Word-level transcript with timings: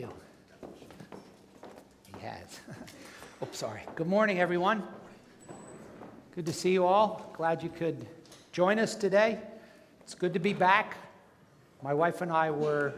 you. 0.00 0.08
He 2.06 2.20
has. 2.22 2.60
Oops, 3.42 3.58
sorry. 3.58 3.82
Good 3.96 4.06
morning, 4.06 4.40
everyone. 4.40 4.82
Good 6.34 6.46
to 6.46 6.54
see 6.54 6.72
you 6.72 6.86
all. 6.86 7.30
Glad 7.34 7.62
you 7.62 7.68
could 7.68 8.06
join 8.50 8.78
us 8.78 8.94
today. 8.94 9.38
It's 10.00 10.14
good 10.14 10.32
to 10.32 10.38
be 10.38 10.54
back. 10.54 10.96
My 11.82 11.92
wife 11.92 12.22
and 12.22 12.32
I 12.32 12.50
were 12.50 12.94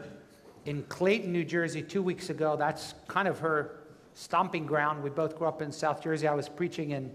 in 0.65 0.83
Clayton, 0.83 1.33
New 1.33 1.43
Jersey, 1.43 1.81
two 1.81 2.01
weeks 2.01 2.29
ago. 2.29 2.55
That's 2.55 2.93
kind 3.09 3.27
of 3.27 3.37
her 3.39 3.81
stomping 4.13 4.65
ground. 4.65 5.03
We 5.03 5.09
both 5.09 5.37
grew 5.37 5.47
up 5.47 5.61
in 5.61 5.73
South 5.73 6.01
Jersey. 6.01 6.29
I 6.29 6.35
was 6.35 6.47
preaching 6.47 6.91
in 6.91 7.11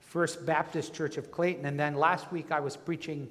First 0.00 0.44
Baptist 0.44 0.92
Church 0.92 1.18
of 1.18 1.30
Clayton, 1.30 1.66
and 1.66 1.78
then 1.78 1.94
last 1.94 2.32
week 2.32 2.50
I 2.50 2.58
was 2.58 2.76
preaching 2.76 3.28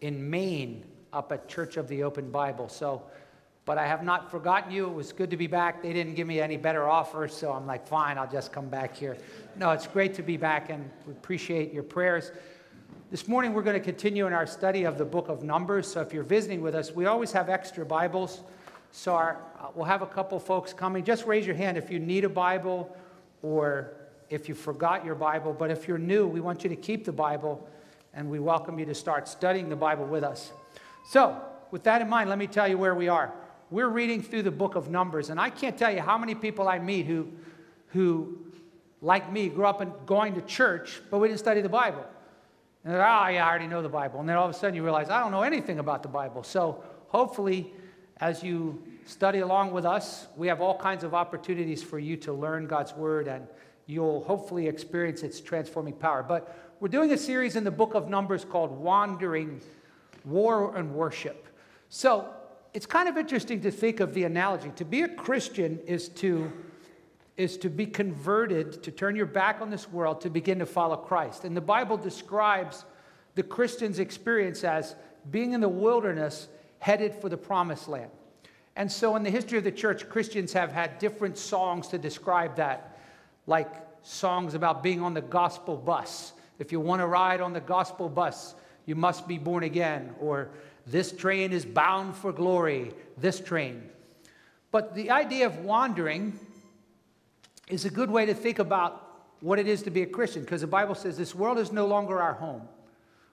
in 0.00 0.30
Maine 0.30 0.86
up 1.12 1.30
at 1.30 1.46
Church 1.46 1.76
of 1.76 1.88
the 1.88 2.04
Open 2.04 2.30
Bible. 2.30 2.70
So 2.70 3.02
but 3.64 3.78
I 3.78 3.86
have 3.86 4.02
not 4.02 4.30
forgotten 4.30 4.72
you. 4.72 4.86
It 4.86 4.94
was 4.94 5.12
good 5.12 5.30
to 5.30 5.36
be 5.36 5.46
back. 5.46 5.82
They 5.82 5.92
didn't 5.92 6.14
give 6.14 6.26
me 6.26 6.40
any 6.40 6.56
better 6.56 6.88
offers, 6.88 7.32
so 7.32 7.52
I'm 7.52 7.66
like, 7.66 7.86
fine, 7.86 8.18
I'll 8.18 8.30
just 8.30 8.52
come 8.52 8.68
back 8.68 8.96
here. 8.96 9.16
No, 9.56 9.70
it's 9.70 9.86
great 9.86 10.14
to 10.14 10.22
be 10.22 10.36
back, 10.36 10.70
and 10.70 10.90
we 11.06 11.12
appreciate 11.12 11.72
your 11.72 11.84
prayers. 11.84 12.32
This 13.10 13.28
morning, 13.28 13.52
we're 13.52 13.62
going 13.62 13.78
to 13.78 13.84
continue 13.84 14.26
in 14.26 14.32
our 14.32 14.46
study 14.46 14.84
of 14.84 14.98
the 14.98 15.04
book 15.04 15.28
of 15.28 15.44
Numbers. 15.44 15.86
So 15.86 16.00
if 16.00 16.12
you're 16.12 16.24
visiting 16.24 16.60
with 16.60 16.74
us, 16.74 16.92
we 16.92 17.06
always 17.06 17.30
have 17.32 17.48
extra 17.48 17.84
Bibles. 17.84 18.42
So 18.90 19.14
our, 19.14 19.38
uh, 19.60 19.68
we'll 19.74 19.84
have 19.84 20.02
a 20.02 20.06
couple 20.06 20.40
folks 20.40 20.72
coming. 20.72 21.04
Just 21.04 21.26
raise 21.26 21.46
your 21.46 21.54
hand 21.54 21.76
if 21.76 21.90
you 21.90 22.00
need 22.00 22.24
a 22.24 22.28
Bible 22.28 22.96
or 23.42 23.92
if 24.28 24.48
you 24.48 24.54
forgot 24.54 25.04
your 25.04 25.14
Bible. 25.14 25.52
But 25.52 25.70
if 25.70 25.86
you're 25.86 25.98
new, 25.98 26.26
we 26.26 26.40
want 26.40 26.64
you 26.64 26.70
to 26.70 26.76
keep 26.76 27.04
the 27.04 27.12
Bible, 27.12 27.68
and 28.12 28.28
we 28.28 28.40
welcome 28.40 28.78
you 28.78 28.86
to 28.86 28.94
start 28.94 29.28
studying 29.28 29.68
the 29.68 29.76
Bible 29.76 30.06
with 30.06 30.24
us. 30.24 30.52
So, 31.04 31.40
with 31.70 31.84
that 31.84 32.02
in 32.02 32.08
mind, 32.08 32.28
let 32.28 32.38
me 32.38 32.46
tell 32.46 32.66
you 32.66 32.76
where 32.76 32.94
we 32.94 33.08
are 33.08 33.32
we're 33.72 33.88
reading 33.88 34.22
through 34.22 34.42
the 34.42 34.50
book 34.50 34.74
of 34.74 34.90
Numbers, 34.90 35.30
and 35.30 35.40
I 35.40 35.48
can't 35.48 35.78
tell 35.78 35.90
you 35.90 36.00
how 36.00 36.18
many 36.18 36.34
people 36.34 36.68
I 36.68 36.78
meet 36.78 37.06
who, 37.06 37.28
who 37.88 38.38
like 39.00 39.32
me, 39.32 39.48
grew 39.48 39.64
up 39.64 39.80
in 39.80 39.90
going 40.04 40.34
to 40.34 40.42
church, 40.42 41.00
but 41.10 41.18
we 41.18 41.28
didn't 41.28 41.40
study 41.40 41.62
the 41.62 41.70
Bible. 41.70 42.04
And 42.84 42.92
they're, 42.92 43.00
oh, 43.00 43.28
yeah, 43.28 43.46
I 43.46 43.48
already 43.48 43.66
know 43.66 43.80
the 43.80 43.88
Bible. 43.88 44.20
And 44.20 44.28
then 44.28 44.36
all 44.36 44.44
of 44.44 44.54
a 44.54 44.58
sudden 44.58 44.74
you 44.74 44.84
realize, 44.84 45.08
I 45.08 45.20
don't 45.20 45.30
know 45.30 45.42
anything 45.42 45.78
about 45.78 46.02
the 46.02 46.08
Bible. 46.08 46.42
So 46.42 46.84
hopefully, 47.08 47.72
as 48.18 48.42
you 48.42 48.82
study 49.06 49.38
along 49.38 49.72
with 49.72 49.86
us, 49.86 50.28
we 50.36 50.48
have 50.48 50.60
all 50.60 50.76
kinds 50.76 51.02
of 51.02 51.14
opportunities 51.14 51.82
for 51.82 51.98
you 51.98 52.16
to 52.18 52.32
learn 52.32 52.66
God's 52.66 52.92
Word, 52.92 53.26
and 53.26 53.46
you'll 53.86 54.22
hopefully 54.24 54.68
experience 54.68 55.22
its 55.22 55.40
transforming 55.40 55.94
power. 55.94 56.22
But 56.22 56.76
we're 56.78 56.88
doing 56.88 57.10
a 57.12 57.18
series 57.18 57.56
in 57.56 57.64
the 57.64 57.70
book 57.70 57.94
of 57.94 58.10
Numbers 58.10 58.44
called 58.44 58.70
Wandering 58.70 59.62
War 60.26 60.76
and 60.76 60.94
Worship. 60.94 61.48
So 61.88 62.28
it's 62.74 62.86
kind 62.86 63.08
of 63.08 63.16
interesting 63.16 63.60
to 63.62 63.70
think 63.70 64.00
of 64.00 64.14
the 64.14 64.24
analogy. 64.24 64.70
To 64.76 64.84
be 64.84 65.02
a 65.02 65.08
Christian 65.08 65.78
is 65.86 66.08
to, 66.10 66.50
is 67.36 67.56
to 67.58 67.68
be 67.68 67.86
converted, 67.86 68.82
to 68.82 68.90
turn 68.90 69.14
your 69.14 69.26
back 69.26 69.60
on 69.60 69.70
this 69.70 69.90
world, 69.90 70.20
to 70.22 70.30
begin 70.30 70.58
to 70.60 70.66
follow 70.66 70.96
Christ. 70.96 71.44
And 71.44 71.56
the 71.56 71.60
Bible 71.60 71.96
describes 71.96 72.84
the 73.34 73.42
Christian's 73.42 73.98
experience 73.98 74.64
as 74.64 74.94
being 75.30 75.52
in 75.52 75.60
the 75.60 75.68
wilderness 75.68 76.48
headed 76.78 77.14
for 77.14 77.28
the 77.28 77.36
promised 77.36 77.88
land. 77.88 78.10
And 78.74 78.90
so, 78.90 79.16
in 79.16 79.22
the 79.22 79.30
history 79.30 79.58
of 79.58 79.64
the 79.64 79.72
church, 79.72 80.08
Christians 80.08 80.52
have 80.54 80.72
had 80.72 80.98
different 80.98 81.36
songs 81.36 81.88
to 81.88 81.98
describe 81.98 82.56
that, 82.56 82.98
like 83.46 83.70
songs 84.02 84.54
about 84.54 84.82
being 84.82 85.02
on 85.02 85.12
the 85.12 85.20
gospel 85.20 85.76
bus. 85.76 86.32
If 86.58 86.72
you 86.72 86.80
want 86.80 87.00
to 87.02 87.06
ride 87.06 87.42
on 87.42 87.52
the 87.52 87.60
gospel 87.60 88.08
bus, 88.08 88.54
you 88.86 88.94
must 88.94 89.28
be 89.28 89.36
born 89.36 89.62
again. 89.62 90.14
Or 90.20 90.48
this 90.86 91.12
train 91.12 91.52
is 91.52 91.64
bound 91.64 92.16
for 92.16 92.32
glory, 92.32 92.92
this 93.16 93.40
train. 93.40 93.88
But 94.70 94.94
the 94.94 95.10
idea 95.10 95.46
of 95.46 95.58
wandering 95.58 96.38
is 97.68 97.84
a 97.84 97.90
good 97.90 98.10
way 98.10 98.26
to 98.26 98.34
think 98.34 98.58
about 98.58 99.08
what 99.40 99.58
it 99.58 99.66
is 99.66 99.82
to 99.82 99.90
be 99.90 100.02
a 100.02 100.06
Christian 100.06 100.42
because 100.42 100.60
the 100.60 100.66
Bible 100.66 100.94
says 100.94 101.16
this 101.16 101.34
world 101.34 101.58
is 101.58 101.72
no 101.72 101.86
longer 101.86 102.20
our 102.20 102.34
home. 102.34 102.62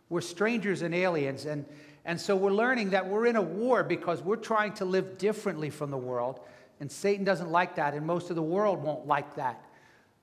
We're 0.09 0.21
strangers 0.21 0.81
and 0.81 0.93
aliens. 0.93 1.45
And, 1.45 1.65
and 2.03 2.19
so 2.19 2.35
we're 2.35 2.51
learning 2.51 2.91
that 2.91 3.07
we're 3.07 3.27
in 3.27 3.35
a 3.35 3.41
war 3.41 3.83
because 3.83 4.21
we're 4.21 4.35
trying 4.35 4.73
to 4.73 4.85
live 4.85 5.17
differently 5.17 5.69
from 5.69 5.91
the 5.91 5.97
world. 5.97 6.39
And 6.79 6.91
Satan 6.91 7.25
doesn't 7.25 7.51
like 7.51 7.75
that, 7.75 7.93
and 7.93 8.05
most 8.05 8.29
of 8.29 8.35
the 8.35 8.41
world 8.41 8.81
won't 8.81 9.05
like 9.05 9.35
that. 9.35 9.61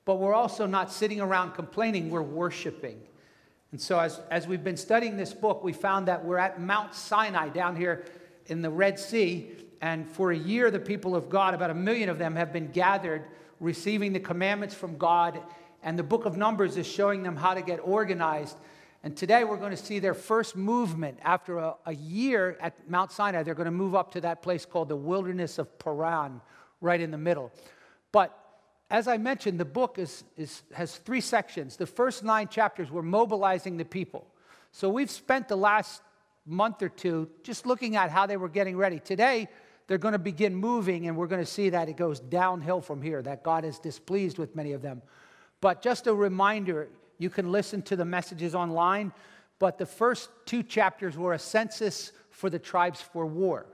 But 0.05 0.17
we're 0.17 0.35
also 0.35 0.67
not 0.67 0.91
sitting 0.91 1.21
around 1.21 1.53
complaining, 1.53 2.11
we're 2.11 2.23
worshiping. 2.23 3.01
And 3.73 3.81
so, 3.81 3.99
as, 3.99 4.21
as 4.31 4.47
we've 4.47 4.63
been 4.63 4.77
studying 4.77 5.17
this 5.17 5.35
book, 5.35 5.65
we 5.65 5.73
found 5.73 6.07
that 6.09 6.25
we're 6.25 6.39
at 6.39 6.61
Mount 6.61 6.95
Sinai 6.95 7.49
down 7.49 7.75
here 7.75 8.05
in 8.47 8.63
the 8.63 8.71
Red 8.71 8.99
Sea. 8.99 9.51
And 9.81 10.09
for 10.09 10.31
a 10.31 10.37
year, 10.37 10.71
the 10.71 10.79
people 10.79 11.17
of 11.17 11.29
God, 11.29 11.53
about 11.53 11.71
a 11.71 11.75
million 11.75 12.09
of 12.09 12.19
them, 12.19 12.37
have 12.37 12.53
been 12.53 12.69
gathered 12.69 13.25
receiving 13.59 14.13
the 14.13 14.21
commandments 14.21 14.75
from 14.75 14.97
God. 14.97 15.41
And 15.83 15.99
the 15.99 16.05
book 16.05 16.27
of 16.27 16.37
Numbers 16.37 16.77
is 16.77 16.87
showing 16.87 17.23
them 17.23 17.37
how 17.37 17.55
to 17.55 17.63
get 17.63 17.79
organized. 17.79 18.57
And 19.03 19.17
today, 19.17 19.43
we're 19.45 19.57
going 19.57 19.73
to 19.73 19.77
see 19.77 19.99
their 19.99 20.15
first 20.15 20.57
movement. 20.57 21.19
After 21.23 21.59
a, 21.59 21.75
a 21.87 21.95
year 21.95 22.57
at 22.61 22.89
Mount 22.89 23.11
Sinai, 23.11 23.43
they're 23.43 23.55
going 23.55 23.67
to 23.67 23.71
move 23.73 23.97
up 23.97 24.13
to 24.13 24.21
that 24.23 24.43
place 24.43 24.65
called 24.65 24.89
the 24.89 24.97
wilderness 24.97 25.59
of 25.59 25.77
Paran, 25.79 26.41
right 26.81 27.01
in 27.01 27.11
the 27.11 27.19
middle. 27.19 27.53
But 28.13 28.46
as 28.91 29.09
I 29.09 29.17
mentioned, 29.17 29.59
the 29.59 29.65
book 29.65 29.99
is, 29.99 30.25
is, 30.37 30.63
has 30.73 30.97
three 30.99 31.21
sections. 31.21 31.77
The 31.77 31.87
first 31.87 32.23
nine 32.23 32.49
chapters 32.49 32.91
were 32.91 33.03
mobilizing 33.03 33.77
the 33.77 33.85
people. 33.85 34.27
So 34.71 34.89
we've 34.89 35.11
spent 35.11 35.49
the 35.49 35.57
last 35.57 36.03
month 36.45 36.83
or 36.83 36.89
two 36.89 37.29
just 37.43 37.67
looking 37.67 37.97
at 37.97 38.11
how 38.11 38.27
they 38.27 38.37
were 38.37 38.49
getting 38.49 38.77
ready. 38.77 39.01
Today, 39.01 39.49
they're 39.87 39.99
going 39.99 40.13
to 40.13 40.19
begin 40.19 40.55
moving, 40.55 41.09
and 41.09 41.17
we're 41.17 41.27
going 41.27 41.45
to 41.45 41.51
see 41.51 41.71
that 41.71 41.89
it 41.89 41.97
goes 41.97 42.21
downhill 42.21 42.81
from 42.81 43.03
here, 43.03 43.23
that 43.23 43.43
God 43.43 43.65
is 43.65 43.79
displeased 43.79 44.39
with 44.39 44.55
many 44.55 44.73
of 44.73 44.83
them. 44.83 45.03
But 45.61 45.83
just 45.83 46.07
a 46.07 46.15
reminder 46.15 46.89
you 47.19 47.31
can 47.31 47.51
listen 47.51 47.83
to 47.83 47.97
the 47.97 48.05
messages 48.05 48.55
online, 48.55 49.13
but 49.59 49.79
the 49.79 49.87
first 49.87 50.29
two 50.45 50.63
chapters 50.63 51.17
were 51.17 51.33
a 51.33 51.39
census 51.39 52.13
for 52.31 52.51
the 52.51 52.59
tribes 52.59 53.01
for 53.01 53.27
war. 53.27 53.67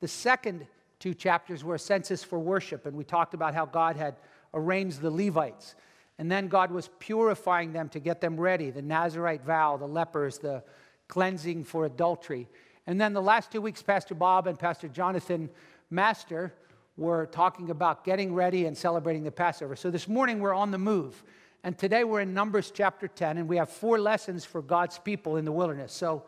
The 0.00 0.08
second 0.08 0.66
two 0.98 1.14
chapters 1.14 1.64
were 1.64 1.76
a 1.76 1.78
census 1.78 2.22
for 2.22 2.38
worship, 2.38 2.86
and 2.86 2.96
we 2.96 3.04
talked 3.04 3.34
about 3.34 3.54
how 3.54 3.64
God 3.66 3.96
had 3.96 4.16
arranged 4.54 5.00
the 5.00 5.10
Levites. 5.10 5.74
And 6.18 6.30
then 6.30 6.48
God 6.48 6.70
was 6.70 6.88
purifying 6.98 7.72
them 7.72 7.88
to 7.90 7.98
get 7.98 8.20
them 8.20 8.40
ready 8.40 8.70
the 8.70 8.82
Nazarite 8.82 9.44
vow, 9.44 9.76
the 9.76 9.86
lepers, 9.86 10.38
the 10.38 10.62
cleansing 11.08 11.64
for 11.64 11.84
adultery. 11.84 12.48
And 12.86 13.00
then 13.00 13.12
the 13.12 13.22
last 13.22 13.50
two 13.50 13.60
weeks, 13.60 13.82
Pastor 13.82 14.14
Bob 14.14 14.46
and 14.46 14.58
Pastor 14.58 14.88
Jonathan 14.88 15.50
Master 15.90 16.54
were 16.96 17.26
talking 17.26 17.70
about 17.70 18.04
getting 18.04 18.34
ready 18.34 18.66
and 18.66 18.76
celebrating 18.76 19.24
the 19.24 19.32
Passover. 19.32 19.74
So 19.74 19.90
this 19.90 20.06
morning 20.06 20.38
we're 20.38 20.54
on 20.54 20.70
the 20.70 20.78
move. 20.78 21.22
And 21.64 21.76
today 21.76 22.04
we're 22.04 22.20
in 22.20 22.34
Numbers 22.34 22.70
chapter 22.70 23.08
10, 23.08 23.38
and 23.38 23.48
we 23.48 23.56
have 23.56 23.70
four 23.70 23.98
lessons 23.98 24.44
for 24.44 24.60
God's 24.60 24.98
people 24.98 25.38
in 25.38 25.46
the 25.46 25.52
wilderness. 25.52 25.92
So 25.92 26.24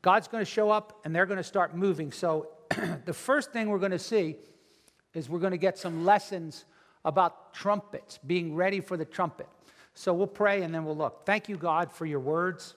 God's 0.00 0.28
going 0.28 0.42
to 0.42 0.50
show 0.50 0.70
up 0.70 1.00
and 1.04 1.14
they're 1.14 1.26
going 1.26 1.38
to 1.38 1.44
start 1.44 1.74
moving. 1.74 2.12
So 2.12 2.48
the 3.04 3.12
first 3.12 3.52
thing 3.52 3.68
we're 3.68 3.78
going 3.78 3.90
to 3.90 3.98
see 3.98 4.36
is 5.12 5.28
we're 5.28 5.40
going 5.40 5.50
to 5.50 5.58
get 5.58 5.76
some 5.76 6.04
lessons 6.04 6.64
about 7.04 7.54
trumpets, 7.54 8.18
being 8.26 8.54
ready 8.54 8.80
for 8.80 8.96
the 8.96 9.04
trumpet. 9.04 9.48
So 9.94 10.12
we'll 10.14 10.26
pray 10.26 10.62
and 10.62 10.74
then 10.74 10.84
we'll 10.84 10.96
look. 10.96 11.26
Thank 11.26 11.48
you, 11.48 11.56
God, 11.56 11.92
for 11.92 12.06
your 12.06 12.20
words. 12.20 12.74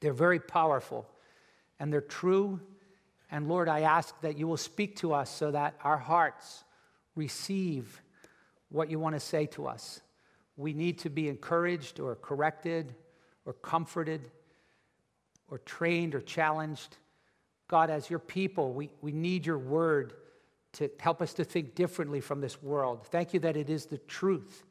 They're 0.00 0.12
very 0.12 0.40
powerful 0.40 1.06
and 1.78 1.92
they're 1.92 2.00
true. 2.00 2.60
And 3.30 3.48
Lord, 3.48 3.68
I 3.68 3.80
ask 3.80 4.18
that 4.20 4.38
you 4.38 4.46
will 4.46 4.56
speak 4.56 4.96
to 4.96 5.12
us 5.12 5.30
so 5.30 5.50
that 5.50 5.74
our 5.82 5.98
hearts 5.98 6.64
receive 7.14 8.00
what 8.68 8.90
you 8.90 8.98
want 8.98 9.14
to 9.14 9.20
say 9.20 9.46
to 9.46 9.66
us. 9.66 10.00
We 10.56 10.72
need 10.72 10.98
to 11.00 11.10
be 11.10 11.28
encouraged 11.28 12.00
or 12.00 12.14
corrected 12.16 12.94
or 13.44 13.52
comforted 13.54 14.30
or 15.48 15.58
trained 15.58 16.14
or 16.14 16.20
challenged. 16.20 16.96
God, 17.68 17.90
as 17.90 18.10
your 18.10 18.18
people, 18.18 18.72
we, 18.72 18.90
we 19.00 19.12
need 19.12 19.46
your 19.46 19.58
word 19.58 20.14
to 20.74 20.90
help 20.98 21.22
us 21.22 21.34
to 21.34 21.44
think 21.44 21.74
differently 21.74 22.20
from 22.20 22.40
this 22.40 22.62
world. 22.62 23.06
Thank 23.06 23.34
you 23.34 23.40
that 23.40 23.56
it 23.56 23.70
is 23.70 23.86
the 23.86 23.98
truth. 23.98 24.64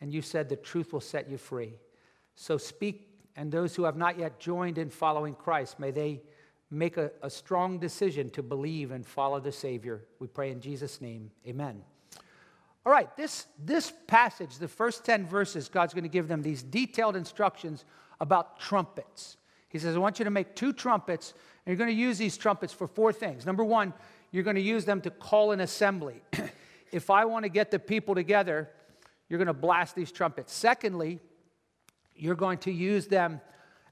And 0.00 0.12
you 0.12 0.22
said 0.22 0.48
the 0.48 0.56
truth 0.56 0.92
will 0.92 1.00
set 1.00 1.28
you 1.28 1.38
free. 1.38 1.74
So 2.34 2.58
speak, 2.58 3.08
and 3.34 3.50
those 3.50 3.74
who 3.74 3.84
have 3.84 3.96
not 3.96 4.18
yet 4.18 4.38
joined 4.38 4.78
in 4.78 4.90
following 4.90 5.34
Christ, 5.34 5.80
may 5.80 5.90
they 5.90 6.22
make 6.70 6.96
a, 6.96 7.10
a 7.22 7.30
strong 7.30 7.78
decision 7.78 8.30
to 8.30 8.42
believe 8.42 8.90
and 8.90 9.06
follow 9.06 9.40
the 9.40 9.52
Savior. 9.52 10.04
We 10.18 10.26
pray 10.26 10.50
in 10.50 10.60
Jesus' 10.60 11.00
name. 11.00 11.30
Amen. 11.46 11.82
All 12.84 12.92
right, 12.92 13.14
this, 13.16 13.46
this 13.58 13.92
passage, 14.06 14.58
the 14.58 14.68
first 14.68 15.04
10 15.04 15.26
verses, 15.26 15.68
God's 15.68 15.92
going 15.92 16.04
to 16.04 16.08
give 16.08 16.28
them 16.28 16.42
these 16.42 16.62
detailed 16.62 17.16
instructions 17.16 17.84
about 18.20 18.60
trumpets. 18.60 19.36
He 19.68 19.78
says, 19.78 19.96
I 19.96 19.98
want 19.98 20.18
you 20.18 20.24
to 20.24 20.30
make 20.30 20.54
two 20.54 20.72
trumpets, 20.72 21.32
and 21.32 21.72
you're 21.72 21.84
going 21.84 21.94
to 21.94 22.00
use 22.00 22.16
these 22.16 22.36
trumpets 22.36 22.72
for 22.72 22.86
four 22.86 23.12
things. 23.12 23.44
Number 23.44 23.64
one, 23.64 23.92
you're 24.30 24.42
going 24.42 24.56
to 24.56 24.62
use 24.62 24.84
them 24.84 25.00
to 25.02 25.10
call 25.10 25.52
an 25.52 25.60
assembly. 25.60 26.22
if 26.92 27.10
I 27.10 27.24
want 27.24 27.44
to 27.44 27.48
get 27.48 27.70
the 27.70 27.78
people 27.78 28.14
together, 28.14 28.68
you're 29.28 29.38
going 29.38 29.46
to 29.46 29.54
blast 29.54 29.94
these 29.94 30.12
trumpets. 30.12 30.52
Secondly, 30.52 31.20
you're 32.14 32.34
going 32.34 32.58
to 32.58 32.72
use 32.72 33.06
them 33.06 33.40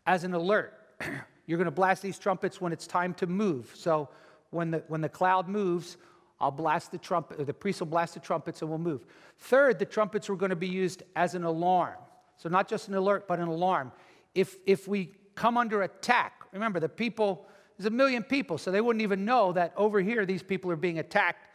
as 0.06 0.25
an 0.25 0.34
alert. 0.34 0.75
you're 1.46 1.58
going 1.58 1.66
to 1.66 1.70
blast 1.70 2.02
these 2.02 2.19
trumpets 2.19 2.60
when 2.60 2.72
it's 2.72 2.86
time 2.86 3.14
to 3.14 3.26
move. 3.26 3.72
So 3.75 4.08
when 4.50 4.70
the, 4.70 4.84
when 4.88 5.00
the 5.00 5.08
cloud 5.08 5.48
moves, 5.48 5.96
I'll 6.40 6.50
blast 6.50 6.90
the 6.90 6.98
trumpet, 6.98 7.44
the 7.46 7.54
priest 7.54 7.80
will 7.80 7.87
blast 7.87 8.14
the 8.14 8.20
trumpets 8.20 8.60
and 8.60 8.69
we'll 8.69 8.78
move. 8.78 9.04
Third, 9.38 9.78
the 9.78 9.84
trumpets 9.84 10.28
were 10.28 10.37
going 10.37 10.50
to 10.50 10.56
be 10.56 10.69
used 10.69 11.02
as 11.16 11.34
an 11.34 11.44
alarm. 11.44 11.96
So 12.37 12.48
not 12.48 12.69
just 12.69 12.88
an 12.88 12.94
alert, 12.94 13.26
but 13.28 13.38
an 13.38 13.48
alarm. 13.48 13.92
If, 14.34 14.56
if 14.66 14.88
we 14.88 15.12
come 15.34 15.56
under 15.56 15.82
attack, 15.82 16.42
remember 16.52 16.80
the 16.80 16.88
people, 16.88 17.46
there's 17.76 17.87
a 17.87 17.91
million 17.91 18.23
people, 18.23 18.59
so 18.59 18.71
they 18.71 18.81
wouldn't 18.81 19.03
even 19.03 19.25
know 19.25 19.53
that 19.53 19.73
over 19.76 20.00
here 20.00 20.25
these 20.25 20.43
people 20.43 20.71
are 20.71 20.76
being 20.76 20.99
attacked. 20.99 21.49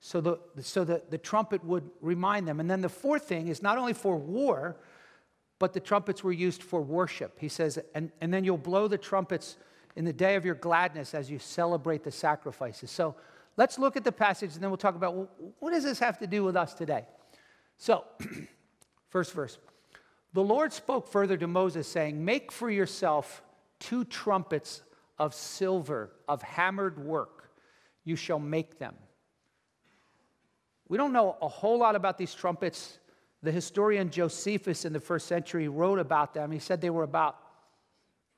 So 0.00 0.20
the, 0.20 0.38
so 0.60 0.84
the, 0.84 1.02
the 1.10 1.18
trumpet 1.18 1.64
would 1.64 1.90
remind 2.00 2.46
them. 2.46 2.60
And 2.60 2.70
then 2.70 2.80
the 2.80 2.88
fourth 2.88 3.24
thing 3.24 3.48
is 3.48 3.62
not 3.62 3.78
only 3.78 3.92
for 3.92 4.16
war, 4.16 4.76
but 5.58 5.72
the 5.72 5.80
trumpets 5.80 6.22
were 6.22 6.32
used 6.32 6.62
for 6.62 6.80
worship. 6.80 7.38
He 7.40 7.48
says, 7.48 7.78
and, 7.94 8.12
and 8.20 8.32
then 8.32 8.44
you'll 8.44 8.58
blow 8.58 8.88
the 8.88 8.98
trumpets 8.98 9.56
in 9.96 10.04
the 10.04 10.12
day 10.12 10.36
of 10.36 10.44
your 10.44 10.54
gladness 10.54 11.14
as 11.14 11.30
you 11.30 11.38
celebrate 11.38 12.04
the 12.04 12.10
sacrifices. 12.10 12.90
So 12.90 13.16
let's 13.56 13.78
look 13.78 13.96
at 13.96 14.04
the 14.04 14.12
passage 14.12 14.54
and 14.54 14.62
then 14.62 14.70
we'll 14.70 14.76
talk 14.76 14.94
about 14.94 15.14
well, 15.14 15.30
what 15.58 15.70
does 15.72 15.84
this 15.84 15.98
have 15.98 16.18
to 16.18 16.26
do 16.26 16.44
with 16.44 16.56
us 16.56 16.74
today? 16.74 17.06
So, 17.78 18.04
first 19.08 19.32
verse. 19.32 19.58
The 20.34 20.42
Lord 20.42 20.72
spoke 20.72 21.08
further 21.08 21.38
to 21.38 21.46
Moses, 21.46 21.88
saying, 21.88 22.22
Make 22.22 22.52
for 22.52 22.70
yourself 22.70 23.42
two 23.80 24.04
trumpets 24.04 24.82
of 25.18 25.34
silver, 25.34 26.12
of 26.28 26.42
hammered 26.42 26.98
work. 26.98 27.50
You 28.04 28.16
shall 28.16 28.38
make 28.38 28.78
them. 28.78 28.94
We 30.88 30.96
don't 30.96 31.12
know 31.12 31.36
a 31.42 31.48
whole 31.48 31.78
lot 31.78 31.96
about 31.96 32.18
these 32.18 32.34
trumpets. 32.34 32.98
The 33.42 33.50
historian 33.50 34.10
Josephus 34.10 34.84
in 34.84 34.92
the 34.92 35.00
first 35.00 35.26
century 35.26 35.68
wrote 35.68 35.98
about 35.98 36.34
them. 36.34 36.50
He 36.50 36.58
said 36.58 36.80
they 36.80 36.90
were 36.90 37.02
about 37.02 37.36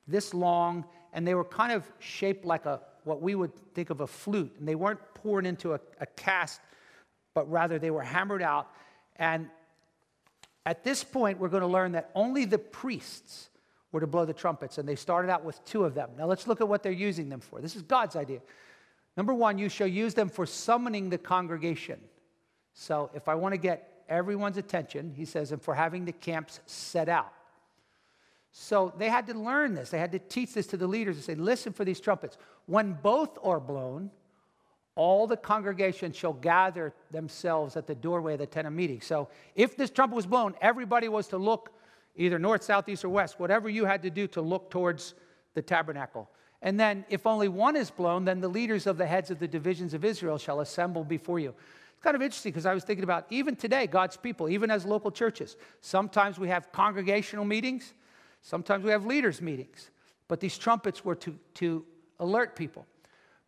this 0.07 0.33
long 0.33 0.85
and 1.13 1.27
they 1.27 1.35
were 1.35 1.45
kind 1.45 1.73
of 1.73 1.91
shaped 1.99 2.45
like 2.45 2.67
a 2.67 2.81
what 3.05 3.23
we 3.23 3.35
would 3.35 3.55
think 3.75 3.91
of 3.91 4.01
a 4.01 4.07
flute. 4.07 4.55
And 4.59 4.69
they 4.69 4.75
weren't 4.75 5.01
poured 5.15 5.47
into 5.47 5.73
a, 5.73 5.81
a 6.01 6.07
cast, 6.07 6.61
but 7.35 7.51
rather 7.51 7.79
they 7.79 7.91
were 7.91 8.03
hammered 8.03 8.43
out. 8.43 8.69
And 9.17 9.49
at 10.67 10.85
this 10.85 11.03
point, 11.03 11.39
we're 11.39 11.49
going 11.49 11.63
to 11.63 11.67
learn 11.67 11.93
that 11.93 12.11
only 12.15 12.45
the 12.45 12.59
priests 12.59 13.49
were 13.93 14.01
to 14.01 14.07
blow 14.07 14.25
the 14.25 14.35
trumpets, 14.35 14.79
and 14.79 14.89
they 14.89 14.97
started 14.97 15.31
out 15.31 15.45
with 15.45 15.65
two 15.65 15.85
of 15.85 15.95
them. 15.95 16.11
Now 16.19 16.27
let's 16.27 16.47
look 16.47 16.61
at 16.61 16.69
what 16.69 16.83
they're 16.83 16.93
using 16.93 17.29
them 17.29 17.41
for. 17.41 17.61
This 17.61 17.77
is 17.77 17.83
God's 17.83 18.17
idea. 18.17 18.41
Number 19.17 19.35
one, 19.35 19.59
you 19.59 19.69
shall 19.69 19.87
use 19.87 20.15
them 20.15 20.29
for 20.29 20.47
summoning 20.47 21.11
the 21.11 21.19
congregation. 21.19 21.99
So 22.75 23.11
if 23.15 23.29
I 23.29 23.35
want 23.35 23.55
to 23.55 23.59
get 23.59 24.05
everyone's 24.09 24.57
attention, 24.57 25.13
he 25.17 25.25
says, 25.25 25.53
and 25.53 25.61
for 25.61 25.75
having 25.75 26.05
the 26.05 26.13
camps 26.13 26.61
set 26.67 27.09
out. 27.09 27.33
So 28.53 28.93
they 28.97 29.09
had 29.09 29.27
to 29.27 29.35
learn 29.35 29.75
this. 29.75 29.91
They 29.91 29.99
had 29.99 30.13
to 30.13 30.19
teach 30.19 30.55
this 30.55 30.67
to 30.69 30.77
the 30.77 30.87
leaders 30.87 31.17
and 31.17 31.25
say, 31.25 31.35
listen 31.35 31.73
for 31.73 31.85
these 31.85 32.01
trumpets. 32.01 32.39
When 32.67 32.93
both 32.93 33.39
are 33.43 33.61
blown, 33.61 34.11
all 34.95 35.27
the 35.27 35.37
congregation 35.37 36.13
shall 36.13 36.33
gather 36.33 36.93
themselves 37.11 37.77
at 37.77 37.87
the 37.87 37.95
doorway 37.95 38.33
of 38.35 38.41
the 38.41 38.47
tent 38.47 38.67
of 38.67 38.73
meeting. 38.73 39.01
So 39.01 39.29
if 39.55 39.77
this 39.77 39.91
trumpet 39.91 40.17
was 40.17 40.27
blown, 40.27 40.55
everybody 40.61 41.09
was 41.09 41.29
to 41.29 41.39
look 41.39 41.71
either 42.19 42.39
north, 42.39 42.63
south, 42.63 42.89
east, 42.89 43.05
or 43.05 43.09
west, 43.09 43.41
whatever 43.41 43.69
you 43.69 43.87
had 43.87 44.03
to 44.03 44.11
do 44.11 44.27
to 44.29 44.43
look 44.43 44.71
towards 44.71 45.15
the 45.55 45.63
tabernacle. 45.63 46.29
And 46.61 46.79
then 46.79 47.05
if 47.09 47.27
only 47.27 47.49
one 47.49 47.77
is 47.77 47.91
blown, 47.91 48.25
then 48.25 48.41
the 48.41 48.49
leaders 48.49 48.87
of 48.87 48.99
the 48.99 49.07
heads 49.07 49.31
of 49.31 49.39
the 49.39 49.49
divisions 49.49 49.95
of 49.95 50.05
Israel 50.05 50.37
shall 50.37 50.61
assemble 50.61 51.05
before 51.05 51.39
you. 51.39 51.55
It's 51.93 52.03
kind 52.03 52.17
of 52.17 52.23
interesting 52.23 52.53
because 52.53 52.67
I 52.67 52.75
was 52.75 52.85
thinking 52.85 53.05
about 53.05 53.27
even 53.31 53.57
today, 53.57 53.87
God's 53.87 54.17
people, 54.17 54.49
even 54.49 54.71
as 54.71 54.85
local 54.85 55.11
churches, 55.11 55.57
sometimes 55.81 56.39
we 56.39 56.49
have 56.49 56.71
congregational 56.73 57.45
meetings, 57.45 57.95
sometimes 58.43 58.85
we 58.85 58.91
have 58.91 59.07
leaders' 59.07 59.41
meetings. 59.41 59.91
But 60.27 60.41
these 60.41 60.59
trumpets 60.59 61.05
were 61.05 61.15
to, 61.17 61.39
to 61.55 61.85
alert 62.21 62.55
people. 62.55 62.87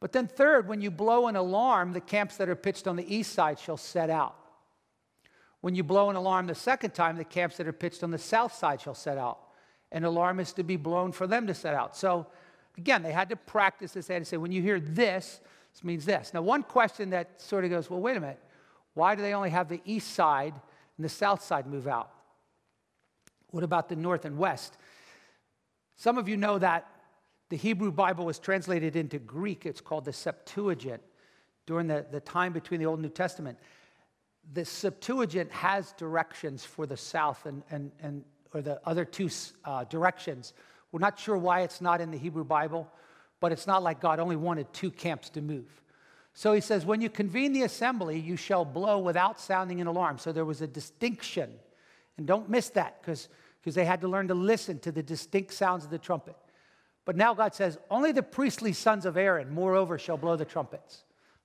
But 0.01 0.13
then, 0.13 0.27
third, 0.27 0.67
when 0.67 0.81
you 0.81 0.91
blow 0.91 1.27
an 1.27 1.37
alarm, 1.37 1.93
the 1.93 2.01
camps 2.01 2.39
that 2.39 2.49
are 2.49 2.57
pitched 2.57 2.89
on 2.89 2.97
the 2.97 3.15
east 3.15 3.35
side 3.35 3.59
shall 3.59 3.77
set 3.77 4.09
out. 4.09 4.35
When 5.61 5.75
you 5.75 5.83
blow 5.83 6.11
an 6.11 6.17
alarm 6.17 6.47
the 6.47 6.55
second 6.55 6.95
time, 6.95 7.17
the 7.17 7.25
camps 7.25 7.57
that 7.59 7.67
are 7.67 7.73
pitched 7.73 8.03
on 8.03 8.11
the 8.11 8.19
south 8.19 8.55
side 8.55 8.81
shall 8.81 8.95
set 8.95 9.19
out. 9.19 9.39
An 9.93 10.05
alarm 10.05 10.41
is 10.41 10.53
to 10.55 10.63
be 10.63 10.77
blown 10.77 11.13
for 11.13 11.27
them 11.27 11.47
to 11.47 11.55
set 11.55 11.75
out. 11.75 11.97
So, 11.97 12.27
again, 12.79 13.03
they 13.03 13.13
had 13.13 13.29
to 13.31 13.37
practice 13.37 13.93
this. 13.93 14.07
They 14.07 14.15
had 14.15 14.23
to 14.23 14.29
say, 14.29 14.37
when 14.37 14.53
you 14.53 14.63
hear 14.63 14.81
this, 14.81 15.41
this 15.73 15.85
means 15.85 16.05
this. 16.05 16.33
Now, 16.33 16.43
one 16.43 16.63
question 16.63 17.11
that 17.11 17.41
sort 17.41 17.65
of 17.65 17.71
goes, 17.71 17.91
well, 17.91 18.01
wait 18.01 18.17
a 18.17 18.21
minute. 18.21 18.41
Why 18.95 19.15
do 19.15 19.23
they 19.23 19.35
only 19.35 19.51
have 19.51 19.69
the 19.69 19.81
east 19.85 20.15
side 20.15 20.55
and 20.97 21.05
the 21.05 21.09
south 21.09 21.43
side 21.43 21.67
move 21.67 21.87
out? 21.87 22.11
What 23.51 23.65
about 23.65 23.89
the 23.89 23.97
north 23.97 24.25
and 24.25 24.39
west? 24.39 24.77
Some 25.97 26.19
of 26.19 26.29
you 26.29 26.37
know 26.37 26.59
that 26.59 26.89
the 27.51 27.57
Hebrew 27.57 27.91
Bible 27.91 28.25
was 28.25 28.39
translated 28.39 28.97
into 28.97 29.19
Greek. 29.19 29.67
It's 29.67 29.81
called 29.81 30.05
the 30.05 30.13
Septuagint 30.13 31.03
during 31.67 31.89
the, 31.89 32.07
the 32.11 32.21
time 32.21 32.53
between 32.53 32.81
the 32.81 32.87
Old 32.87 32.99
and 32.99 33.03
New 33.03 33.13
Testament. 33.13 33.59
The 34.53 34.65
Septuagint 34.65 35.51
has 35.53 35.93
directions 35.93 36.65
for 36.65 36.87
the 36.87 36.97
south 36.97 37.47
and, 37.47 37.63
and, 37.71 37.93
and 38.03 38.25
or 38.53 38.63
the 38.63 38.81
other 38.85 39.05
two 39.05 39.31
uh, 39.65 39.85
directions. 39.85 40.53
We're 40.93 41.01
not 41.01 41.19
sure 41.19 41.37
why 41.37 41.61
it's 41.61 41.81
not 41.81 42.01
in 42.01 42.11
the 42.11 42.19
Hebrew 42.19 42.45
Bible, 42.45 42.89
but 43.39 43.53
it's 43.53 43.67
not 43.67 43.83
like 43.83 44.01
God 44.01 44.19
only 44.19 44.37
wanted 44.37 44.73
two 44.73 44.91
camps 44.91 45.31
to 45.31 45.41
move. 45.41 45.81
So 46.33 46.53
he 46.53 46.61
says, 46.61 46.85
When 46.85 47.01
you 47.01 47.11
convene 47.11 47.53
the 47.53 47.63
assembly, 47.63 48.19
you 48.19 48.37
shall 48.37 48.65
blow 48.65 48.99
without 48.99 49.41
sounding 49.41 49.81
an 49.81 49.87
alarm. 49.87 50.19
So 50.19 50.33
there 50.33 50.45
was 50.45 50.63
a 50.63 50.67
distinction. 50.67 51.53
And 52.17 52.27
don't 52.27 52.51
miss 52.51 52.69
that 52.71 53.01
because 53.01 53.29
they 53.65 53.85
had 53.85 54.01
to 54.03 54.09
learn 54.09 54.29
to 54.29 54.35
listen 54.35 54.79
to 54.81 54.93
the 54.93 55.03
distinct 55.03 55.55
sounds 55.55 55.85
of 55.85 55.91
the 55.91 55.99
trumpet. 55.99 56.37
But 57.05 57.17
now 57.17 57.35
God 57.35 57.55
says, 57.55 57.79
Only 57.91 58.13
the 58.13 58.23
priestly 58.23 58.73
sons 58.73 59.07
of 59.07 59.17
Aaron, 59.17 59.53
moreover, 59.53 59.99
shall 59.99 60.17
blow 60.17 60.37
the 60.37 60.45
trumpets. 60.45 60.97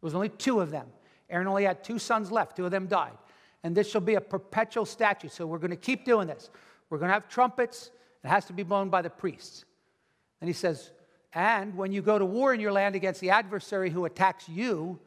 There 0.02 0.08
was 0.08 0.16
only 0.16 0.30
two 0.30 0.60
of 0.60 0.72
them. 0.72 0.88
Aaron 1.30 1.48
only 1.48 1.64
had 1.64 1.84
two 1.84 2.00
sons 2.00 2.32
left, 2.32 2.58
two 2.58 2.66
of 2.66 2.72
them 2.72 2.88
died. 2.88 3.18
And 3.64 3.76
this 3.76 3.90
shall 3.90 4.02
be 4.02 4.16
a 4.16 4.22
perpetual 4.22 4.86
statute. 4.86 5.32
So 5.32 5.48
we're 5.48 5.60
going 5.60 5.72
to 5.72 5.76
keep 5.76 6.06
doing 6.06 6.28
this. 6.28 6.50
We're 6.90 7.00
going 7.00 7.10
to 7.10 7.14
have 7.14 7.28
trumpets. 7.28 7.90
It 8.24 8.28
has 8.28 8.46
to 8.46 8.54
be 8.54 8.64
blown 8.64 8.90
by 8.90 9.02
the 9.02 9.10
priests. 9.10 9.66
And 10.40 10.48
he 10.48 10.54
says, 10.54 10.92
And 11.34 11.76
when 11.76 11.92
you 11.92 12.02
go 12.02 12.20
to 12.20 12.26
war 12.26 12.54
in 12.54 12.60
your 12.60 12.72
land 12.72 12.96
against 12.96 13.22
the 13.22 13.32
adversary 13.32 13.90
who 13.90 14.06
attacks 14.06 14.48
you, 14.48 15.00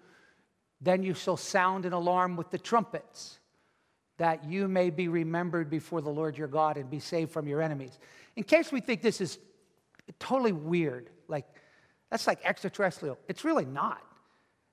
then 0.81 1.03
you 1.03 1.15
shall 1.15 1.37
sound 1.37 1.85
an 1.85 1.93
alarm 1.93 2.37
with 2.37 2.50
the 2.50 2.59
trumpets, 2.59 3.38
that 4.17 4.44
you 4.44 4.67
may 4.67 4.91
be 4.91 5.09
remembered 5.09 5.70
before 5.70 6.00
the 6.00 6.11
Lord 6.11 6.37
your 6.37 6.49
God 6.49 6.76
and 6.76 6.91
be 6.91 7.00
saved 7.00 7.31
from 7.31 7.47
your 7.47 7.62
enemies. 7.62 7.99
In 8.37 8.43
case 8.43 8.73
we 8.73 8.81
think 8.81 9.03
this 9.03 9.20
is 9.20 9.39
totally 10.19 10.53
weird. 10.53 11.10
Like, 11.29 11.46
that's 12.10 12.27
like 12.27 12.41
extraterrestrial. 12.44 13.19
It's 13.29 13.44
really 13.44 13.65
not. 13.65 14.03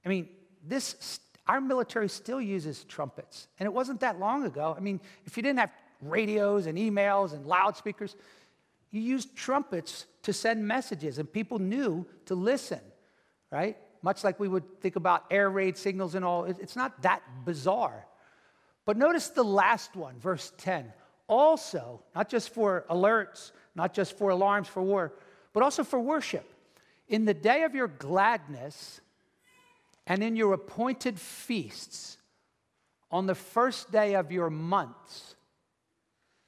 I 0.06 0.10
mean, 0.10 0.30
this, 0.66 1.20
our 1.48 1.62
military 1.62 2.10
still 2.10 2.42
uses 2.42 2.84
trumpets. 2.86 3.48
And 3.60 3.68
it 3.68 3.74
wasn't 3.74 4.00
that 4.00 4.20
long 4.20 4.46
ago. 4.46 4.74
I 4.76 4.80
mean, 4.82 5.00
if 5.26 5.38
you 5.38 5.44
didn't 5.44 5.60
have 5.60 5.72
radios 6.02 6.66
and 6.66 6.78
emails 6.78 7.34
and 7.34 7.46
loudspeakers, 7.46 8.16
you 8.92 9.02
used 9.02 9.36
trumpets 9.36 10.06
to 10.24 10.34
send 10.34 10.68
messages, 10.68 11.20
and 11.20 11.32
people 11.32 11.60
knew 11.60 12.06
to 12.26 12.36
listen, 12.36 12.80
right? 13.52 13.78
Much 14.02 14.24
like 14.24 14.40
we 14.40 14.48
would 14.48 14.82
think 14.82 14.96
about 14.96 15.26
air 15.30 15.50
raid 15.50 15.78
signals 15.78 16.16
and 16.16 16.24
all. 16.24 16.46
It's 16.46 16.76
not 16.76 17.02
that 17.04 17.22
bizarre. 17.44 18.06
But 18.86 18.98
notice 18.98 19.30
the 19.30 19.44
last 19.44 19.96
one, 19.96 20.18
verse 20.20 20.54
10. 20.58 20.92
Also, 21.28 22.04
not 22.16 22.30
just 22.30 22.54
for 22.54 22.86
alerts, 22.90 23.52
not 23.74 23.94
just 23.94 24.18
for 24.18 24.30
alarms 24.30 24.68
for 24.68 24.82
war, 24.82 25.14
but 25.54 25.64
also 25.64 25.84
for 25.84 26.00
worship. 26.00 26.52
In 27.08 27.26
the 27.26 27.34
day 27.34 27.64
of 27.64 27.76
your 27.76 27.88
gladness 27.88 29.02
and 30.08 30.24
in 30.24 30.36
your 30.36 30.54
appointed 30.54 31.20
feasts, 31.20 32.18
on 33.12 33.28
the 33.28 33.36
first 33.36 33.92
day 33.92 34.16
of 34.16 34.32
your 34.32 34.50
months. 34.50 35.36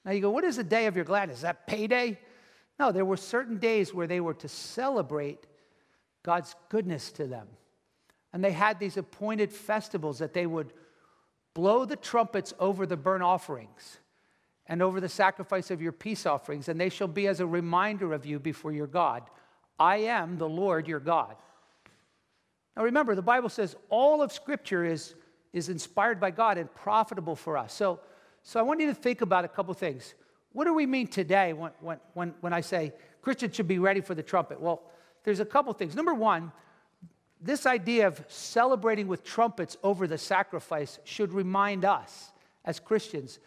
Now 0.03 0.11
you 0.11 0.21
go, 0.21 0.29
what 0.29 0.43
is 0.43 0.57
the 0.57 0.63
day 0.63 0.87
of 0.87 0.95
your 0.95 1.05
gladness? 1.05 1.37
Is 1.37 1.43
that 1.43 1.67
payday? 1.67 2.19
No, 2.79 2.91
there 2.91 3.05
were 3.05 3.17
certain 3.17 3.57
days 3.57 3.93
where 3.93 4.07
they 4.07 4.19
were 4.19 4.33
to 4.35 4.47
celebrate 4.47 5.45
God's 6.23 6.55
goodness 6.69 7.11
to 7.13 7.25
them. 7.25 7.47
And 8.33 8.43
they 8.43 8.51
had 8.51 8.79
these 8.79 8.97
appointed 8.97 9.51
festivals 9.51 10.19
that 10.19 10.33
they 10.33 10.45
would 10.45 10.73
blow 11.53 11.85
the 11.85 11.95
trumpets 11.95 12.53
over 12.59 12.85
the 12.85 12.97
burnt 12.97 13.23
offerings 13.23 13.97
and 14.67 14.81
over 14.81 14.99
the 14.99 15.09
sacrifice 15.09 15.71
of 15.71 15.81
your 15.81 15.93
peace 15.93 16.25
offerings, 16.25 16.67
and 16.67 16.79
they 16.79 16.89
shall 16.89 17.07
be 17.07 17.27
as 17.27 17.39
a 17.39 17.47
reminder 17.47 18.13
of 18.13 18.25
you 18.25 18.39
before 18.39 18.73
your 18.73 18.87
God. 18.87 19.23
I 19.79 19.97
am 19.97 20.37
the 20.37 20.49
Lord 20.49 20.87
your 20.87 20.99
God. 20.99 21.35
Now 22.77 22.83
remember, 22.83 23.15
the 23.15 23.23
Bible 23.23 23.49
says 23.49 23.75
all 23.89 24.21
of 24.21 24.31
Scripture 24.31 24.85
is, 24.85 25.15
is 25.51 25.67
inspired 25.67 26.19
by 26.19 26.29
God 26.29 26.59
and 26.59 26.71
profitable 26.75 27.35
for 27.35 27.57
us. 27.57 27.73
So, 27.73 27.99
so 28.43 28.59
I 28.59 28.63
want 28.63 28.79
you 28.79 28.85
to 28.85 28.93
think 28.93 29.21
about 29.21 29.43
a 29.43 29.47
couple 29.47 29.73
things. 29.73 30.13
What 30.53 30.65
do 30.65 30.75
we 30.75 30.85
mean 30.85 31.07
today 31.07 31.53
when, 31.53 31.71
when, 31.81 31.97
when, 32.13 32.35
when 32.41 32.53
I 32.53 32.61
say 32.61 32.93
Christians 33.23 33.55
should 33.55 33.67
be 33.67 33.79
ready 33.79 33.99
for 33.99 34.13
the 34.13 34.21
trumpet? 34.21 34.61
Well, 34.61 34.83
there's 35.23 35.39
a 35.39 35.45
couple 35.45 35.73
things. 35.73 35.95
Number 35.95 36.13
one, 36.13 36.51
this 37.41 37.65
idea 37.65 38.05
of 38.05 38.23
celebrating 38.27 39.07
with 39.07 39.23
trumpets 39.23 39.75
over 39.81 40.05
the 40.05 40.19
sacrifice 40.19 40.99
should 41.03 41.33
remind 41.33 41.83
us 41.83 42.31
as 42.63 42.79
Christians 42.79 43.39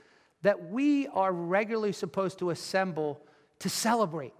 that 0.42 0.70
we 0.70 1.06
are 1.06 1.32
regularly 1.32 1.92
supposed 1.92 2.40
to 2.40 2.50
assemble 2.50 3.20
to 3.60 3.68
celebrate. 3.68 4.34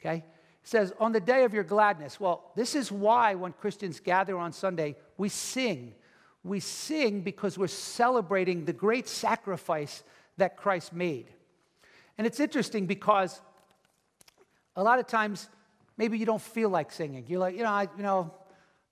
Okay? 0.00 0.24
Says, 0.66 0.92
On 0.98 1.12
the 1.12 1.20
day 1.20 1.44
of 1.44 1.54
your 1.54 1.64
gladness. 1.64 2.18
Well, 2.18 2.50
this 2.56 2.74
is 2.74 2.90
why 2.90 3.36
when 3.36 3.52
Christians 3.52 4.00
gather 4.00 4.36
on 4.36 4.52
Sunday, 4.52 4.96
we 5.16 5.28
sing. 5.28 5.94
We 6.42 6.60
sing 6.60 7.22
because 7.22 7.56
we're 7.56 7.68
celebrating 7.68 8.64
the 8.64 8.72
great 8.72 9.08
sacrifice 9.08 10.02
that 10.36 10.56
Christ 10.56 10.92
made. 10.92 11.28
And 12.18 12.26
it's 12.26 12.40
interesting 12.40 12.86
because 12.86 13.40
a 14.74 14.82
lot 14.82 14.98
of 14.98 15.06
times, 15.06 15.48
maybe 15.96 16.18
you 16.18 16.26
don't 16.26 16.42
feel 16.42 16.68
like 16.68 16.90
singing. 16.90 17.24
You're 17.28 17.40
like, 17.40 17.56
you 17.56 17.62
know, 17.62 17.70
I, 17.70 17.88
you 17.96 18.02
know, 18.02 18.34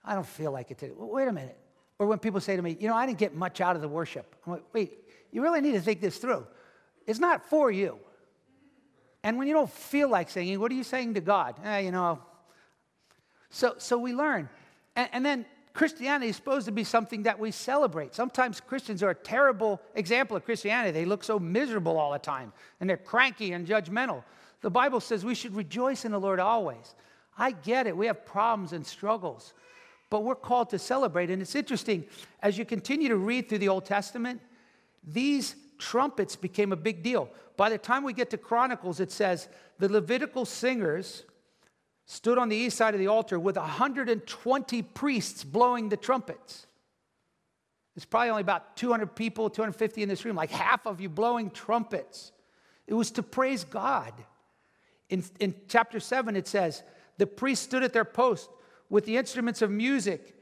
I 0.05 0.15
don't 0.15 0.27
feel 0.27 0.53
like 0.53 0.71
it 0.71 0.79
today. 0.79 0.93
Wait 0.97 1.27
a 1.27 1.33
minute. 1.33 1.59
Or 1.99 2.07
when 2.07 2.19
people 2.19 2.41
say 2.41 2.55
to 2.55 2.63
me, 2.63 2.77
you 2.79 2.87
know, 2.87 2.95
I 2.95 3.05
didn't 3.05 3.19
get 3.19 3.35
much 3.35 3.61
out 3.61 3.75
of 3.75 3.83
the 3.83 3.89
worship. 3.89 4.35
I'm 4.47 4.53
like, 4.53 4.65
wait, 4.73 4.93
you 5.33 5.43
really 5.43 5.61
need 5.61 5.73
to 5.73 5.81
think 5.81 6.01
this 6.01 6.19
through. 6.19 6.47
It's 7.07 7.19
not 7.19 7.45
for 7.49 7.71
you. 7.71 7.99
And 9.25 9.39
when 9.39 9.49
you 9.49 9.55
don't 9.55 9.71
feel 9.71 10.09
like 10.11 10.29
singing, 10.29 10.61
what 10.61 10.71
are 10.71 10.75
you 10.75 10.85
saying 10.85 11.15
to 11.15 11.21
God? 11.23 11.57
Eh, 11.65 11.79
you 11.79 11.91
know. 11.91 12.21
So, 13.49 13.75
so 13.79 13.97
we 13.97 14.13
learn. 14.13 14.51
And, 14.95 15.09
and 15.13 15.27
then 15.27 15.47
Christianity 15.73 16.29
is 16.29 16.37
supposed 16.37 16.67
to 16.67 16.73
be 16.73 16.85
something 16.85 17.23
that 17.23 17.39
we 17.39 17.51
celebrate. 17.51 18.15
Sometimes 18.15 18.61
Christians 18.61 19.03
are 19.03 19.11
a 19.11 19.15
terrible 19.15 19.81
example 19.95 20.37
of 20.37 20.45
Christianity. 20.45 20.93
They 20.93 21.07
look 21.07 21.25
so 21.25 21.39
miserable 21.39 21.97
all 21.97 22.13
the 22.13 22.19
time, 22.19 22.53
and 22.81 22.89
they're 22.89 22.99
cranky 22.99 23.53
and 23.53 23.67
judgmental. 23.67 24.23
The 24.61 24.71
Bible 24.71 25.01
says 25.01 25.25
we 25.25 25.35
should 25.35 25.57
rejoice 25.57 26.05
in 26.05 26.13
the 26.13 26.21
Lord 26.21 26.39
always. 26.39 26.95
I 27.39 27.53
get 27.53 27.87
it. 27.87 27.97
We 27.97 28.07
have 28.07 28.27
problems 28.27 28.75
and 28.75 28.87
struggles, 28.87 29.55
but 30.11 30.23
we're 30.23 30.35
called 30.35 30.69
to 30.71 30.79
celebrate. 30.79 31.31
And 31.31 31.41
it's 31.41 31.55
interesting, 31.55 32.05
as 32.43 32.59
you 32.59 32.67
continue 32.67 33.09
to 33.09 33.17
read 33.17 33.49
through 33.49 33.59
the 33.59 33.69
Old 33.69 33.87
Testament, 33.87 34.43
these 35.03 35.57
trumpets 35.79 36.37
became 36.37 36.73
a 36.73 36.77
big 36.77 37.03
deal. 37.03 37.29
By 37.57 37.69
the 37.69 37.79
time 37.79 38.05
we 38.05 38.13
get 38.13 38.31
to 38.31 38.39
Chronicles, 38.39 39.01
it 39.01 39.11
says 39.11 39.49
the 39.79 39.89
Levitical 39.89 40.45
singers 40.45 41.25
stood 42.07 42.39
on 42.39 42.49
the 42.49 42.57
east 42.57 42.77
side 42.77 42.95
of 42.95 43.01
the 43.01 43.07
altar 43.07 43.39
with 43.39 43.57
120 43.57 44.83
priests 44.83 45.45
blowing 45.45 45.89
the 45.89 45.97
trumpets. 45.97 46.67
There's 47.95 48.05
probably 48.05 48.31
only 48.31 48.43
about 48.43 48.77
200 48.77 49.15
people, 49.15 49.49
250 49.49 50.03
in 50.03 50.09
this 50.09 50.25
room, 50.25 50.37
like 50.37 50.51
half 50.51 50.87
of 50.87 51.01
you 51.01 51.09
blowing 51.09 51.51
trumpets. 51.51 52.33
It 52.87 52.95
was 52.95 53.11
to 53.13 53.23
praise 53.23 53.65
God. 53.65 54.13
In, 55.09 55.23
in 55.39 55.55
chapter 55.69 56.01
7, 56.01 56.35
it 56.35 56.49
says, 56.49 56.83
The 57.19 57.27
priests 57.27 57.65
stood 57.65 57.85
at 57.85 57.93
their 57.93 58.05
post 58.05 58.51
with 58.91 59.07
the 59.07 59.17
instruments 59.17 59.63
of 59.63 59.71
music 59.71 60.34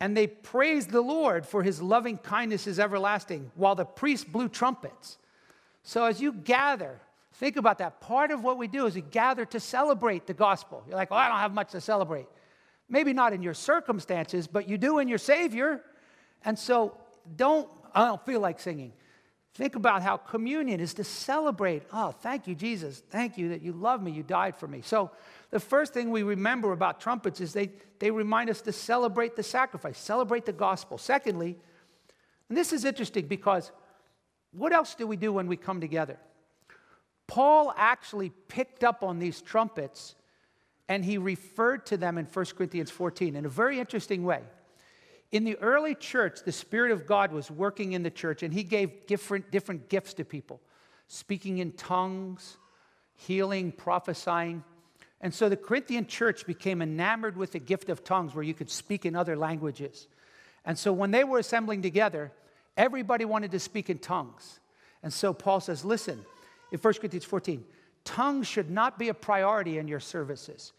and 0.00 0.16
they 0.16 0.26
praised 0.26 0.90
the 0.90 1.02
Lord 1.02 1.44
for 1.44 1.62
his 1.62 1.82
loving 1.82 2.16
kindness 2.16 2.66
is 2.66 2.80
everlasting, 2.80 3.50
while 3.54 3.74
the 3.74 3.84
priests 3.84 4.24
blew 4.24 4.48
trumpets. 4.48 5.18
So 5.82 6.04
as 6.04 6.20
you 6.20 6.32
gather, 6.32 6.98
think 7.34 7.56
about 7.56 7.78
that. 7.78 8.00
Part 8.00 8.30
of 8.30 8.42
what 8.42 8.56
we 8.56 8.66
do 8.66 8.86
is 8.86 8.94
we 8.94 9.02
gather 9.02 9.44
to 9.46 9.60
celebrate 9.60 10.26
the 10.26 10.34
gospel. 10.34 10.82
You're 10.86 10.96
like, 10.96 11.10
well, 11.10 11.20
I 11.20 11.28
don't 11.28 11.38
have 11.38 11.52
much 11.52 11.72
to 11.72 11.80
celebrate. 11.80 12.26
Maybe 12.88 13.12
not 13.12 13.32
in 13.32 13.42
your 13.42 13.54
circumstances, 13.54 14.46
but 14.46 14.68
you 14.68 14.78
do 14.78 14.98
in 14.98 15.08
your 15.08 15.18
Savior. 15.18 15.82
And 16.44 16.58
so 16.58 16.96
don't, 17.36 17.68
I 17.94 18.06
don't 18.06 18.24
feel 18.24 18.40
like 18.40 18.58
singing. 18.58 18.92
Think 19.54 19.74
about 19.74 20.02
how 20.02 20.16
communion 20.16 20.80
is 20.80 20.94
to 20.94 21.04
celebrate. 21.04 21.82
Oh, 21.92 22.12
thank 22.12 22.46
you, 22.46 22.54
Jesus. 22.54 23.02
Thank 23.10 23.36
you 23.36 23.48
that 23.48 23.62
you 23.62 23.72
love 23.72 24.02
me. 24.02 24.12
You 24.12 24.22
died 24.22 24.56
for 24.56 24.68
me. 24.68 24.80
So 24.82 25.10
the 25.50 25.58
first 25.58 25.92
thing 25.92 26.10
we 26.10 26.22
remember 26.22 26.72
about 26.72 27.00
trumpets 27.00 27.40
is 27.40 27.52
they, 27.52 27.70
they 27.98 28.10
remind 28.10 28.48
us 28.48 28.60
to 28.62 28.72
celebrate 28.72 29.34
the 29.34 29.42
sacrifice, 29.42 29.98
celebrate 29.98 30.46
the 30.46 30.52
gospel. 30.52 30.98
Secondly, 30.98 31.56
and 32.48 32.56
this 32.56 32.72
is 32.72 32.84
interesting 32.84 33.26
because 33.26 33.72
what 34.52 34.72
else 34.72 34.94
do 34.94 35.06
we 35.06 35.16
do 35.16 35.32
when 35.32 35.46
we 35.46 35.56
come 35.56 35.80
together? 35.80 36.18
Paul 37.26 37.72
actually 37.76 38.30
picked 38.48 38.82
up 38.82 39.02
on 39.02 39.18
these 39.18 39.40
trumpets 39.40 40.14
and 40.88 41.04
he 41.04 41.18
referred 41.18 41.86
to 41.86 41.96
them 41.96 42.18
in 42.18 42.26
1 42.26 42.46
Corinthians 42.56 42.90
14 42.90 43.36
in 43.36 43.44
a 43.44 43.48
very 43.48 43.78
interesting 43.78 44.24
way. 44.24 44.42
In 45.32 45.44
the 45.44 45.56
early 45.58 45.94
church, 45.94 46.40
the 46.44 46.52
Spirit 46.52 46.90
of 46.90 47.06
God 47.06 47.32
was 47.32 47.50
working 47.50 47.92
in 47.92 48.02
the 48.02 48.10
church 48.10 48.42
and 48.42 48.52
he 48.52 48.64
gave 48.64 49.06
different, 49.06 49.50
different 49.50 49.88
gifts 49.88 50.14
to 50.14 50.24
people 50.24 50.60
speaking 51.06 51.58
in 51.58 51.72
tongues, 51.72 52.56
healing, 53.16 53.72
prophesying. 53.72 54.62
And 55.20 55.34
so 55.34 55.48
the 55.48 55.56
Corinthian 55.56 56.06
church 56.06 56.46
became 56.46 56.80
enamored 56.80 57.36
with 57.36 57.52
the 57.52 57.58
gift 57.58 57.88
of 57.88 58.04
tongues 58.04 58.32
where 58.32 58.44
you 58.44 58.54
could 58.54 58.70
speak 58.70 59.04
in 59.04 59.16
other 59.16 59.36
languages. 59.36 60.06
And 60.64 60.78
so 60.78 60.92
when 60.92 61.10
they 61.10 61.24
were 61.24 61.38
assembling 61.38 61.82
together, 61.82 62.32
everybody 62.76 63.24
wanted 63.24 63.50
to 63.50 63.58
speak 63.58 63.90
in 63.90 63.98
tongues. 63.98 64.60
And 65.02 65.12
so 65.12 65.32
Paul 65.32 65.60
says, 65.60 65.84
listen, 65.84 66.24
in 66.70 66.78
1 66.78 66.94
Corinthians 66.94 67.24
14, 67.24 67.64
tongues 68.04 68.46
should 68.46 68.70
not 68.70 68.98
be 68.98 69.08
a 69.08 69.14
priority 69.14 69.78
in 69.78 69.88
your 69.88 70.00
services 70.00 70.72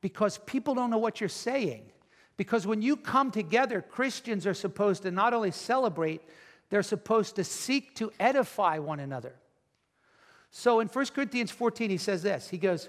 because 0.00 0.38
people 0.46 0.74
don't 0.74 0.90
know 0.90 0.98
what 0.98 1.20
you're 1.20 1.28
saying. 1.28 1.82
Because 2.38 2.66
when 2.66 2.80
you 2.80 2.96
come 2.96 3.30
together, 3.30 3.82
Christians 3.82 4.46
are 4.46 4.54
supposed 4.54 5.02
to 5.02 5.10
not 5.10 5.34
only 5.34 5.50
celebrate, 5.50 6.22
they're 6.70 6.82
supposed 6.82 7.36
to 7.36 7.44
seek 7.44 7.94
to 7.96 8.10
edify 8.18 8.78
one 8.78 9.00
another. 9.00 9.34
So 10.50 10.80
in 10.80 10.88
1 10.88 11.06
Corinthians 11.06 11.50
14, 11.50 11.90
he 11.90 11.98
says 11.98 12.22
this 12.22 12.48
He 12.48 12.56
goes, 12.56 12.88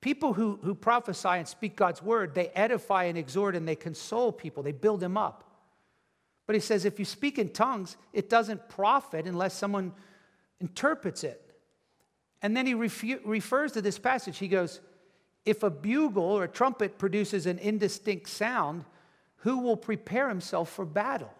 People 0.00 0.32
who, 0.32 0.58
who 0.62 0.74
prophesy 0.74 1.28
and 1.28 1.46
speak 1.46 1.76
God's 1.76 2.02
word, 2.02 2.34
they 2.34 2.48
edify 2.48 3.04
and 3.04 3.18
exhort 3.18 3.54
and 3.54 3.68
they 3.68 3.76
console 3.76 4.32
people, 4.32 4.62
they 4.62 4.72
build 4.72 5.00
them 5.00 5.16
up. 5.16 5.44
But 6.46 6.54
he 6.54 6.60
says, 6.60 6.86
if 6.86 6.98
you 6.98 7.04
speak 7.04 7.38
in 7.38 7.50
tongues, 7.50 7.98
it 8.14 8.30
doesn't 8.30 8.70
profit 8.70 9.26
unless 9.26 9.52
someone 9.52 9.92
interprets 10.60 11.22
it. 11.22 11.42
And 12.40 12.56
then 12.56 12.64
he 12.64 12.74
refu- 12.74 13.20
refers 13.24 13.72
to 13.72 13.82
this 13.82 13.98
passage. 13.98 14.38
He 14.38 14.48
goes, 14.48 14.80
If 15.44 15.62
a 15.62 15.70
bugle 15.70 16.24
or 16.24 16.44
a 16.44 16.48
trumpet 16.48 16.98
produces 16.98 17.46
an 17.46 17.58
indistinct 17.58 18.28
sound, 18.28 18.84
who 19.38 19.60
will 19.60 19.76
prepare 19.76 20.28
himself 20.28 20.70
for 20.70 20.84
battle? 20.84 21.32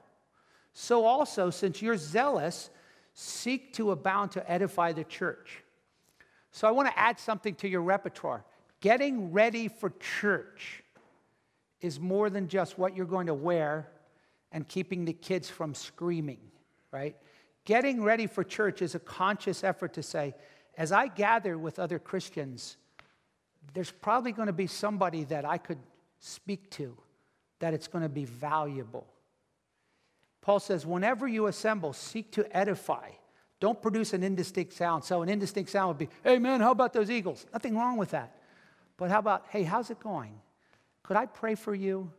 So 0.73 1.05
also, 1.05 1.51
since 1.51 1.83
you're 1.83 1.97
zealous, 1.97 2.71
seek 3.15 3.73
to 3.75 3.91
abound 3.91 4.31
to 4.33 4.51
edify 4.51 4.93
the 4.93 5.05
church. 5.05 5.63
So 6.53 6.69
I 6.69 6.71
want 6.71 6.89
to 6.89 6.99
add 6.99 7.19
something 7.19 7.55
to 7.57 7.69
your 7.69 7.83
repertoire. 7.83 8.45
Getting 8.81 9.33
ready 9.33 9.69
for 9.69 9.93
church 10.21 10.85
is 11.81 11.99
more 11.99 12.31
than 12.31 12.49
just 12.49 12.79
what 12.79 12.97
you're 12.97 13.07
going 13.07 13.27
to 13.27 13.35
wear 13.35 13.89
and 14.53 14.67
keeping 14.67 15.05
the 15.05 15.13
kids 15.13 15.51
from 15.51 15.75
screaming, 15.75 16.41
right? 16.93 17.17
Getting 17.65 18.03
ready 18.03 18.27
for 18.27 18.45
church 18.45 18.81
is 18.81 18.95
a 18.95 19.01
conscious 19.01 19.63
effort 19.63 19.93
to 19.95 20.03
say, 20.03 20.35
as 20.77 20.93
I 20.93 21.09
gather 21.09 21.59
with 21.59 21.79
other 21.79 21.99
Christians, 21.99 22.77
there's 23.75 23.91
probably 23.91 24.33
going 24.33 24.47
to 24.47 24.53
be 24.53 24.67
somebody 24.67 25.25
that 25.25 25.45
I 25.45 25.59
could 25.59 25.79
speak 26.21 26.71
to, 26.73 26.97
that 27.61 27.75
it's 27.75 27.89
going 27.89 28.03
to 28.03 28.09
be 28.09 28.25
valuable. 28.25 29.07
Paul 30.41 30.61
says, 30.61 30.87
whenever 30.87 31.29
you 31.29 31.47
assemble, 31.47 31.93
seek 31.93 32.33
to 32.33 32.57
edify 32.57 33.11
don't 33.61 33.81
produce 33.81 34.13
an 34.13 34.23
indistinct 34.23 34.73
sound. 34.73 35.05
So, 35.05 35.23
an 35.23 35.29
indistinct 35.29 35.71
sound 35.71 35.89
would 35.89 35.99
be, 35.99 36.09
hey, 36.23 36.39
man, 36.39 36.61
how 36.61 36.71
about 36.71 36.93
those 36.93 37.11
eagles? 37.11 37.45
Nothing 37.53 37.77
wrong 37.77 37.97
with 37.97 38.11
that. 38.11 38.37
But 38.97 39.11
how 39.11 39.19
about, 39.19 39.47
hey, 39.51 39.65
how's 39.65 39.91
it 39.91 40.01
going? 40.01 40.41
Could 41.03 41.17
I 41.17 41.27
pray 41.27 41.55
for 41.55 41.75
you? 41.75 42.11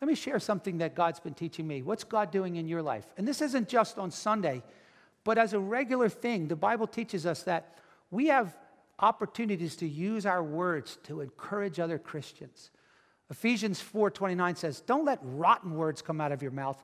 Let 0.00 0.08
me 0.08 0.14
share 0.14 0.38
something 0.38 0.78
that 0.78 0.94
God's 0.94 1.20
been 1.20 1.34
teaching 1.34 1.66
me. 1.66 1.82
What's 1.82 2.04
God 2.04 2.30
doing 2.30 2.56
in 2.56 2.68
your 2.68 2.82
life? 2.82 3.06
And 3.16 3.26
this 3.26 3.40
isn't 3.40 3.68
just 3.68 3.98
on 3.98 4.10
Sunday, 4.10 4.62
but 5.24 5.38
as 5.38 5.52
a 5.52 5.58
regular 5.58 6.08
thing, 6.08 6.48
the 6.48 6.56
Bible 6.56 6.86
teaches 6.86 7.26
us 7.26 7.42
that 7.44 7.78
we 8.10 8.26
have 8.26 8.56
opportunities 8.98 9.76
to 9.76 9.86
use 9.86 10.26
our 10.26 10.42
words 10.42 10.98
to 11.04 11.20
encourage 11.20 11.78
other 11.78 11.98
Christians. 11.98 12.70
Ephesians 13.30 13.80
4:29 13.80 14.56
says, 14.56 14.80
"Don't 14.80 15.04
let 15.04 15.18
rotten 15.22 15.74
words 15.76 16.00
come 16.00 16.20
out 16.20 16.32
of 16.32 16.42
your 16.42 16.52
mouth, 16.52 16.82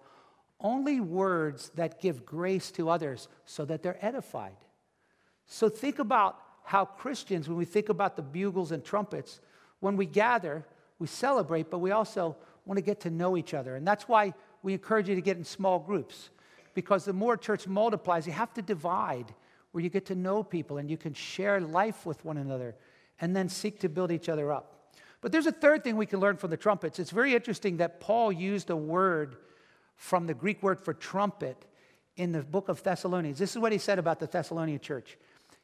only 0.62 1.00
words 1.00 1.71
that 1.75 2.00
give 2.00 2.25
grace 2.25 2.71
to 2.73 2.88
others 2.88 3.28
so 3.45 3.64
that 3.64 3.83
they're 3.83 3.99
edified. 4.04 4.57
So 5.47 5.69
think 5.69 5.99
about 5.99 6.38
how 6.64 6.85
Christians, 6.85 7.49
when 7.49 7.59
we 7.59 7.64
think 7.64 7.88
about 7.88 8.16
the 8.16 8.23
bugles 8.23 8.73
and 8.73 8.85
trumpets, 8.85 9.40
when 9.81 9.97
we 9.97 10.07
gather, 10.07 10.64
we 10.99 11.09
celebrate, 11.09 11.71
but 11.71 11.78
we 11.78 11.90
also 11.90 12.37
want 12.64 12.78
to 12.78 12.83
get 12.83 13.00
to 13.00 13.11
know 13.11 13.37
each 13.37 13.52
other. 13.52 13.75
And 13.75 13.87
that's 13.87 14.09
why 14.09 14.35
we 14.62 14.73
encourage 14.73 15.09
you 15.09 15.16
to 15.16 15.21
get 15.21 15.37
in 15.37 15.45
small 15.45 15.81
groups, 15.81 16.31
because 16.75 17.04
the 17.04 17.12
more 17.12 17.37
church 17.37 17.66
multiplies, 17.66 18.26
you 18.26 18.33
have 18.33 18.54
to 18.54 18.62
divide 18.62 19.35
where 19.73 19.83
you 19.83 19.91
get 19.91 20.07
to 20.07 20.14
know 20.14 20.43
people 20.43 20.79
and 20.79 20.91
you 20.91 20.97
can 20.97 21.14
share 21.14 21.61
life 21.61 22.07
with 22.07 22.25
one 22.25 22.37
another 22.37 22.76
and 23.21 23.35
then 23.35 23.49
seek 23.49 23.81
to 23.81 23.88
build 23.88 24.12
each 24.12 24.29
other 24.29 24.52
up. 24.52 24.95
But 25.21 25.33
there's 25.33 25.47
a 25.47 25.52
third 25.52 25.85
thing 25.85 25.97
we 25.97 26.07
can 26.07 26.21
learn 26.21 26.37
from 26.37 26.50
the 26.50 26.57
trumpets. 26.57 26.99
It's 26.99 27.11
very 27.11 27.35
interesting 27.35 27.79
that 27.79 28.00
Paul 28.00 28.33
used 28.33 28.71
a 28.71 28.76
word 28.76 29.37
from 29.97 30.26
the 30.26 30.35
Greek 30.35 30.62
word 30.62 30.81
for 30.81 30.93
trumpet 30.93 31.57
in 32.17 32.33
the 32.33 32.43
book 32.43 32.69
of 32.69 32.83
Thessalonians. 32.83 33.38
This 33.38 33.52
is 33.52 33.59
what 33.59 33.73
he 33.73 33.79
said 33.79 33.99
about 33.99 34.21
the 34.21 34.26
Thessalonian 34.26 34.81
church. 34.81 35.17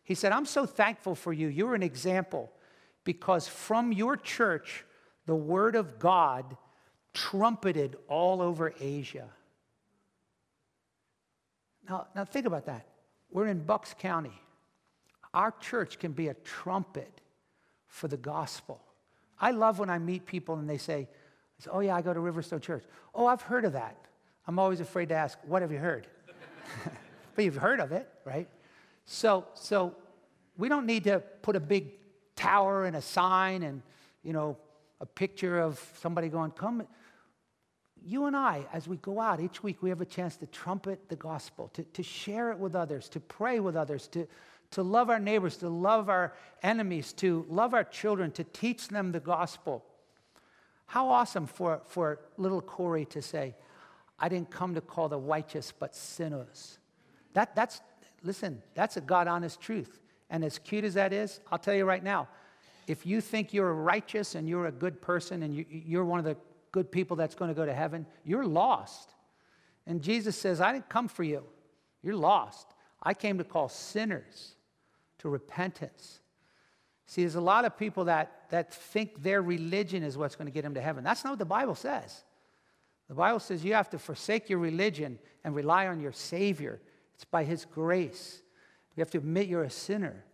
He 0.05 0.15
said, 0.15 0.33
I'm 0.33 0.47
so 0.47 0.65
thankful 0.65 1.15
for 1.15 1.33
you. 1.33 1.49
You're 1.49 1.75
an 1.75 1.83
example 1.83 2.51
because 3.05 3.49
from 3.49 3.93
your 3.93 4.17
church, 4.17 4.85
the 5.27 5.35
word 5.35 5.75
of 5.75 5.99
God 5.99 6.57
trumpeted 7.13 7.97
all 8.07 8.41
over 8.41 8.73
Asia. 8.81 9.29
Now, 11.89 12.07
now 12.15 12.25
think 12.25 12.47
about 12.47 12.67
that. 12.67 12.87
We're 13.31 13.47
in 13.47 13.61
Bucks 13.61 13.95
County. 13.99 14.41
Our 15.35 15.53
church 15.61 15.99
can 15.99 16.13
be 16.13 16.29
a 16.29 16.35
trumpet 16.35 17.21
for 17.87 18.09
the 18.09 18.17
gospel. 18.17 18.81
I 19.41 19.51
love 19.51 19.79
when 19.79 19.91
I 19.91 19.99
meet 19.99 20.27
people 20.27 20.57
and 20.57 20.69
they 20.69 20.79
say, 20.79 21.09
Oh, 21.71 21.81
yeah, 21.81 21.97
I 21.97 22.03
go 22.03 22.15
to 22.15 22.21
Riverstone 22.21 22.63
Church. 22.63 22.85
Oh, 23.15 23.27
I've 23.27 23.43
heard 23.43 23.65
of 23.65 23.73
that. 23.73 23.97
I'm 24.47 24.59
always 24.59 24.81
afraid 24.81 25.09
to 25.11 25.15
ask, 25.15 25.39
What 25.47 25.63
have 25.63 25.73
you 25.73 25.79
heard? 25.79 26.07
but 27.35 27.45
you've 27.45 27.57
heard 27.57 27.81
of 27.81 27.93
it, 27.93 28.09
right? 28.25 28.49
So, 29.05 29.47
so 29.55 29.95
we 30.57 30.69
don't 30.69 30.87
need 30.87 31.05
to 31.05 31.21
put 31.43 31.57
a 31.57 31.61
big 31.61 31.93
tower 32.37 32.85
and 32.85 32.97
a 32.97 33.03
sign 33.03 33.63
and, 33.63 33.83
you 34.23 34.33
know, 34.33 34.57
a 35.01 35.07
picture 35.07 35.59
of 35.61 35.81
somebody 36.01 36.29
going, 36.29 36.51
Come. 36.53 36.87
You 38.09 38.25
and 38.25 38.35
I, 38.35 38.65
as 38.73 38.89
we 38.89 38.97
go 38.97 39.21
out 39.21 39.39
each 39.39 39.63
week, 39.63 39.83
we 39.83 39.91
have 39.91 40.01
a 40.01 40.07
chance 40.07 40.37
to 40.39 40.47
trumpet 40.47 41.11
the 41.11 41.17
gospel, 41.17 41.69
to, 41.75 41.83
to 41.83 42.03
share 42.03 42.51
it 42.51 42.59
with 42.59 42.75
others, 42.75 43.07
to 43.11 43.21
pray 43.21 43.61
with 43.61 43.77
others, 43.77 44.09
to, 44.09 44.27
to 44.71 44.83
love 44.83 45.11
our 45.11 45.19
neighbors, 45.19 45.59
to 45.59 45.69
love 45.69 46.09
our 46.09 46.33
enemies, 46.63 47.13
to 47.13 47.45
love 47.51 47.75
our 47.75 47.85
children, 47.85 48.31
to 48.33 48.45
teach 48.45 48.89
them 48.89 49.13
the 49.13 49.21
gospel. 49.21 49.85
How 50.87 51.11
awesome 51.11 51.47
for, 51.47 51.83
for 51.85 52.21
little 52.39 52.63
Corey 52.63 53.05
to 53.07 53.21
say, 53.21 53.55
I 54.19 54.31
didn't 54.31 54.51
come 54.51 54.75
to 54.75 54.81
call 54.81 55.11
the 55.11 55.19
righteous, 55.19 55.71
but 55.79 55.95
sinners. 55.95 56.79
That, 57.35 57.55
that's, 57.55 57.83
listen, 58.23 58.63
that's 58.73 58.97
a 58.97 59.03
God 59.03 59.29
honest 59.29 59.61
truth. 59.61 60.01
And 60.31 60.47
as 60.47 60.59
cute 60.59 60.85
as 60.85 60.95
that 60.95 61.13
is, 61.13 61.41
I'll 61.53 61.59
tell 61.59 61.75
you 61.75 61.85
right 61.85 62.03
now, 62.03 62.29
if 62.87 63.05
you 63.05 63.21
think 63.21 63.53
you're 63.53 63.75
righteous 63.75 64.35
and 64.35 64.49
you're 64.49 64.67
a 64.67 64.73
good 64.73 65.03
person 65.03 65.43
and 65.43 65.55
you, 65.55 65.67
you're 65.69 66.07
one 66.07 66.19
of 66.19 66.25
the 66.25 66.39
good 66.73 66.91
people 66.91 67.17
that's 67.17 67.35
going 67.35 67.49
to 67.49 67.55
go 67.55 67.67
to 67.67 67.75
heaven, 67.75 68.07
you're 68.25 68.47
lost. 68.47 69.15
And 69.87 70.03
Jesus 70.03 70.37
says, 70.37 70.61
I 70.61 70.73
didn't 70.73 70.89
come 70.89 71.09
for 71.09 71.23
you. 71.23 71.45
You're 72.03 72.17
lost. 72.17 72.67
I 73.03 73.15
came 73.15 73.39
to 73.39 73.45
call 73.45 73.69
sinners 73.69 74.55
to 75.19 75.29
repentance. 75.29 76.21
See, 77.07 77.23
there's 77.23 77.37
a 77.37 77.41
lot 77.41 77.65
of 77.65 77.77
people 77.79 78.05
that, 78.05 78.51
that 78.51 78.73
think 78.73 79.23
their 79.23 79.41
religion 79.41 80.03
is 80.03 80.19
what's 80.19 80.37
going 80.37 80.47
to 80.47 80.53
get 80.53 80.63
them 80.63 80.75
to 80.75 80.81
heaven. 80.81 81.03
That's 81.03 81.25
not 81.25 81.31
what 81.31 81.39
the 81.39 81.45
Bible 81.47 81.75
says. 81.75 82.23
The 83.09 83.15
Bible 83.15 83.41
says 83.41 83.65
you 83.65 83.75
have 83.75 83.89
to 83.91 83.99
forsake 83.99 84.51
your 84.51 84.59
religion 84.59 85.19
and 85.43 85.55
rely 85.55 85.87
on 85.87 86.01
your 86.01 86.13
Savior. 86.13 86.81
It's 87.15 87.25
by 87.25 87.45
His 87.45 87.65
grace. 87.65 88.43
You 88.95 89.01
have 89.01 89.11
to 89.13 89.19
admit 89.19 89.49
you're 89.49 89.65
a 89.65 89.71
sinner. 89.71 90.25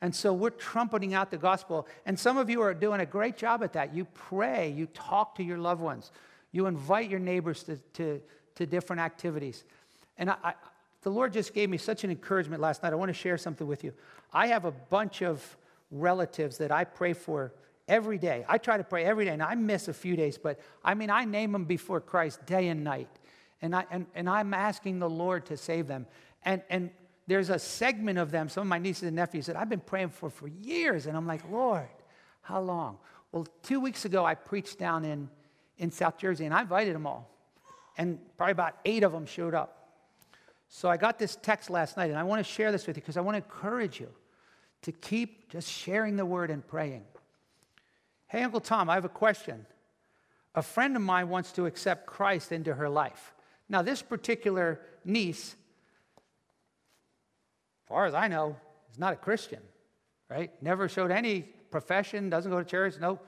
And 0.00 0.14
so 0.14 0.32
we're 0.32 0.50
trumpeting 0.50 1.14
out 1.14 1.30
the 1.30 1.38
gospel. 1.38 1.88
And 2.06 2.18
some 2.18 2.38
of 2.38 2.48
you 2.48 2.60
are 2.62 2.72
doing 2.72 3.00
a 3.00 3.06
great 3.06 3.36
job 3.36 3.62
at 3.62 3.72
that. 3.72 3.94
You 3.94 4.04
pray, 4.04 4.70
you 4.70 4.86
talk 4.86 5.34
to 5.36 5.42
your 5.42 5.58
loved 5.58 5.80
ones, 5.80 6.12
you 6.52 6.66
invite 6.66 7.10
your 7.10 7.20
neighbors 7.20 7.62
to, 7.64 7.76
to, 7.94 8.20
to 8.54 8.66
different 8.66 9.00
activities. 9.00 9.64
And 10.16 10.30
I, 10.30 10.54
the 11.02 11.10
Lord 11.10 11.32
just 11.32 11.54
gave 11.54 11.70
me 11.70 11.78
such 11.78 12.04
an 12.04 12.10
encouragement 12.10 12.60
last 12.60 12.82
night. 12.82 12.92
I 12.92 12.96
want 12.96 13.10
to 13.10 13.14
share 13.14 13.38
something 13.38 13.66
with 13.66 13.84
you. 13.84 13.92
I 14.32 14.48
have 14.48 14.64
a 14.64 14.72
bunch 14.72 15.22
of 15.22 15.56
relatives 15.90 16.58
that 16.58 16.70
I 16.70 16.84
pray 16.84 17.12
for 17.12 17.52
every 17.86 18.18
day. 18.18 18.44
I 18.48 18.58
try 18.58 18.76
to 18.76 18.84
pray 18.84 19.04
every 19.04 19.24
day, 19.24 19.32
and 19.32 19.42
I 19.42 19.54
miss 19.54 19.88
a 19.88 19.94
few 19.94 20.16
days, 20.16 20.38
but 20.38 20.60
I 20.84 20.94
mean, 20.94 21.10
I 21.10 21.24
name 21.24 21.52
them 21.52 21.64
before 21.64 22.00
Christ 22.00 22.44
day 22.46 22.68
and 22.68 22.84
night. 22.84 23.08
And, 23.62 23.74
I, 23.74 23.84
and, 23.90 24.06
and 24.14 24.28
I'm 24.28 24.54
asking 24.54 24.98
the 24.98 25.08
Lord 25.08 25.46
to 25.46 25.56
save 25.56 25.86
them. 25.86 26.06
And, 26.44 26.62
and 26.68 26.90
there's 27.28 27.50
a 27.50 27.58
segment 27.58 28.18
of 28.18 28.30
them, 28.30 28.48
some 28.48 28.62
of 28.62 28.68
my 28.68 28.78
nieces 28.78 29.02
and 29.04 29.14
nephews 29.14 29.46
that 29.46 29.56
I've 29.56 29.68
been 29.68 29.80
praying 29.80 30.08
for 30.08 30.30
for 30.30 30.48
years, 30.48 31.04
and 31.04 31.14
I'm 31.14 31.26
like, 31.26 31.42
Lord, 31.50 31.86
how 32.40 32.62
long? 32.62 32.96
Well, 33.32 33.46
two 33.62 33.80
weeks 33.80 34.06
ago, 34.06 34.24
I 34.24 34.34
preached 34.34 34.78
down 34.78 35.04
in, 35.04 35.28
in 35.76 35.90
South 35.90 36.16
Jersey, 36.16 36.46
and 36.46 36.54
I 36.54 36.62
invited 36.62 36.94
them 36.94 37.06
all. 37.06 37.30
And 37.98 38.18
probably 38.38 38.52
about 38.52 38.76
eight 38.86 39.02
of 39.02 39.12
them 39.12 39.26
showed 39.26 39.54
up. 39.54 39.90
So 40.68 40.88
I 40.88 40.96
got 40.96 41.18
this 41.18 41.36
text 41.36 41.68
last 41.68 41.98
night, 41.98 42.08
and 42.08 42.18
I 42.18 42.22
want 42.22 42.40
to 42.40 42.50
share 42.50 42.72
this 42.72 42.86
with 42.86 42.96
you 42.96 43.02
because 43.02 43.18
I 43.18 43.20
want 43.20 43.36
to 43.36 43.44
encourage 43.44 44.00
you 44.00 44.08
to 44.82 44.92
keep 44.92 45.50
just 45.50 45.70
sharing 45.70 46.16
the 46.16 46.24
word 46.24 46.50
and 46.50 46.66
praying. 46.66 47.04
Hey, 48.28 48.42
Uncle 48.42 48.60
Tom, 48.60 48.88
I 48.88 48.94
have 48.94 49.04
a 49.04 49.10
question. 49.10 49.66
A 50.54 50.62
friend 50.62 50.96
of 50.96 51.02
mine 51.02 51.28
wants 51.28 51.52
to 51.52 51.66
accept 51.66 52.06
Christ 52.06 52.52
into 52.52 52.72
her 52.72 52.88
life. 52.88 53.34
Now, 53.68 53.82
this 53.82 54.00
particular 54.00 54.80
niece, 55.04 55.56
far 57.88 58.06
as 58.06 58.14
I 58.14 58.28
know, 58.28 58.56
is 58.90 58.98
not 58.98 59.12
a 59.12 59.16
Christian, 59.16 59.60
right? 60.28 60.50
Never 60.62 60.88
showed 60.88 61.10
any 61.10 61.42
profession, 61.70 62.30
doesn't 62.30 62.50
go 62.50 62.58
to 62.58 62.64
church, 62.64 62.94
no. 63.00 63.18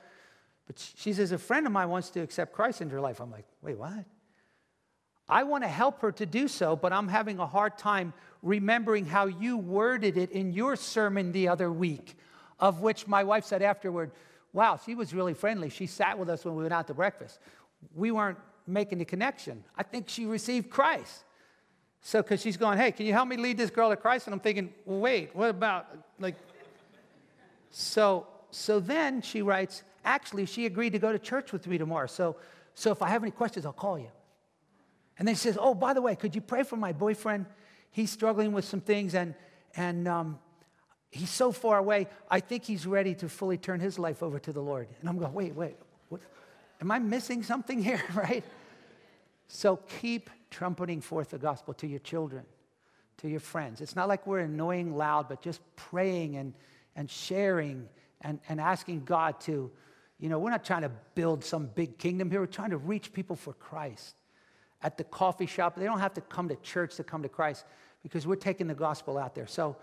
But 0.66 0.78
she 0.96 1.12
says, 1.12 1.32
A 1.32 1.38
friend 1.38 1.66
of 1.66 1.72
mine 1.72 1.88
wants 1.88 2.10
to 2.10 2.20
accept 2.20 2.52
Christ 2.52 2.80
into 2.80 2.94
her 2.94 3.00
life. 3.00 3.20
I'm 3.20 3.30
like, 3.30 3.46
Wait, 3.62 3.78
what? 3.78 4.04
I 5.28 5.44
want 5.44 5.62
to 5.62 5.68
help 5.68 6.00
her 6.00 6.10
to 6.12 6.26
do 6.26 6.48
so, 6.48 6.74
but 6.74 6.92
I'm 6.92 7.06
having 7.06 7.38
a 7.38 7.46
hard 7.46 7.78
time 7.78 8.12
remembering 8.42 9.06
how 9.06 9.26
you 9.26 9.56
worded 9.56 10.16
it 10.16 10.32
in 10.32 10.52
your 10.52 10.74
sermon 10.74 11.30
the 11.30 11.48
other 11.48 11.70
week, 11.70 12.16
of 12.58 12.80
which 12.80 13.06
my 13.06 13.22
wife 13.22 13.44
said 13.44 13.62
afterward, 13.62 14.10
Wow, 14.52 14.80
she 14.84 14.96
was 14.96 15.14
really 15.14 15.34
friendly. 15.34 15.70
She 15.70 15.86
sat 15.86 16.18
with 16.18 16.28
us 16.28 16.44
when 16.44 16.56
we 16.56 16.64
went 16.64 16.74
out 16.74 16.88
to 16.88 16.94
breakfast. 16.94 17.38
We 17.94 18.10
weren't 18.10 18.38
making 18.66 18.98
the 18.98 19.04
connection. 19.04 19.64
I 19.76 19.84
think 19.84 20.08
she 20.08 20.26
received 20.26 20.70
Christ. 20.70 21.24
So, 22.02 22.22
because 22.22 22.40
she's 22.40 22.56
going, 22.56 22.78
Hey, 22.78 22.92
can 22.92 23.06
you 23.06 23.12
help 23.12 23.28
me 23.28 23.36
lead 23.36 23.58
this 23.58 23.70
girl 23.70 23.90
to 23.90 23.96
Christ? 23.96 24.26
And 24.26 24.34
I'm 24.34 24.40
thinking, 24.40 24.72
Wait, 24.84 25.34
what 25.34 25.50
about, 25.50 25.86
like, 26.18 26.36
so, 27.70 28.26
so 28.50 28.80
then 28.80 29.22
she 29.22 29.42
writes, 29.42 29.82
Actually, 30.04 30.46
she 30.46 30.66
agreed 30.66 30.92
to 30.92 30.98
go 30.98 31.12
to 31.12 31.18
church 31.18 31.52
with 31.52 31.66
me 31.66 31.78
tomorrow. 31.78 32.06
So, 32.06 32.36
so 32.74 32.90
if 32.90 33.02
I 33.02 33.08
have 33.08 33.22
any 33.22 33.30
questions, 33.30 33.66
I'll 33.66 33.72
call 33.72 33.98
you. 33.98 34.10
And 35.18 35.28
then 35.28 35.34
she 35.34 35.42
says, 35.42 35.58
Oh, 35.60 35.74
by 35.74 35.92
the 35.92 36.02
way, 36.02 36.16
could 36.16 36.34
you 36.34 36.40
pray 36.40 36.62
for 36.62 36.76
my 36.76 36.92
boyfriend? 36.92 37.46
He's 37.90 38.10
struggling 38.10 38.52
with 38.52 38.64
some 38.64 38.80
things 38.80 39.14
and, 39.14 39.34
and 39.76 40.08
um, 40.08 40.38
he's 41.10 41.30
so 41.30 41.52
far 41.52 41.78
away. 41.78 42.06
I 42.30 42.40
think 42.40 42.64
he's 42.64 42.86
ready 42.86 43.14
to 43.16 43.28
fully 43.28 43.58
turn 43.58 43.80
his 43.80 43.98
life 43.98 44.22
over 44.22 44.38
to 44.38 44.52
the 44.52 44.62
Lord. 44.62 44.88
And 45.00 45.08
I'm 45.08 45.18
going, 45.18 45.34
Wait, 45.34 45.54
wait, 45.54 45.76
what? 46.08 46.22
am 46.80 46.90
I 46.90 46.98
missing 46.98 47.42
something 47.42 47.82
here, 47.82 48.02
right? 48.14 48.44
So 49.48 49.76
keep 50.00 50.30
trumpeting 50.50 51.00
forth 51.00 51.30
the 51.30 51.38
gospel 51.38 51.74
to 51.74 51.86
your 51.86 52.00
children, 52.00 52.44
to 53.18 53.28
your 53.28 53.40
friends. 53.40 53.80
It's 53.80 53.96
not 53.96 54.08
like 54.08 54.26
we're 54.26 54.40
annoying 54.40 54.96
loud, 54.96 55.28
but 55.28 55.42
just 55.42 55.60
praying 55.76 56.36
and, 56.36 56.54
and 56.96 57.10
sharing 57.10 57.88
and, 58.20 58.40
and 58.48 58.60
asking 58.60 59.04
God 59.04 59.40
to, 59.42 59.70
you 60.18 60.28
know, 60.28 60.38
we're 60.38 60.50
not 60.50 60.64
trying 60.64 60.82
to 60.82 60.90
build 61.14 61.44
some 61.44 61.66
big 61.66 61.98
kingdom 61.98 62.30
here. 62.30 62.40
We're 62.40 62.46
trying 62.46 62.70
to 62.70 62.76
reach 62.76 63.12
people 63.12 63.36
for 63.36 63.52
Christ 63.54 64.16
at 64.82 64.96
the 64.98 65.04
coffee 65.04 65.46
shop. 65.46 65.76
They 65.76 65.84
don't 65.84 66.00
have 66.00 66.14
to 66.14 66.20
come 66.20 66.48
to 66.48 66.56
church 66.56 66.96
to 66.96 67.04
come 67.04 67.22
to 67.22 67.28
Christ 67.28 67.64
because 68.02 68.26
we're 68.26 68.36
taking 68.36 68.66
the 68.66 68.74
gospel 68.74 69.18
out 69.18 69.34
there. 69.34 69.46
So, 69.46 69.76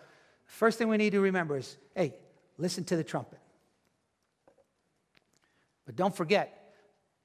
first 0.46 0.78
thing 0.78 0.88
we 0.88 0.98
need 0.98 1.12
to 1.12 1.22
remember 1.22 1.58
is 1.58 1.78
hey, 1.96 2.16
listen 2.58 2.84
to 2.86 2.96
the 2.96 3.04
trumpet. 3.04 3.40
But 5.86 5.96
don't 5.96 6.16
forget, 6.16 6.74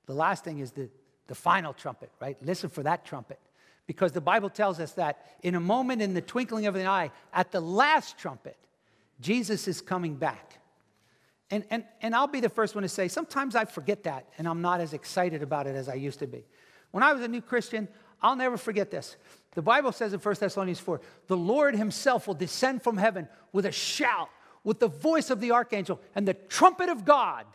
the 0.07 0.15
last 0.15 0.45
thing 0.45 0.61
is 0.61 0.71
the, 0.73 0.89
the 1.33 1.37
final 1.37 1.73
trumpet, 1.73 2.11
right? 2.21 2.37
Listen 2.45 2.69
for 2.69 2.83
that 2.83 3.07
trumpet. 3.07 3.39
Because 3.87 4.13
the 4.13 4.21
Bible 4.21 4.51
tells 4.51 4.79
us 4.79 4.93
that 4.93 5.25
in 5.43 5.55
a 5.55 5.61
moment, 5.61 6.03
in 6.03 6.13
the 6.13 6.21
twinkling 6.21 6.67
of 6.67 6.75
an 6.75 6.87
eye, 6.87 7.11
at 7.33 7.51
the 7.53 7.61
last 7.61 8.19
trumpet, 8.19 8.59
Jesus 9.19 9.67
is 9.67 9.81
coming 9.81 10.15
back. 10.15 10.59
And, 11.51 11.65
and, 11.71 11.85
and 12.03 12.15
I'll 12.15 12.27
be 12.27 12.41
the 12.41 12.51
first 12.51 12.75
one 12.75 12.83
to 12.83 12.89
say, 12.89 13.09
sometimes 13.09 13.57
I 13.57 13.65
forget 13.65 14.03
that 14.03 14.27
and 14.37 14.47
I'm 14.47 14.61
not 14.61 14.83
as 14.83 14.93
excited 14.93 15.43
about 15.43 15.67
it 15.67 15.75
as 15.75 15.89
I 15.89 15.95
used 15.95 16.19
to 16.19 16.27
be. 16.27 16.45
When 16.91 17.03
I 17.03 17.15
was 17.15 17.23
a 17.23 17.29
new 17.29 17.41
Christian, 17.41 17.89
I'll 18.21 18.37
never 18.37 18.59
forget 18.59 18.91
this. 18.91 19.17
The 19.55 19.63
Bible 19.63 19.93
says 19.93 20.13
in 20.13 20.21
1 20.21 20.35
Thessalonians 20.39 20.81
4 20.81 21.01
the 21.29 21.37
Lord 21.39 21.75
himself 21.75 22.27
will 22.27 22.35
descend 22.35 22.83
from 22.83 22.99
heaven 22.99 23.27
with 23.55 23.65
a 23.65 23.73
shout, 23.73 24.29
with 24.65 24.81
the 24.81 24.89
voice 24.89 25.31
of 25.31 25.41
the 25.41 25.53
archangel, 25.53 25.99
and 26.15 26.29
the 26.29 26.35
trumpet 26.35 26.91
of 26.91 27.07
God. 27.07 27.47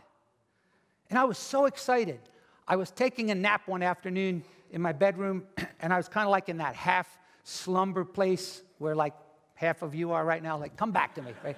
And 1.12 1.20
I 1.20 1.26
was 1.26 1.38
so 1.38 1.66
excited. 1.68 2.20
I 2.67 2.75
was 2.75 2.91
taking 2.91 3.32
a 3.32 3.36
nap 3.36 3.67
one 3.67 3.82
afternoon 3.82 4.43
in 4.71 4.82
my 4.82 4.91
bedroom, 4.91 5.43
and 5.80 5.93
I 5.93 5.97
was 5.97 6.08
kind 6.08 6.25
of 6.25 6.32
like 6.32 6.49
in 6.49 6.58
that 6.58 6.75
half 6.75 7.08
slumber 7.43 8.03
place 8.03 8.62
where, 8.77 8.95
like, 8.95 9.13
half 9.56 9.82
of 9.82 9.95
you 9.95 10.12
are 10.12 10.25
right 10.25 10.43
now, 10.43 10.58
like, 10.58 10.75
come 10.75 10.91
back 10.91 11.15
to 11.15 11.21
me, 11.21 11.32
right? 11.43 11.58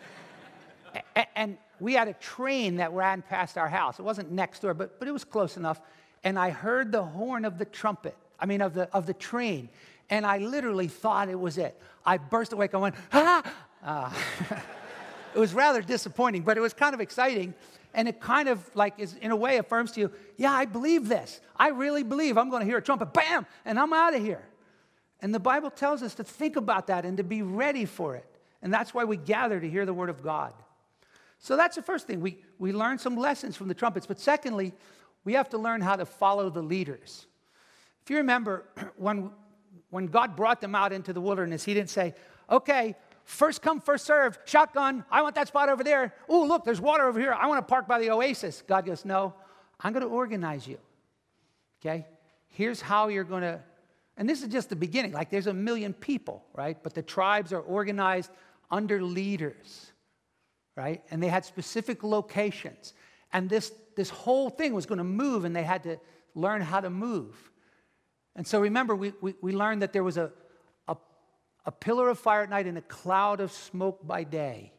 and 1.35 1.57
we 1.79 1.93
had 1.93 2.07
a 2.07 2.13
train 2.13 2.77
that 2.77 2.91
ran 2.93 3.21
past 3.21 3.57
our 3.57 3.67
house. 3.67 3.99
It 3.99 4.03
wasn't 4.03 4.31
next 4.31 4.61
door, 4.61 4.73
but, 4.73 4.99
but 4.99 5.07
it 5.07 5.11
was 5.11 5.23
close 5.23 5.57
enough 5.57 5.81
and 6.23 6.37
I 6.37 6.49
heard 6.49 6.91
the 6.91 7.03
horn 7.03 7.45
of 7.45 7.57
the 7.57 7.65
trumpet, 7.65 8.15
I 8.39 8.45
mean, 8.45 8.61
of 8.61 8.73
the, 8.73 8.93
of 8.93 9.05
the 9.05 9.13
train, 9.13 9.69
and 10.09 10.25
I 10.25 10.39
literally 10.39 10.87
thought 10.87 11.29
it 11.29 11.39
was 11.39 11.57
it. 11.57 11.79
I 12.05 12.17
burst 12.17 12.53
awake, 12.53 12.73
I 12.73 12.77
went, 12.77 12.95
ah! 13.13 13.53
Uh, 13.83 14.13
it 15.35 15.39
was 15.39 15.53
rather 15.53 15.81
disappointing, 15.81 16.41
but 16.41 16.57
it 16.57 16.61
was 16.61 16.73
kind 16.73 16.93
of 16.93 17.01
exciting. 17.01 17.53
And 17.93 18.07
it 18.07 18.21
kind 18.21 18.47
of 18.49 18.63
like 18.75 18.99
is 18.99 19.15
in 19.15 19.31
a 19.31 19.35
way 19.35 19.57
affirms 19.57 19.91
to 19.93 19.99
you, 19.99 20.11
yeah, 20.37 20.51
I 20.51 20.65
believe 20.65 21.07
this. 21.07 21.41
I 21.55 21.69
really 21.69 22.03
believe 22.03 22.37
I'm 22.37 22.49
going 22.49 22.61
to 22.61 22.65
hear 22.65 22.77
a 22.77 22.81
trumpet, 22.81 23.13
bam, 23.13 23.45
and 23.65 23.79
I'm 23.79 23.93
out 23.93 24.13
of 24.13 24.21
here. 24.21 24.43
And 25.21 25.33
the 25.33 25.39
Bible 25.39 25.71
tells 25.71 26.01
us 26.03 26.15
to 26.15 26.23
think 26.23 26.55
about 26.55 26.87
that 26.87 27.05
and 27.05 27.17
to 27.17 27.23
be 27.23 27.41
ready 27.41 27.85
for 27.85 28.15
it. 28.15 28.25
And 28.61 28.73
that's 28.73 28.93
why 28.93 29.03
we 29.03 29.17
gather 29.17 29.59
to 29.59 29.69
hear 29.69 29.85
the 29.85 29.93
word 29.93 30.09
of 30.09 30.21
God. 30.21 30.53
So 31.39 31.55
that's 31.55 31.75
the 31.75 31.81
first 31.81 32.07
thing. 32.07 32.21
We, 32.21 32.39
we 32.57 32.73
learn 32.73 32.99
some 32.99 33.15
lessons 33.15 33.55
from 33.55 33.67
the 33.69 33.73
trumpets. 33.73 34.05
But 34.05 34.19
secondly, 34.19 34.73
we 35.23 35.33
have 35.33 35.49
to 35.49 35.57
learn 35.57 35.81
how 35.81 35.95
to 35.95 36.05
follow 36.05 36.49
the 36.49 36.61
leaders. 36.61 37.25
If 38.03 38.09
you 38.09 38.17
remember, 38.17 38.65
when, 38.97 39.31
when 39.89 40.07
God 40.07 40.35
brought 40.35 40.61
them 40.61 40.75
out 40.75 40.93
into 40.93 41.13
the 41.13 41.21
wilderness, 41.21 41.63
He 41.63 41.73
didn't 41.73 41.89
say, 41.89 42.13
okay, 42.49 42.95
first 43.29 43.61
come, 43.61 43.79
first 43.79 44.05
serve, 44.05 44.39
shotgun, 44.45 45.05
I 45.11 45.21
want 45.21 45.35
that 45.35 45.47
spot 45.47 45.69
over 45.69 45.83
there. 45.83 46.13
Oh, 46.27 46.43
look, 46.45 46.65
there's 46.65 46.81
water 46.81 47.07
over 47.07 47.19
here. 47.19 47.33
I 47.33 47.47
want 47.47 47.65
to 47.65 47.69
park 47.69 47.87
by 47.87 47.99
the 47.99 48.09
oasis. 48.11 48.63
God 48.67 48.85
goes, 48.85 49.05
No, 49.05 49.33
I'm 49.79 49.93
going 49.93 50.03
to 50.03 50.09
organize 50.09 50.67
you. 50.67 50.77
Okay? 51.79 52.07
Here's 52.47 52.81
how 52.81 53.07
you're 53.07 53.23
going 53.23 53.43
to, 53.43 53.61
and 54.17 54.27
this 54.27 54.41
is 54.41 54.49
just 54.49 54.69
the 54.69 54.75
beginning. 54.75 55.13
Like 55.13 55.29
there's 55.29 55.47
a 55.47 55.53
million 55.53 55.93
people, 55.93 56.43
right? 56.53 56.81
But 56.81 56.93
the 56.93 57.03
tribes 57.03 57.53
are 57.53 57.61
organized 57.61 58.31
under 58.71 59.01
leaders, 59.01 59.91
right? 60.75 61.03
And 61.11 61.21
they 61.21 61.27
had 61.27 61.45
specific 61.45 62.03
locations. 62.03 62.93
And 63.31 63.49
this, 63.49 63.71
this 63.95 64.09
whole 64.09 64.49
thing 64.49 64.73
was 64.73 64.85
going 64.85 64.97
to 64.97 65.03
move, 65.03 65.45
and 65.45 65.55
they 65.55 65.63
had 65.63 65.83
to 65.83 65.99
learn 66.33 66.61
how 66.61 66.79
to 66.81 66.89
move. 66.89 67.35
And 68.35 68.45
so 68.45 68.59
remember, 68.59 68.95
we, 68.95 69.13
we, 69.21 69.35
we 69.41 69.53
learned 69.53 69.81
that 69.81 69.93
there 69.93 70.03
was 70.03 70.17
a, 70.17 70.25
a, 70.25 70.31
a 71.69 71.71
pillar 71.71 72.09
of 72.09 72.17
fire 72.17 72.41
at 72.41 72.49
night 72.49 72.65
and 72.65 72.79
a 72.79 72.81
cloud 72.81 73.39
of 73.39 73.51
smoke 73.51 73.99
by 74.07 74.23
day. 74.23 74.73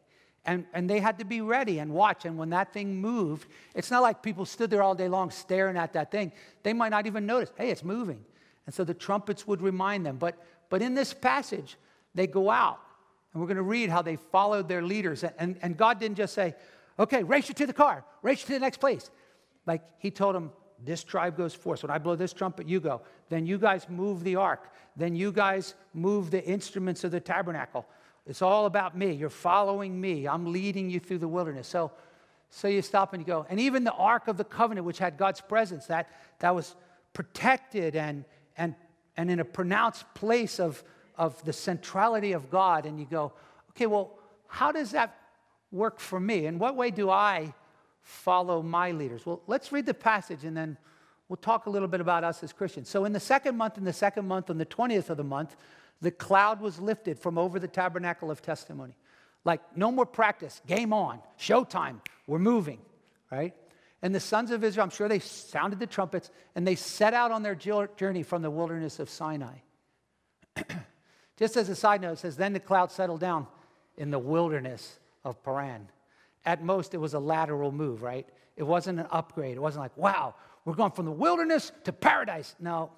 And, 0.44 0.64
and 0.74 0.90
they 0.90 0.98
had 0.98 1.20
to 1.20 1.24
be 1.24 1.40
ready 1.40 1.79
and 1.79 1.92
watch. 1.92 2.24
And 2.24 2.37
when 2.37 2.50
that 2.50 2.72
thing 2.72 2.96
moved, 2.96 3.46
it's 3.76 3.92
not 3.92 4.03
like 4.03 4.24
people 4.24 4.44
stood 4.44 4.70
there 4.70 4.83
all 4.83 4.96
day 4.96 5.07
long 5.07 5.31
staring 5.31 5.76
at 5.76 5.92
that 5.92 6.11
thing. 6.11 6.33
They 6.64 6.72
might 6.72 6.88
not 6.88 7.07
even 7.07 7.26
notice, 7.26 7.53
hey, 7.57 7.70
it's 7.70 7.85
moving. 7.85 8.24
And 8.66 8.74
so 8.74 8.83
the 8.83 8.92
trumpets 8.92 9.46
would 9.46 9.62
remind 9.62 10.05
them. 10.05 10.16
But, 10.16 10.37
but 10.68 10.83
in 10.83 10.94
this 10.94 11.14
passage, 11.14 11.76
they 12.16 12.26
go 12.26 12.50
out. 12.50 12.81
And 13.33 13.40
we're 13.40 13.46
going 13.46 13.57
to 13.59 13.62
read 13.62 13.88
how 13.88 14.03
they 14.03 14.16
followed 14.16 14.68
their 14.68 14.83
leaders. 14.83 15.22
And, 15.38 15.59
and 15.62 15.76
God 15.76 16.00
didn't 16.00 16.16
just 16.16 16.35
say, 16.35 16.57
okay, 16.98 17.22
race 17.22 17.48
you 17.48 17.55
to 17.55 17.66
the 17.68 17.72
car, 17.72 18.05
race 18.22 18.40
you 18.40 18.46
to 18.48 18.55
the 18.55 18.59
next 18.59 18.81
place. 18.81 19.12
Like 19.64 19.83
He 19.98 20.11
told 20.11 20.35
them, 20.35 20.50
this 20.84 21.04
tribe 21.04 21.36
goes 21.36 21.54
forth. 21.54 21.82
When 21.82 21.90
I 21.90 21.98
blow 21.98 22.16
this 22.16 22.32
trumpet, 22.32 22.68
you 22.68 22.80
go. 22.80 23.02
Then 23.28 23.46
you 23.46 23.58
guys 23.58 23.88
move 23.88 24.24
the 24.24 24.36
ark. 24.36 24.72
Then 24.96 25.14
you 25.14 25.32
guys 25.32 25.74
move 25.94 26.30
the 26.30 26.44
instruments 26.44 27.04
of 27.04 27.10
the 27.10 27.20
tabernacle. 27.20 27.86
It's 28.26 28.42
all 28.42 28.66
about 28.66 28.96
me. 28.96 29.12
You're 29.12 29.28
following 29.28 30.00
me. 30.00 30.26
I'm 30.26 30.52
leading 30.52 30.90
you 30.90 31.00
through 31.00 31.18
the 31.18 31.28
wilderness. 31.28 31.68
So, 31.68 31.90
so 32.50 32.68
you 32.68 32.82
stop 32.82 33.12
and 33.12 33.22
you 33.22 33.26
go. 33.26 33.46
And 33.48 33.60
even 33.60 33.84
the 33.84 33.92
Ark 33.92 34.28
of 34.28 34.36
the 34.36 34.44
Covenant, 34.44 34.86
which 34.86 34.98
had 34.98 35.16
God's 35.16 35.40
presence, 35.40 35.86
that, 35.86 36.08
that 36.38 36.54
was 36.54 36.74
protected 37.12 37.96
and, 37.96 38.24
and, 38.56 38.74
and 39.16 39.30
in 39.30 39.40
a 39.40 39.44
pronounced 39.44 40.12
place 40.14 40.60
of, 40.60 40.82
of 41.16 41.42
the 41.44 41.52
centrality 41.52 42.32
of 42.32 42.50
God. 42.50 42.86
And 42.86 42.98
you 42.98 43.06
go, 43.06 43.32
okay, 43.70 43.86
well, 43.86 44.18
how 44.46 44.72
does 44.72 44.92
that 44.92 45.16
work 45.72 46.00
for 46.00 46.18
me? 46.18 46.46
In 46.46 46.58
what 46.58 46.76
way 46.76 46.90
do 46.90 47.10
I 47.10 47.54
follow 48.02 48.62
my 48.62 48.92
leaders? 48.92 49.26
Well, 49.26 49.42
let's 49.46 49.72
read 49.72 49.86
the 49.86 49.94
passage 49.94 50.44
and 50.44 50.56
then 50.56 50.76
we'll 51.28 51.36
talk 51.36 51.66
a 51.66 51.70
little 51.70 51.88
bit 51.88 52.00
about 52.00 52.24
us 52.24 52.42
as 52.42 52.52
Christians. 52.52 52.88
So, 52.88 53.04
in 53.04 53.12
the 53.12 53.20
second 53.20 53.56
month, 53.56 53.78
in 53.78 53.84
the 53.84 53.92
second 53.92 54.26
month, 54.26 54.50
on 54.50 54.58
the 54.58 54.66
20th 54.66 55.10
of 55.10 55.16
the 55.16 55.24
month, 55.24 55.56
the 56.00 56.10
cloud 56.10 56.60
was 56.60 56.80
lifted 56.80 57.18
from 57.18 57.38
over 57.38 57.58
the 57.58 57.68
tabernacle 57.68 58.30
of 58.30 58.42
testimony. 58.42 58.96
Like, 59.44 59.60
no 59.76 59.90
more 59.90 60.06
practice, 60.06 60.60
game 60.66 60.92
on, 60.92 61.20
showtime, 61.38 62.00
we're 62.26 62.38
moving, 62.38 62.78
right? 63.30 63.54
And 64.02 64.14
the 64.14 64.20
sons 64.20 64.50
of 64.50 64.64
Israel, 64.64 64.84
I'm 64.84 64.90
sure 64.90 65.08
they 65.08 65.18
sounded 65.18 65.78
the 65.78 65.86
trumpets 65.86 66.30
and 66.54 66.66
they 66.66 66.74
set 66.74 67.14
out 67.14 67.30
on 67.30 67.42
their 67.42 67.54
journey 67.54 68.22
from 68.22 68.42
the 68.42 68.50
wilderness 68.50 68.98
of 68.98 69.10
Sinai. 69.10 69.56
Just 71.36 71.56
as 71.56 71.68
a 71.68 71.74
side 71.74 72.00
note, 72.02 72.12
it 72.12 72.18
says, 72.18 72.36
Then 72.36 72.52
the 72.52 72.60
cloud 72.60 72.90
settled 72.90 73.20
down 73.20 73.46
in 73.96 74.10
the 74.10 74.18
wilderness 74.18 74.98
of 75.24 75.42
Paran. 75.42 75.88
At 76.44 76.62
most, 76.62 76.94
it 76.94 76.98
was 76.98 77.14
a 77.14 77.18
lateral 77.18 77.72
move, 77.72 78.03
right? 78.03 78.26
It 78.57 78.62
wasn't 78.62 79.00
an 79.00 79.07
upgrade. 79.11 79.57
It 79.57 79.61
wasn't 79.61 79.83
like, 79.83 79.96
wow, 79.96 80.35
we're 80.64 80.74
going 80.74 80.92
from 80.92 81.07
the 81.07 81.12
wilderness 81.12 81.72
to 81.85 81.92
paradise. 81.92 82.55
No, 82.59 82.90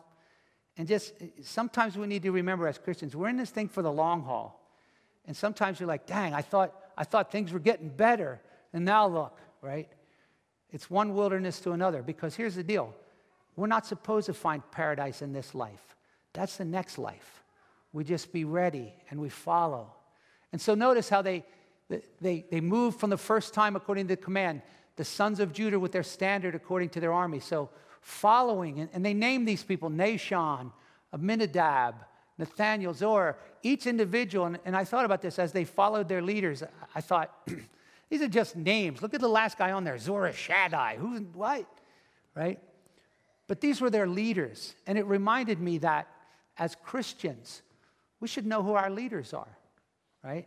and 0.76 0.88
just 0.88 1.14
sometimes 1.42 1.96
we 1.96 2.06
need 2.06 2.22
to 2.22 2.32
remember 2.32 2.66
as 2.66 2.78
Christians, 2.78 3.14
we're 3.14 3.28
in 3.28 3.36
this 3.36 3.50
thing 3.50 3.68
for 3.68 3.82
the 3.82 3.92
long 3.92 4.22
haul. 4.22 4.58
And 5.26 5.36
sometimes 5.36 5.78
you're 5.78 5.86
like, 5.86 6.06
dang, 6.06 6.34
I 6.34 6.42
thought, 6.42 6.74
I 6.96 7.04
thought 7.04 7.30
things 7.30 7.52
were 7.52 7.60
getting 7.60 7.88
better. 7.88 8.40
And 8.72 8.84
now 8.84 9.06
look, 9.06 9.38
right? 9.60 9.88
It's 10.70 10.90
one 10.90 11.14
wilderness 11.14 11.60
to 11.60 11.72
another. 11.72 12.02
Because 12.02 12.34
here's 12.34 12.54
the 12.54 12.62
deal 12.62 12.94
we're 13.54 13.66
not 13.66 13.86
supposed 13.86 14.26
to 14.26 14.34
find 14.34 14.62
paradise 14.70 15.20
in 15.20 15.32
this 15.32 15.54
life, 15.54 15.96
that's 16.32 16.56
the 16.56 16.64
next 16.64 16.98
life. 16.98 17.42
We 17.92 18.04
just 18.04 18.32
be 18.32 18.44
ready 18.44 18.94
and 19.10 19.20
we 19.20 19.28
follow. 19.28 19.92
And 20.50 20.60
so 20.60 20.74
notice 20.74 21.10
how 21.10 21.20
they, 21.20 21.44
they, 22.20 22.44
they 22.50 22.60
move 22.60 22.96
from 22.96 23.10
the 23.10 23.18
first 23.18 23.54
time 23.54 23.76
according 23.76 24.08
to 24.08 24.16
the 24.16 24.22
command, 24.22 24.62
the 24.96 25.04
sons 25.04 25.40
of 25.40 25.52
Judah 25.52 25.78
with 25.78 25.92
their 25.92 26.02
standard 26.02 26.54
according 26.54 26.90
to 26.90 27.00
their 27.00 27.12
army. 27.12 27.40
So 27.40 27.70
following. 28.02 28.80
And, 28.80 28.90
and 28.92 29.04
they 29.04 29.14
name 29.14 29.44
these 29.44 29.62
people 29.62 29.88
Nahshon, 29.88 30.70
Amminadab, 31.14 31.94
Nathaniel, 32.36 32.92
Zor, 32.92 33.38
each 33.62 33.86
individual. 33.86 34.46
And, 34.46 34.58
and 34.66 34.76
I 34.76 34.84
thought 34.84 35.04
about 35.04 35.22
this 35.22 35.38
as 35.38 35.52
they 35.52 35.64
followed 35.64 36.08
their 36.08 36.20
leaders. 36.20 36.62
I 36.94 37.00
thought, 37.00 37.48
these 38.10 38.20
are 38.20 38.28
just 38.28 38.56
names. 38.56 39.00
Look 39.00 39.14
at 39.14 39.20
the 39.20 39.28
last 39.28 39.56
guy 39.56 39.72
on 39.72 39.84
there, 39.84 39.94
Zurishaddai. 39.94 40.96
Who's 40.96 41.20
what? 41.32 41.66
Right? 42.34 42.60
But 43.46 43.60
these 43.60 43.80
were 43.80 43.90
their 43.90 44.06
leaders. 44.06 44.74
And 44.86 44.98
it 44.98 45.06
reminded 45.06 45.60
me 45.60 45.78
that 45.78 46.08
as 46.58 46.74
Christians, 46.74 47.62
we 48.20 48.28
should 48.28 48.46
know 48.46 48.62
who 48.62 48.74
our 48.74 48.90
leaders 48.90 49.32
are, 49.32 49.58
right? 50.22 50.46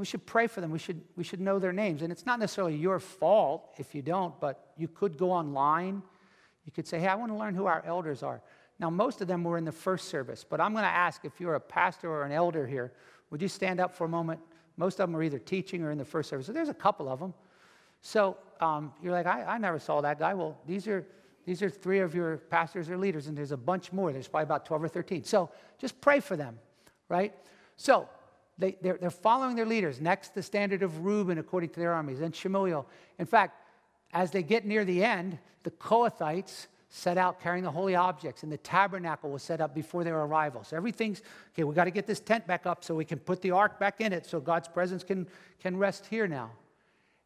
We 0.00 0.06
should 0.06 0.26
pray 0.26 0.46
for 0.48 0.60
them. 0.60 0.70
We 0.70 0.78
should, 0.78 1.00
we 1.16 1.22
should 1.22 1.40
know 1.40 1.58
their 1.58 1.72
names. 1.72 2.02
And 2.02 2.10
it's 2.10 2.26
not 2.26 2.40
necessarily 2.40 2.74
your 2.74 2.98
fault 2.98 3.74
if 3.78 3.94
you 3.94 4.02
don't, 4.02 4.38
but 4.40 4.72
you 4.76 4.88
could 4.88 5.16
go 5.16 5.30
online 5.30 6.02
you 6.64 6.72
could 6.72 6.86
say, 6.86 7.00
hey, 7.00 7.08
I 7.08 7.14
want 7.14 7.32
to 7.32 7.36
learn 7.36 7.54
who 7.54 7.66
our 7.66 7.82
elders 7.86 8.22
are. 8.22 8.40
Now, 8.78 8.90
most 8.90 9.20
of 9.20 9.28
them 9.28 9.44
were 9.44 9.58
in 9.58 9.64
the 9.64 9.72
first 9.72 10.08
service, 10.08 10.44
but 10.48 10.60
I'm 10.60 10.72
going 10.72 10.84
to 10.84 10.88
ask 10.88 11.24
if 11.24 11.40
you're 11.40 11.56
a 11.56 11.60
pastor 11.60 12.08
or 12.08 12.24
an 12.24 12.32
elder 12.32 12.66
here, 12.66 12.92
would 13.30 13.42
you 13.42 13.48
stand 13.48 13.80
up 13.80 13.92
for 13.92 14.04
a 14.04 14.08
moment? 14.08 14.40
Most 14.76 15.00
of 15.00 15.08
them 15.08 15.16
are 15.16 15.22
either 15.22 15.38
teaching 15.38 15.82
or 15.82 15.90
in 15.90 15.98
the 15.98 16.04
first 16.04 16.30
service. 16.30 16.46
So 16.46 16.52
there's 16.52 16.68
a 16.68 16.74
couple 16.74 17.08
of 17.08 17.18
them. 17.18 17.34
So 18.00 18.36
um, 18.60 18.92
you're 19.02 19.12
like, 19.12 19.26
I, 19.26 19.42
I 19.42 19.58
never 19.58 19.78
saw 19.78 20.00
that 20.00 20.18
guy. 20.18 20.32
Well, 20.32 20.58
these 20.66 20.86
are, 20.86 21.04
these 21.44 21.60
are 21.62 21.68
three 21.68 21.98
of 21.98 22.14
your 22.14 22.38
pastors 22.38 22.88
or 22.88 22.96
leaders, 22.96 23.26
and 23.26 23.36
there's 23.36 23.52
a 23.52 23.56
bunch 23.56 23.92
more. 23.92 24.12
There's 24.12 24.28
probably 24.28 24.44
about 24.44 24.64
12 24.64 24.84
or 24.84 24.88
13. 24.88 25.24
So 25.24 25.50
just 25.78 26.00
pray 26.00 26.20
for 26.20 26.36
them, 26.36 26.58
right? 27.08 27.34
So 27.76 28.08
they, 28.60 28.76
they're, 28.80 28.98
they're 28.98 29.10
following 29.10 29.56
their 29.56 29.66
leaders. 29.66 30.00
Next, 30.00 30.34
the 30.34 30.42
standard 30.42 30.82
of 30.82 31.04
Reuben 31.04 31.38
according 31.38 31.70
to 31.70 31.80
their 31.80 31.92
armies, 31.92 32.20
and 32.20 32.34
Shemuel. 32.34 32.86
In 33.18 33.26
fact, 33.26 33.66
as 34.12 34.30
they 34.30 34.42
get 34.42 34.66
near 34.66 34.84
the 34.84 35.02
end, 35.02 35.38
the 35.62 35.70
Kohathites 35.70 36.66
set 36.88 37.16
out 37.16 37.40
carrying 37.40 37.64
the 37.64 37.70
holy 37.70 37.94
objects, 37.94 38.42
and 38.42 38.52
the 38.52 38.58
tabernacle 38.58 39.30
was 39.30 39.42
set 39.42 39.60
up 39.60 39.74
before 39.74 40.04
their 40.04 40.18
arrival. 40.18 40.64
So 40.64 40.76
everything's 40.76 41.22
okay, 41.54 41.64
we 41.64 41.74
got 41.74 41.84
to 41.84 41.90
get 41.90 42.06
this 42.06 42.20
tent 42.20 42.46
back 42.46 42.66
up 42.66 42.84
so 42.84 42.94
we 42.94 43.04
can 43.04 43.18
put 43.18 43.40
the 43.40 43.52
ark 43.52 43.78
back 43.78 44.00
in 44.00 44.12
it 44.12 44.26
so 44.26 44.40
God's 44.40 44.68
presence 44.68 45.04
can, 45.04 45.26
can 45.60 45.76
rest 45.76 46.06
here 46.06 46.26
now. 46.26 46.50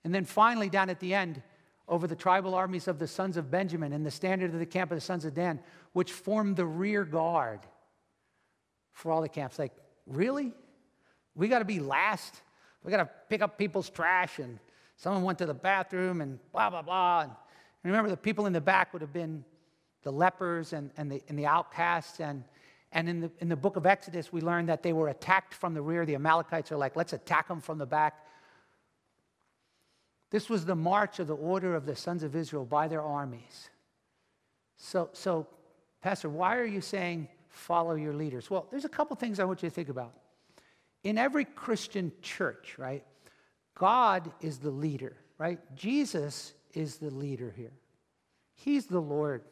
And 0.04 0.14
then 0.14 0.24
finally, 0.24 0.68
down 0.68 0.90
at 0.90 1.00
the 1.00 1.14
end, 1.14 1.42
over 1.88 2.06
the 2.06 2.16
tribal 2.16 2.54
armies 2.54 2.88
of 2.88 2.98
the 2.98 3.06
sons 3.06 3.36
of 3.36 3.50
Benjamin 3.50 3.92
and 3.92 4.04
the 4.04 4.10
standard 4.10 4.52
of 4.52 4.58
the 4.58 4.66
camp 4.66 4.90
of 4.90 4.96
the 4.96 5.02
sons 5.02 5.24
of 5.24 5.34
Dan, 5.34 5.60
which 5.92 6.12
formed 6.12 6.56
the 6.56 6.66
rear 6.66 7.04
guard 7.04 7.60
for 8.92 9.10
all 9.10 9.22
the 9.22 9.28
camps. 9.28 9.58
Like, 9.58 9.72
really? 10.06 10.52
We 11.34 11.48
got 11.48 11.60
to 11.60 11.64
be 11.64 11.80
last? 11.80 12.40
We 12.82 12.90
got 12.90 12.98
to 12.98 13.10
pick 13.28 13.42
up 13.42 13.58
people's 13.58 13.90
trash 13.90 14.38
and 14.38 14.58
Someone 14.96 15.22
went 15.22 15.38
to 15.38 15.46
the 15.46 15.54
bathroom 15.54 16.20
and 16.20 16.38
blah, 16.52 16.70
blah, 16.70 16.82
blah. 16.82 17.22
And 17.22 17.32
remember, 17.82 18.10
the 18.10 18.16
people 18.16 18.46
in 18.46 18.52
the 18.52 18.60
back 18.60 18.92
would 18.92 19.02
have 19.02 19.12
been 19.12 19.44
the 20.02 20.12
lepers 20.12 20.72
and, 20.72 20.90
and, 20.96 21.10
the, 21.10 21.22
and 21.28 21.38
the 21.38 21.46
outcasts. 21.46 22.20
And, 22.20 22.44
and 22.92 23.08
in, 23.08 23.20
the, 23.20 23.30
in 23.40 23.48
the 23.48 23.56
book 23.56 23.76
of 23.76 23.86
Exodus, 23.86 24.32
we 24.32 24.40
learned 24.40 24.68
that 24.68 24.82
they 24.82 24.92
were 24.92 25.08
attacked 25.08 25.54
from 25.54 25.74
the 25.74 25.82
rear. 25.82 26.06
The 26.06 26.14
Amalekites 26.14 26.70
are 26.72 26.76
like, 26.76 26.96
let's 26.96 27.12
attack 27.12 27.48
them 27.48 27.60
from 27.60 27.78
the 27.78 27.86
back. 27.86 28.24
This 30.30 30.48
was 30.48 30.64
the 30.64 30.74
march 30.74 31.18
of 31.18 31.26
the 31.26 31.36
order 31.36 31.74
of 31.74 31.86
the 31.86 31.94
sons 31.94 32.22
of 32.22 32.34
Israel 32.34 32.64
by 32.64 32.88
their 32.88 33.02
armies. 33.02 33.70
So, 34.76 35.10
so 35.12 35.46
Pastor, 36.02 36.28
why 36.28 36.56
are 36.56 36.64
you 36.64 36.80
saying 36.80 37.28
follow 37.48 37.94
your 37.94 38.14
leaders? 38.14 38.50
Well, 38.50 38.66
there's 38.70 38.84
a 38.84 38.88
couple 38.88 39.14
things 39.16 39.38
I 39.38 39.44
want 39.44 39.62
you 39.62 39.68
to 39.68 39.74
think 39.74 39.88
about. 39.88 40.12
In 41.04 41.18
every 41.18 41.44
Christian 41.44 42.10
church, 42.22 42.76
right, 42.78 43.04
God 43.74 44.32
is 44.40 44.58
the 44.58 44.70
leader, 44.70 45.16
right? 45.38 45.60
Jesus 45.76 46.54
is 46.72 46.96
the 46.96 47.10
leader 47.10 47.52
here. 47.56 47.72
He's 48.54 48.86
the 48.86 49.00
Lord, 49.00 49.44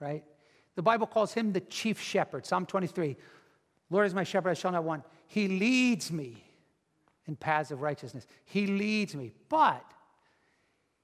right? 0.00 0.24
The 0.76 0.82
Bible 0.82 1.06
calls 1.06 1.34
him 1.34 1.52
the 1.52 1.60
chief 1.60 2.00
shepherd. 2.00 2.46
Psalm 2.46 2.66
23 2.66 3.16
Lord 3.90 4.06
is 4.06 4.14
my 4.14 4.22
shepherd, 4.22 4.50
I 4.50 4.54
shall 4.54 4.70
not 4.70 4.84
want. 4.84 5.02
He 5.26 5.48
leads 5.48 6.12
me 6.12 6.44
in 7.26 7.34
paths 7.34 7.72
of 7.72 7.82
righteousness. 7.82 8.26
He 8.44 8.68
leads 8.68 9.16
me, 9.16 9.32
but 9.48 9.84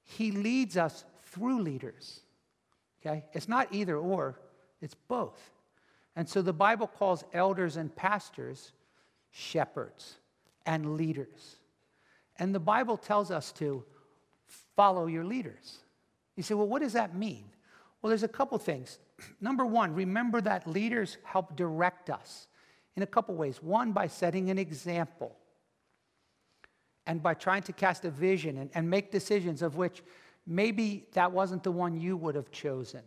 he 0.04 0.30
leads 0.30 0.76
us 0.76 1.04
through 1.24 1.62
leaders. 1.62 2.20
Okay? 3.00 3.24
It's 3.32 3.48
not 3.48 3.68
either 3.72 3.96
or, 3.96 4.40
it's 4.80 4.94
both. 4.94 5.50
And 6.14 6.28
so 6.28 6.42
the 6.42 6.52
Bible 6.52 6.86
calls 6.86 7.24
elders 7.32 7.76
and 7.76 7.94
pastors 7.94 8.72
shepherds 9.36 10.16
and 10.64 10.96
leaders. 10.96 11.56
And 12.36 12.54
the 12.54 12.60
Bible 12.60 12.96
tells 12.96 13.30
us 13.30 13.52
to 13.52 13.84
follow 14.76 15.06
your 15.06 15.24
leaders. 15.24 15.78
You 16.36 16.42
say, 16.42 16.54
well, 16.54 16.66
what 16.66 16.80
does 16.80 16.94
that 16.94 17.14
mean? 17.14 17.44
Well, 18.00 18.08
there's 18.08 18.22
a 18.22 18.28
couple 18.28 18.58
things. 18.58 18.98
Number 19.40 19.66
one, 19.66 19.94
remember 19.94 20.40
that 20.40 20.66
leaders 20.66 21.18
help 21.22 21.54
direct 21.54 22.08
us 22.08 22.48
in 22.96 23.02
a 23.02 23.06
couple 23.06 23.34
ways. 23.34 23.62
One, 23.62 23.92
by 23.92 24.06
setting 24.06 24.48
an 24.50 24.58
example, 24.58 25.36
and 27.06 27.22
by 27.22 27.34
trying 27.34 27.62
to 27.62 27.72
cast 27.72 28.04
a 28.04 28.10
vision 28.10 28.58
and, 28.58 28.70
and 28.74 28.88
make 28.88 29.12
decisions 29.12 29.62
of 29.62 29.76
which 29.76 30.02
maybe 30.46 31.06
that 31.12 31.30
wasn't 31.30 31.62
the 31.62 31.70
one 31.70 32.00
you 32.00 32.16
would 32.16 32.34
have 32.34 32.50
chosen. 32.50 33.02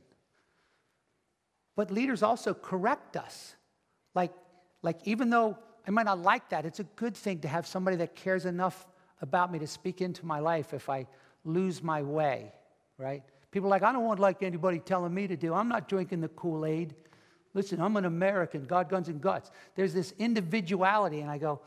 But 1.75 1.91
leaders 1.91 2.23
also 2.23 2.53
correct 2.53 3.17
us. 3.17 3.55
Like, 4.15 4.31
like 4.81 4.99
even 5.05 5.29
though 5.29 5.57
I 5.89 5.91
might 5.91 6.05
not 6.05 6.19
like 6.19 6.49
that, 6.49 6.67
it's 6.67 6.79
a 6.79 6.83
good 6.83 7.17
thing 7.17 7.39
to 7.39 7.47
have 7.47 7.65
somebody 7.65 7.97
that 7.97 8.15
cares 8.15 8.45
enough 8.45 8.85
about 9.23 9.51
me 9.51 9.57
to 9.57 9.65
speak 9.65 10.01
into 10.01 10.23
my 10.23 10.37
life 10.37 10.71
if 10.71 10.87
I 10.87 11.07
lose 11.43 11.81
my 11.81 12.03
way, 12.03 12.51
right? 12.99 13.23
People 13.49 13.69
are 13.69 13.71
like, 13.71 13.81
I 13.81 13.91
don't 13.91 14.03
want 14.03 14.19
like 14.19 14.43
anybody 14.43 14.77
telling 14.77 15.11
me 15.11 15.25
to 15.25 15.35
do. 15.35 15.51
I'm 15.51 15.67
not 15.67 15.89
drinking 15.89 16.21
the 16.21 16.27
Kool 16.27 16.63
Aid. 16.63 16.93
Listen, 17.55 17.81
I'm 17.81 17.97
an 17.97 18.05
American, 18.05 18.65
God, 18.65 18.87
guns, 18.87 19.07
and 19.07 19.19
guts. 19.19 19.49
There's 19.73 19.91
this 19.91 20.13
individuality, 20.19 21.21
and 21.21 21.31
I 21.31 21.39
go, 21.39 21.59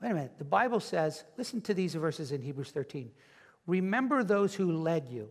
wait 0.00 0.12
a 0.12 0.14
minute. 0.14 0.38
The 0.38 0.44
Bible 0.44 0.78
says, 0.78 1.24
listen 1.36 1.60
to 1.62 1.74
these 1.74 1.96
verses 1.96 2.30
in 2.30 2.42
Hebrews 2.42 2.70
13. 2.70 3.10
Remember 3.66 4.22
those 4.22 4.54
who 4.54 4.70
led 4.70 5.08
you, 5.08 5.28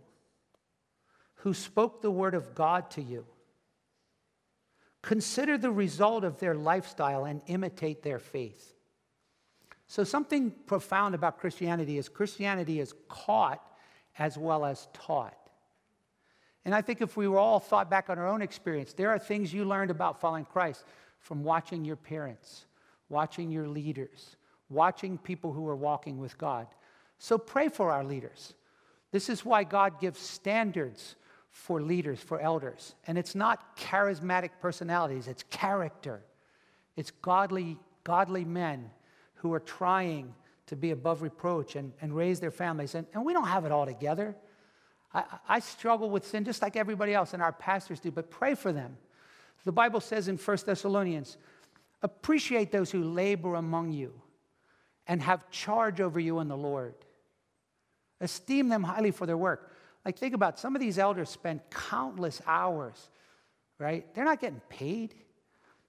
who 1.36 1.54
spoke 1.54 2.02
the 2.02 2.12
word 2.12 2.36
of 2.36 2.54
God 2.54 2.92
to 2.92 3.02
you. 3.02 3.26
Consider 5.06 5.60
the 5.60 5.70
result 5.70 6.24
of 6.24 6.40
their 6.40 6.56
lifestyle 6.56 7.26
and 7.26 7.40
imitate 7.46 8.02
their 8.02 8.18
faith. 8.18 8.74
So, 9.86 10.04
something 10.04 10.50
profound 10.50 11.14
about 11.14 11.38
Christianity 11.38 12.00
is 12.00 12.10
Christianity 12.10 12.80
is 12.80 12.92
caught 13.08 13.62
as 14.18 14.36
well 14.36 14.66
as 14.66 14.88
taught. 14.94 15.38
And 16.66 16.74
I 16.74 16.82
think 16.82 17.02
if 17.02 17.16
we 17.16 17.28
were 17.28 17.38
all 17.38 17.60
thought 17.60 17.88
back 17.88 18.10
on 18.10 18.18
our 18.18 18.28
own 18.28 18.42
experience, 18.42 18.94
there 18.94 19.12
are 19.12 19.20
things 19.20 19.54
you 19.54 19.64
learned 19.64 19.92
about 19.92 20.20
following 20.20 20.44
Christ 20.44 20.84
from 21.20 21.44
watching 21.44 21.86
your 21.86 21.98
parents, 21.98 22.66
watching 23.08 23.52
your 23.52 23.68
leaders, 23.68 24.38
watching 24.70 25.20
people 25.20 25.54
who 25.54 25.68
are 25.68 25.76
walking 25.76 26.18
with 26.18 26.36
God. 26.40 26.66
So 27.20 27.38
pray 27.38 27.70
for 27.70 27.92
our 27.92 28.04
leaders. 28.04 28.56
This 29.12 29.30
is 29.30 29.46
why 29.46 29.66
God 29.66 30.02
gives 30.02 30.20
standards 30.20 31.16
for 31.56 31.82
leaders, 31.82 32.20
for 32.20 32.38
elders. 32.42 32.96
And 33.08 33.18
it's 33.18 33.34
not 33.34 33.78
charismatic 33.78 34.50
personalities, 34.62 35.30
it's 35.30 35.44
character. 35.50 36.22
It's 36.98 37.12
godly, 37.12 37.78
godly 38.04 38.44
men 38.44 38.92
who 39.36 39.54
are 39.54 39.62
trying 39.62 40.36
to 40.68 40.76
be 40.76 40.92
above 40.92 41.22
reproach 41.22 41.78
and, 41.78 41.94
and 42.02 42.14
raise 42.14 42.42
their 42.42 42.52
families. 42.52 42.94
And, 42.94 43.08
and 43.14 43.24
we 43.24 43.32
don't 43.32 43.48
have 43.48 43.64
it 43.64 43.72
all 43.72 43.86
together. 43.86 44.36
I, 45.14 45.24
I 45.48 45.60
struggle 45.60 46.10
with 46.10 46.28
sin 46.28 46.44
just 46.44 46.62
like 46.62 46.76
everybody 46.76 47.14
else, 47.14 47.34
and 47.34 47.42
our 47.42 47.54
pastors 47.54 48.02
do, 48.02 48.12
but 48.12 48.30
pray 48.30 48.54
for 48.54 48.74
them. 48.74 48.98
The 49.64 49.72
Bible 49.72 50.02
says 50.02 50.28
in 50.28 50.36
1 50.36 50.58
Thessalonians, 50.66 51.38
appreciate 52.02 52.74
those 52.74 52.92
who 52.92 53.02
labor 53.02 53.56
among 53.56 53.94
you 53.94 54.14
and 55.08 55.22
have 55.22 55.50
charge 55.52 56.02
over 56.02 56.20
you 56.20 56.40
in 56.42 56.50
the 56.50 56.58
Lord. 56.58 56.96
Esteem 58.20 58.68
them 58.68 58.84
highly 58.84 59.12
for 59.12 59.26
their 59.26 59.38
work. 59.38 59.72
Like, 60.06 60.18
think 60.18 60.36
about 60.36 60.54
it. 60.56 60.60
some 60.60 60.76
of 60.76 60.82
these 60.82 61.00
elders 61.00 61.30
spend 61.30 61.62
countless 61.72 62.42
hours, 62.46 63.10
right? 63.80 64.06
They're 64.14 64.26
not 64.26 64.40
getting 64.40 64.62
paid, 64.70 65.16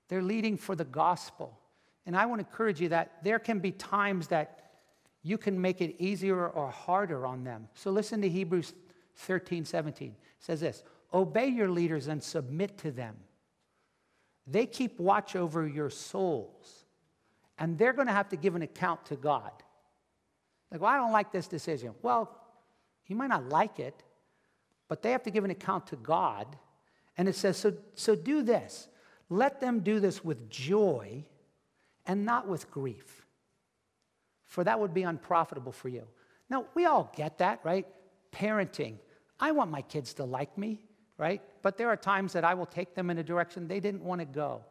they're 0.08 0.22
leading 0.22 0.56
for 0.56 0.74
the 0.74 0.84
gospel. 0.84 1.58
And 2.06 2.16
I 2.16 2.26
want 2.26 2.40
to 2.40 2.46
encourage 2.46 2.80
you 2.80 2.90
that 2.90 3.24
there 3.24 3.38
can 3.40 3.58
be 3.58 3.72
times 3.72 4.28
that 4.28 4.70
you 5.22 5.36
can 5.36 5.60
make 5.60 5.80
it 5.80 5.96
easier 5.98 6.46
or 6.46 6.70
harder 6.70 7.26
on 7.26 7.42
them. 7.42 7.68
So, 7.74 7.90
listen 7.90 8.22
to 8.22 8.28
Hebrews 8.28 8.72
13, 9.16 9.64
17 9.64 10.14
says 10.38 10.60
this 10.60 10.82
Obey 11.12 11.48
your 11.48 11.68
leaders 11.68 12.06
and 12.06 12.22
submit 12.22 12.78
to 12.78 12.90
them. 12.90 13.16
They 14.46 14.66
keep 14.66 15.00
watch 15.00 15.34
over 15.34 15.66
your 15.66 15.90
souls, 15.90 16.84
and 17.58 17.76
they're 17.76 17.92
going 17.92 18.06
to 18.06 18.12
have 18.12 18.28
to 18.28 18.36
give 18.36 18.54
an 18.54 18.62
account 18.62 19.06
to 19.06 19.16
God. 19.16 19.50
Like, 20.70 20.80
well, 20.80 20.90
I 20.90 20.96
don't 20.96 21.12
like 21.12 21.32
this 21.32 21.48
decision. 21.48 21.92
Well, 22.02 22.30
you 23.06 23.16
might 23.16 23.28
not 23.28 23.48
like 23.48 23.78
it, 23.78 24.02
but 24.88 25.02
they 25.02 25.12
have 25.12 25.22
to 25.24 25.30
give 25.30 25.44
an 25.44 25.50
account 25.50 25.86
to 25.88 25.96
God. 25.96 26.46
And 27.16 27.28
it 27.28 27.34
says, 27.34 27.56
so, 27.56 27.74
so 27.94 28.14
do 28.14 28.42
this. 28.42 28.88
Let 29.28 29.60
them 29.60 29.80
do 29.80 30.00
this 30.00 30.24
with 30.24 30.48
joy 30.48 31.24
and 32.06 32.24
not 32.24 32.46
with 32.46 32.70
grief, 32.70 33.26
for 34.44 34.62
that 34.62 34.78
would 34.78 34.94
be 34.94 35.02
unprofitable 35.02 35.72
for 35.72 35.88
you. 35.88 36.06
Now, 36.48 36.66
we 36.74 36.84
all 36.84 37.12
get 37.16 37.38
that, 37.38 37.60
right? 37.64 37.86
Parenting, 38.32 38.98
I 39.40 39.50
want 39.50 39.70
my 39.70 39.82
kids 39.82 40.14
to 40.14 40.24
like 40.24 40.56
me, 40.56 40.78
right? 41.18 41.42
But 41.62 41.76
there 41.76 41.88
are 41.88 41.96
times 41.96 42.32
that 42.34 42.44
I 42.44 42.54
will 42.54 42.66
take 42.66 42.94
them 42.94 43.10
in 43.10 43.18
a 43.18 43.24
direction 43.24 43.66
they 43.66 43.80
didn't 43.80 44.02
want 44.02 44.20
to 44.20 44.24
go. 44.24 44.64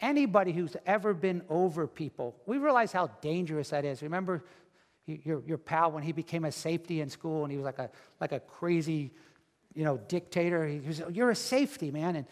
Anybody 0.00 0.52
who's 0.52 0.76
ever 0.86 1.14
been 1.14 1.42
over 1.48 1.86
people, 1.86 2.34
we 2.46 2.58
realize 2.58 2.90
how 2.90 3.08
dangerous 3.20 3.70
that 3.70 3.84
is. 3.84 4.02
Remember 4.02 4.42
your, 5.24 5.42
your 5.46 5.58
pal 5.58 5.92
when 5.92 6.02
he 6.02 6.12
became 6.12 6.44
a 6.44 6.52
safety 6.52 7.00
in 7.00 7.08
school 7.08 7.44
and 7.44 7.50
he 7.50 7.56
was 7.56 7.64
like 7.64 7.78
a, 7.78 7.90
like 8.20 8.32
a 8.32 8.40
crazy, 8.40 9.10
you 9.74 9.84
know, 9.84 9.98
dictator. 10.08 10.66
He 10.66 10.80
was, 10.80 11.00
oh, 11.00 11.08
you're 11.08 11.30
a 11.30 11.36
safety, 11.36 11.90
man. 11.90 12.16
And 12.16 12.26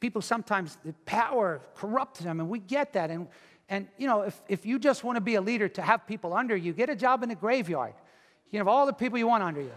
people 0.00 0.22
sometimes, 0.22 0.78
the 0.84 0.92
power 1.06 1.60
corrupts 1.74 2.20
them, 2.20 2.40
and 2.40 2.48
we 2.48 2.58
get 2.58 2.92
that. 2.94 3.10
And, 3.10 3.28
and 3.68 3.86
you 3.96 4.06
know, 4.06 4.22
if, 4.22 4.40
if 4.48 4.66
you 4.66 4.78
just 4.78 5.04
want 5.04 5.16
to 5.16 5.20
be 5.20 5.34
a 5.34 5.40
leader 5.40 5.68
to 5.68 5.82
have 5.82 6.06
people 6.06 6.34
under 6.34 6.56
you, 6.56 6.72
get 6.72 6.90
a 6.90 6.96
job 6.96 7.22
in 7.22 7.28
the 7.28 7.34
graveyard. 7.34 7.94
You 8.50 8.58
have 8.58 8.68
all 8.68 8.86
the 8.86 8.92
people 8.92 9.18
you 9.18 9.26
want 9.26 9.42
under 9.42 9.60
you. 9.60 9.72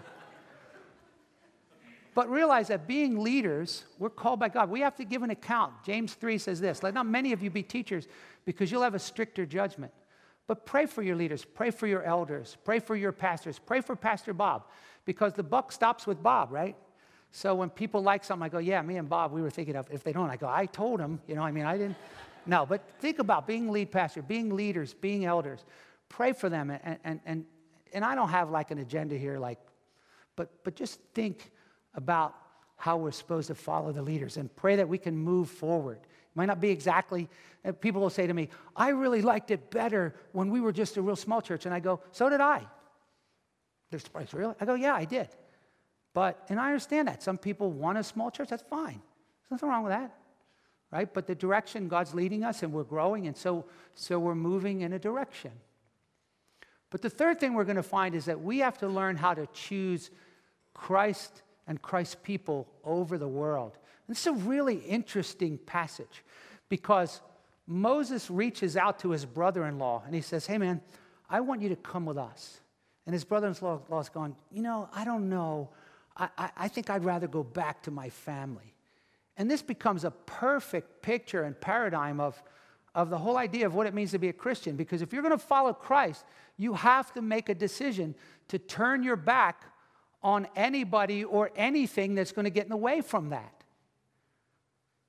But 2.14 2.30
realize 2.30 2.68
that 2.68 2.88
being 2.88 3.20
leaders, 3.20 3.86
we're 3.98 4.10
called 4.10 4.40
by 4.40 4.50
God. 4.50 4.70
We 4.70 4.82
have 4.82 4.96
to 4.98 5.06
give 5.06 5.24
an 5.24 5.30
account. 5.30 5.74
James 5.86 6.14
3 6.14 6.38
says 6.38 6.60
this 6.60 6.84
Let 6.84 6.94
not 6.94 7.06
many 7.06 7.32
of 7.32 7.42
you 7.42 7.50
be 7.50 7.64
teachers 7.64 8.08
because 8.46 8.72
you'll 8.72 8.84
have 8.84 8.96
a 8.96 9.00
stricter 9.00 9.46
judgment. 9.46 9.94
But 10.47 10.65
pray 10.65 10.86
for 10.86 11.01
your 11.01 11.15
leaders, 11.15 11.45
pray 11.45 11.71
for 11.71 11.88
your 11.88 12.04
elders, 12.04 12.58
pray 12.63 12.80
for 12.80 12.95
your 12.95 13.12
pastors, 13.12 13.60
pray 13.60 13.82
for 13.82 13.95
Pastor 13.95 14.34
Bob 14.34 14.65
because 15.06 15.34
the 15.34 15.43
buck 15.43 15.71
stops 15.71 16.06
with 16.06 16.21
Bob, 16.21 16.51
right? 16.51 16.75
So 17.32 17.56
when 17.56 17.69
people 17.69 18.04
like 18.04 18.23
something, 18.23 18.45
I 18.45 18.49
go, 18.49 18.58
Yeah, 18.58 18.82
me 18.82 18.97
and 18.97 19.08
Bob, 19.08 19.32
we 19.32 19.41
were 19.41 19.49
thinking 19.49 19.75
of. 19.75 19.88
If 19.91 20.04
they 20.04 20.12
don't, 20.12 20.30
I 20.30 20.36
go, 20.36 20.47
I 20.49 20.65
told 20.65 20.99
them, 20.99 21.21
you 21.27 21.36
know, 21.36 21.43
I 21.43 21.51
mean, 21.51 21.65
I 21.65 21.77
didn't. 21.77 21.95
No, 22.45 22.65
but 22.65 22.82
think 22.99 23.19
about 23.19 23.47
being 23.47 23.69
lead 23.69 23.91
pastor, 23.91 24.21
being 24.21 24.56
leaders, 24.56 24.93
being 24.93 25.25
elders. 25.25 25.63
Pray 26.10 26.34
for 26.34 26.49
them. 26.49 26.71
And, 26.71 26.97
and, 27.04 27.19
and, 27.25 27.45
and 27.93 28.04
I 28.04 28.15
don't 28.15 28.30
have 28.30 28.49
like 28.49 28.71
an 28.71 28.80
agenda 28.80 29.15
here, 29.15 29.39
like, 29.39 29.60
but, 30.36 30.51
but 30.63 30.75
just 30.75 30.99
think 31.13 31.51
about 31.93 32.36
how 32.77 32.97
we're 32.97 33.12
supposed 33.12 33.47
to 33.47 33.56
follow 33.56 33.91
the 33.91 34.01
leaders 34.01 34.38
and 34.38 34.54
pray 34.56 34.75
that 34.75 34.89
we 34.89 34.97
can 34.97 35.15
move 35.15 35.49
forward. 35.49 35.99
Might 36.36 36.46
not 36.46 36.62
be 36.62 36.70
exactly, 36.70 37.28
uh, 37.65 37.74
people 37.74 38.02
will 38.02 38.10
say 38.10 38.26
to 38.26 38.34
me, 38.34 38.50
I 38.76 38.89
really 38.89 39.22
liked 39.22 39.52
it 39.52 39.70
better 39.70 40.15
when 40.32 40.50
we 40.50 40.62
were 40.62 40.72
just 40.72 40.98
a 40.98 41.02
real 41.02 41.15
small 41.15 41.41
church. 41.41 41.65
And 41.65 41.74
I 41.74 41.80
go, 41.80 42.02
so 42.12 42.30
did 42.30 42.39
I. 42.39 42.62
They're 43.89 44.00
surprised, 44.00 44.34
really? 44.34 44.56
I 44.60 44.65
go, 44.65 44.76
yeah, 44.76 44.94
I 44.94 45.06
did. 45.06 45.28
But, 46.13 46.46
and 46.50 46.60
I 46.60 46.67
understand 46.67 47.08
that. 47.08 47.22
Some 47.22 47.38
people 47.38 47.72
want 47.72 47.98
a 47.98 48.04
small 48.04 48.32
church, 48.32 48.50
that's 48.50 48.63
fine. 48.63 49.02
There's 49.41 49.52
nothing 49.52 49.70
wrong 49.70 49.84
with 49.84 49.91
that, 49.91 50.15
right? 50.91 51.13
But 51.13 51.28
the 51.28 51.36
direction 51.36 51.89
God's 51.89 52.13
leading 52.13 52.44
us 52.44 52.63
and 52.63 52.72
we're 52.72 52.84
growing, 52.84 53.28
and 53.28 53.36
so, 53.36 53.65
so 53.96 54.17
we're 54.20 54.36
moving 54.36 54.82
in 54.82 54.94
a 54.94 55.00
direction. 55.00 55.52
But 56.89 57.02
the 57.02 57.10
third 57.10 57.39
thing 57.39 57.54
we're 57.54 57.65
going 57.65 57.78
to 57.78 57.84
find 57.84 58.15
is 58.15 58.26
that 58.26 58.41
we 58.41 58.60
have 58.60 58.78
to 58.80 58.88
learn 58.88 59.17
how 59.17 59.34
to 59.34 59.48
choose 59.48 60.12
Christ 60.74 61.41
and 61.67 61.82
Christ's 61.82 62.15
people 62.22 62.67
over 62.84 63.17
the 63.17 63.28
world. 63.28 63.78
And 64.12 64.17
is 64.17 64.28
a 64.28 64.34
really 64.34 64.76
interesting 64.76 65.58
passage 65.58 66.26
because 66.67 67.21
Moses 67.65 68.30
reaches 68.30 68.76
out 68.76 69.00
to 69.00 69.12
his 69.12 69.26
brother 69.26 69.65
in 69.67 69.80
law 69.80 70.04
and 70.06 70.13
he 70.13 70.19
says, 70.19 70.45
Hey, 70.45 70.58
man, 70.58 70.82
I 71.30 71.39
want 71.39 71.62
you 71.62 71.69
to 71.69 71.78
come 71.78 72.06
with 72.06 72.17
us. 72.17 72.60
And 73.06 73.13
his 73.13 73.24
brother 73.24 73.47
in 73.47 73.56
law 73.62 74.02
is 74.02 74.10
going, 74.10 74.36
You 74.52 74.63
know, 74.63 74.89
I 74.93 75.06
don't 75.06 75.30
know. 75.30 75.69
I, 76.17 76.28
I, 76.38 76.50
I 76.58 76.67
think 76.67 76.89
I'd 76.89 77.06
rather 77.06 77.26
go 77.26 77.41
back 77.41 77.84
to 77.84 77.91
my 77.91 78.10
family. 78.10 78.76
And 79.38 79.50
this 79.50 79.62
becomes 79.62 80.04
a 80.04 80.12
perfect 80.12 81.02
picture 81.02 81.43
and 81.43 81.58
paradigm 81.62 82.19
of, 82.19 82.43
of 82.93 83.10
the 83.10 83.17
whole 83.17 83.38
idea 83.38 83.65
of 83.65 83.76
what 83.76 83.88
it 83.88 83.93
means 83.93 84.12
to 84.12 84.19
be 84.19 84.28
a 84.28 84.34
Christian. 84.34 84.76
Because 84.76 85.02
if 85.02 85.13
you're 85.13 85.24
going 85.24 85.32
to 85.32 85.38
follow 85.38 85.71
Christ, 85.71 86.26
you 86.58 86.74
have 86.74 87.13
to 87.13 87.21
make 87.21 87.47
a 87.47 87.56
decision 87.56 88.13
to 88.50 88.60
turn 88.60 89.04
your 89.04 89.15
back 89.15 89.63
on 90.21 90.50
anybody 90.58 91.24
or 91.24 91.50
anything 91.56 92.13
that's 92.13 92.34
going 92.34 92.43
to 92.43 92.52
get 92.52 92.65
in 92.65 92.69
the 92.71 92.76
way 92.76 93.00
from 93.00 93.30
that. 93.30 93.61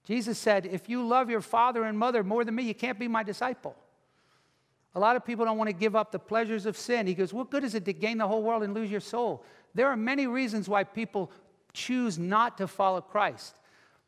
Jesus 0.05 0.39
said, 0.39 0.67
If 0.67 0.89
you 0.89 1.07
love 1.07 1.31
your 1.31 1.41
father 1.41 1.85
and 1.85 1.99
mother 1.99 2.23
more 2.25 2.45
than 2.45 2.55
me, 2.55 2.65
you 2.65 2.75
can't 2.75 2.99
be 2.99 3.09
my 3.09 3.23
disciple. 3.23 3.77
A 4.95 5.01
lot 5.01 5.17
of 5.17 5.25
people 5.25 5.45
don't 5.45 5.57
want 5.57 5.69
to 5.69 5.75
give 5.75 5.97
up 5.97 6.13
the 6.13 6.19
pleasures 6.19 6.67
of 6.67 6.77
sin. 6.77 7.07
He 7.07 7.15
goes, 7.15 7.33
What 7.33 7.51
good 7.51 7.65
is 7.65 7.75
it 7.75 7.85
to 7.87 7.93
gain 7.93 8.19
the 8.19 8.29
whole 8.29 8.43
world 8.43 8.63
and 8.63 8.75
lose 8.75 8.91
your 8.91 9.01
soul? 9.01 9.45
There 9.75 9.89
are 9.89 9.97
many 9.97 10.27
reasons 10.27 10.69
why 10.69 10.85
people 10.85 11.31
choose 11.73 12.19
not 12.19 12.59
to 12.59 12.67
follow 12.67 13.01
Christ. 13.01 13.55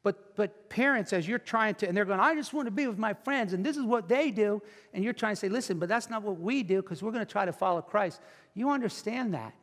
But, 0.03 0.37
but 0.37 0.69
parents, 0.69 1.15
as 1.15 1.27
you're 1.27 1.39
trying 1.39 1.77
to, 1.77 1.89
and 1.89 1.97
they're 1.97 2.05
going, 2.05 2.21
I 2.21 2.35
just 2.35 2.53
want 2.53 2.67
to 2.67 2.71
be 2.71 2.87
with 2.87 2.99
my 2.99 3.15
friends, 3.15 3.55
and 3.55 3.65
this 3.65 3.79
is 3.79 3.85
what 3.85 4.07
they 4.07 4.31
do, 4.31 4.61
and 4.93 5.03
you're 5.03 5.15
trying 5.15 5.33
to 5.33 5.37
say, 5.37 5.49
listen, 5.49 5.79
but 5.79 5.89
that's 5.89 6.11
not 6.11 6.23
what 6.23 6.39
we 6.39 6.63
do 6.63 6.83
because 6.83 7.03
we're 7.03 7.11
going 7.11 7.25
to 7.25 7.33
try 7.33 7.47
to 7.47 7.55
follow 7.55 7.81
Christ. 7.81 8.21
You 8.53 8.69
understand 8.69 9.33
that. 9.33 9.55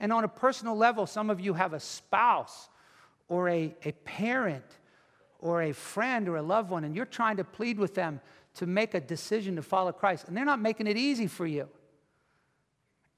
And 0.00 0.10
on 0.10 0.24
a 0.24 0.28
personal 0.28 0.74
level, 0.74 1.06
some 1.06 1.28
of 1.28 1.38
you 1.38 1.52
have 1.52 1.74
a 1.74 1.80
spouse 1.80 2.70
or 3.28 3.50
a, 3.50 3.74
a 3.84 3.92
parent 3.92 4.64
or 5.40 5.62
a 5.62 5.72
friend 5.72 6.28
or 6.28 6.36
a 6.36 6.42
loved 6.42 6.70
one, 6.70 6.84
and 6.84 6.94
you're 6.94 7.04
trying 7.04 7.36
to 7.38 7.44
plead 7.44 7.78
with 7.78 7.94
them 7.94 8.20
to 8.54 8.66
make 8.66 8.94
a 8.94 9.00
decision 9.00 9.56
to 9.56 9.62
follow 9.62 9.92
Christ, 9.92 10.28
and 10.28 10.36
they're 10.36 10.44
not 10.44 10.60
making 10.60 10.86
it 10.86 10.96
easy 10.96 11.26
for 11.26 11.46
you. 11.46 11.68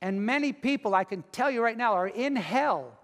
And 0.01 0.25
many 0.25 0.53
people, 0.53 0.95
I 0.95 1.05
can 1.05 1.25
tell 1.33 1.51
you 1.51 1.63
right 1.63 1.77
now, 1.77 1.95
are 1.95 2.09
in 2.09 2.37
hell 2.37 2.99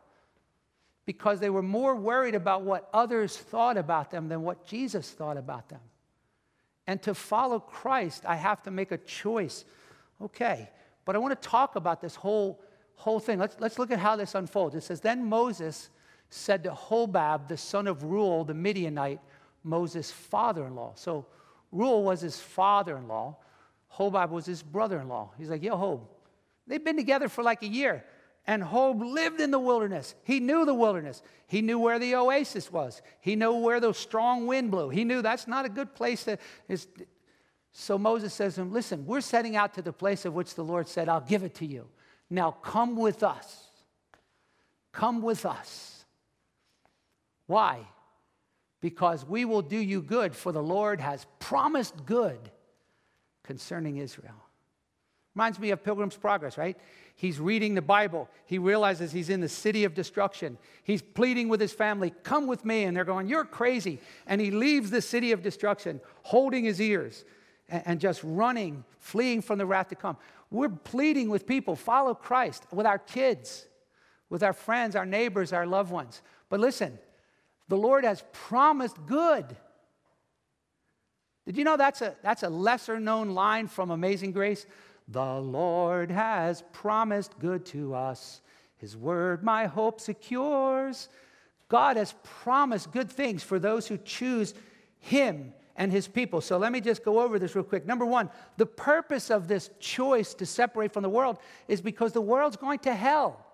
because 1.06 1.40
they 1.40 1.48
were 1.48 1.62
more 1.62 1.94
worried 1.94 2.34
about 2.34 2.62
what 2.62 2.88
others 2.92 3.36
thought 3.36 3.76
about 3.76 4.10
them 4.10 4.28
than 4.28 4.42
what 4.42 4.66
Jesus 4.66 5.08
thought 5.10 5.36
about 5.36 5.68
them. 5.68 5.80
And 6.86 7.00
to 7.02 7.14
follow 7.14 7.60
Christ, 7.60 8.24
I 8.26 8.36
have 8.36 8.62
to 8.64 8.70
make 8.70 8.92
a 8.92 8.98
choice. 8.98 9.64
Okay, 10.20 10.68
but 11.04 11.14
I 11.14 11.18
want 11.18 11.40
to 11.40 11.48
talk 11.48 11.76
about 11.76 12.00
this 12.00 12.14
whole, 12.14 12.60
whole 12.96 13.20
thing. 13.20 13.38
Let's, 13.38 13.56
let's 13.60 13.78
look 13.78 13.90
at 13.90 13.98
how 13.98 14.16
this 14.16 14.34
unfolds. 14.34 14.74
It 14.74 14.82
says, 14.82 15.00
Then 15.00 15.24
Moses 15.24 15.90
said 16.30 16.64
to 16.64 16.70
Hobab, 16.70 17.48
the 17.48 17.56
son 17.56 17.86
of 17.86 18.04
Ruel, 18.04 18.44
the 18.44 18.54
Midianite, 18.54 19.20
Moses' 19.64 20.10
father 20.10 20.66
in 20.66 20.74
law. 20.74 20.92
So 20.94 21.26
Ruel 21.72 22.04
was 22.04 22.20
his 22.20 22.38
father 22.38 22.96
in 22.96 23.08
law, 23.08 23.36
Hobab 23.94 24.30
was 24.30 24.46
his 24.46 24.62
brother 24.62 25.00
in 25.00 25.08
law. 25.08 25.30
He's 25.38 25.50
like, 25.50 25.62
Yo, 25.62 25.76
Hob, 25.76 26.08
they've 26.66 26.84
been 26.84 26.96
together 26.96 27.28
for 27.28 27.42
like 27.42 27.62
a 27.62 27.68
year. 27.68 28.04
And 28.46 28.62
Hob 28.62 29.02
lived 29.02 29.42
in 29.42 29.50
the 29.50 29.58
wilderness. 29.58 30.14
He 30.24 30.40
knew 30.40 30.64
the 30.64 30.74
wilderness. 30.74 31.22
He 31.48 31.60
knew 31.60 31.78
where 31.78 31.98
the 31.98 32.14
oasis 32.14 32.72
was. 32.72 33.02
He 33.20 33.36
knew 33.36 33.52
where 33.52 33.78
the 33.78 33.92
strong 33.92 34.46
wind 34.46 34.70
blew. 34.70 34.88
He 34.88 35.04
knew 35.04 35.20
that's 35.20 35.46
not 35.46 35.66
a 35.66 35.68
good 35.68 35.94
place 35.94 36.24
to. 36.24 36.38
So 37.72 37.98
Moses 37.98 38.32
says 38.32 38.54
to 38.54 38.62
him, 38.62 38.72
Listen, 38.72 39.04
we're 39.04 39.20
setting 39.20 39.54
out 39.54 39.74
to 39.74 39.82
the 39.82 39.92
place 39.92 40.24
of 40.24 40.34
which 40.34 40.54
the 40.54 40.64
Lord 40.64 40.88
said, 40.88 41.10
I'll 41.10 41.20
give 41.20 41.42
it 41.42 41.56
to 41.56 41.66
you. 41.66 41.88
Now 42.30 42.50
come 42.50 42.96
with 42.96 43.22
us. 43.22 43.68
Come 44.92 45.20
with 45.20 45.44
us. 45.44 45.97
Why? 47.48 47.80
Because 48.80 49.24
we 49.24 49.44
will 49.44 49.62
do 49.62 49.76
you 49.76 50.00
good, 50.00 50.36
for 50.36 50.52
the 50.52 50.62
Lord 50.62 51.00
has 51.00 51.26
promised 51.40 52.06
good 52.06 52.38
concerning 53.42 53.96
Israel. 53.96 54.44
Reminds 55.34 55.58
me 55.58 55.70
of 55.70 55.82
Pilgrim's 55.82 56.16
Progress, 56.16 56.58
right? 56.58 56.76
He's 57.16 57.40
reading 57.40 57.74
the 57.74 57.82
Bible. 57.82 58.28
He 58.46 58.58
realizes 58.58 59.10
he's 59.10 59.30
in 59.30 59.40
the 59.40 59.48
city 59.48 59.84
of 59.84 59.94
destruction. 59.94 60.58
He's 60.84 61.02
pleading 61.02 61.48
with 61.48 61.60
his 61.60 61.72
family, 61.72 62.12
Come 62.22 62.46
with 62.46 62.64
me. 62.64 62.84
And 62.84 62.96
they're 62.96 63.04
going, 63.04 63.28
You're 63.28 63.44
crazy. 63.44 63.98
And 64.26 64.40
he 64.40 64.50
leaves 64.50 64.90
the 64.90 65.02
city 65.02 65.32
of 65.32 65.42
destruction, 65.42 66.00
holding 66.22 66.64
his 66.64 66.80
ears 66.80 67.24
and, 67.68 67.98
just 68.00 68.20
running, 68.22 68.84
fleeing 68.98 69.42
from 69.42 69.58
the 69.58 69.66
wrath 69.66 69.88
to 69.88 69.94
come. 69.94 70.16
We're 70.50 70.68
pleading 70.68 71.28
with 71.28 71.46
people, 71.46 71.76
follow 71.76 72.14
Christ, 72.14 72.64
with 72.72 72.86
our 72.86 72.98
kids, 72.98 73.66
with 74.30 74.42
our 74.42 74.52
friends, 74.52 74.96
our 74.96 75.06
neighbors, 75.06 75.52
our 75.52 75.66
loved 75.66 75.90
ones. 75.90 76.22
But 76.48 76.60
listen, 76.60 76.98
the 77.68 77.76
Lord 77.76 78.04
has 78.04 78.24
promised 78.32 78.96
good. 79.06 79.56
Did 81.46 81.56
you 81.56 81.64
know 81.64 81.76
that's 81.76 82.02
a, 82.02 82.14
that's 82.22 82.42
a 82.42 82.48
lesser 82.48 83.00
known 83.00 83.30
line 83.30 83.68
from 83.68 83.90
Amazing 83.90 84.32
Grace? 84.32 84.66
The 85.08 85.40
Lord 85.40 86.10
has 86.10 86.62
promised 86.72 87.38
good 87.38 87.64
to 87.66 87.94
us. 87.94 88.42
His 88.76 88.96
word 88.96 89.42
my 89.42 89.66
hope 89.66 90.00
secures. 90.00 91.08
God 91.68 91.96
has 91.96 92.14
promised 92.22 92.90
good 92.92 93.10
things 93.10 93.42
for 93.42 93.58
those 93.58 93.86
who 93.86 93.98
choose 93.98 94.54
Him 94.98 95.52
and 95.76 95.90
His 95.90 96.08
people. 96.08 96.40
So 96.40 96.58
let 96.58 96.72
me 96.72 96.80
just 96.80 97.04
go 97.04 97.20
over 97.20 97.38
this 97.38 97.54
real 97.54 97.64
quick. 97.64 97.86
Number 97.86 98.04
one, 98.04 98.30
the 98.56 98.66
purpose 98.66 99.30
of 99.30 99.48
this 99.48 99.70
choice 99.80 100.34
to 100.34 100.46
separate 100.46 100.92
from 100.92 101.02
the 101.02 101.08
world 101.08 101.38
is 101.66 101.80
because 101.80 102.12
the 102.12 102.20
world's 102.20 102.56
going 102.56 102.80
to 102.80 102.94
hell. 102.94 103.46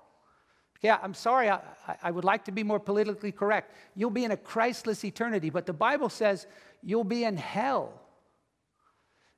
Yeah, 0.85 0.99
I'm 1.03 1.15
sorry, 1.15 1.49
I, 1.49 1.61
I 2.03 2.11
would 2.11 2.25
like 2.25 2.45
to 2.45 2.53
be 2.53 2.63
more 2.63 2.79
politically 2.79 3.33
correct. 3.33 3.75
You'll 3.97 4.11
be 4.11 4.25
in 4.25 4.33
a 4.33 4.37
Christless 4.37 5.03
eternity, 5.03 5.49
but 5.49 5.65
the 5.65 5.73
Bible 5.73 6.11
says 6.11 6.47
you'll 6.83 7.05
be 7.05 7.25
in 7.25 7.39
hell. 7.39 8.03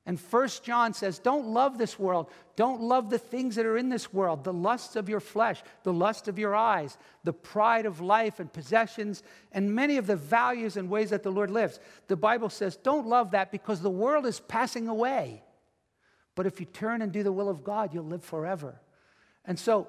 And 0.05 0.19
First 0.19 0.65
John 0.65 0.93
says, 0.93 1.19
Don't 1.19 1.47
love 1.47 1.77
this 1.77 1.97
world. 1.97 2.29
Don't 2.57 2.81
love 2.81 3.09
the 3.09 3.17
things 3.17 3.55
that 3.55 3.65
are 3.65 3.77
in 3.77 3.87
this 3.87 4.11
world 4.11 4.43
the 4.43 4.51
lusts 4.51 4.97
of 4.97 5.07
your 5.07 5.21
flesh, 5.21 5.63
the 5.83 5.93
lust 5.93 6.27
of 6.27 6.37
your 6.37 6.53
eyes, 6.53 6.97
the 7.23 7.31
pride 7.31 7.85
of 7.85 8.01
life 8.01 8.41
and 8.41 8.51
possessions, 8.51 9.23
and 9.53 9.73
many 9.73 9.95
of 9.95 10.05
the 10.05 10.17
values 10.17 10.75
and 10.75 10.89
ways 10.89 11.11
that 11.11 11.23
the 11.23 11.31
Lord 11.31 11.49
lives. 11.49 11.79
The 12.09 12.17
Bible 12.17 12.49
says, 12.49 12.75
Don't 12.75 13.07
love 13.07 13.31
that 13.31 13.53
because 13.53 13.79
the 13.79 13.89
world 13.89 14.25
is 14.25 14.41
passing 14.41 14.89
away. 14.89 15.43
But 16.35 16.45
if 16.45 16.59
you 16.59 16.65
turn 16.65 17.01
and 17.01 17.13
do 17.13 17.23
the 17.23 17.31
will 17.31 17.47
of 17.47 17.63
God, 17.63 17.93
you'll 17.93 18.03
live 18.03 18.23
forever. 18.25 18.81
And 19.45 19.57
so 19.57 19.87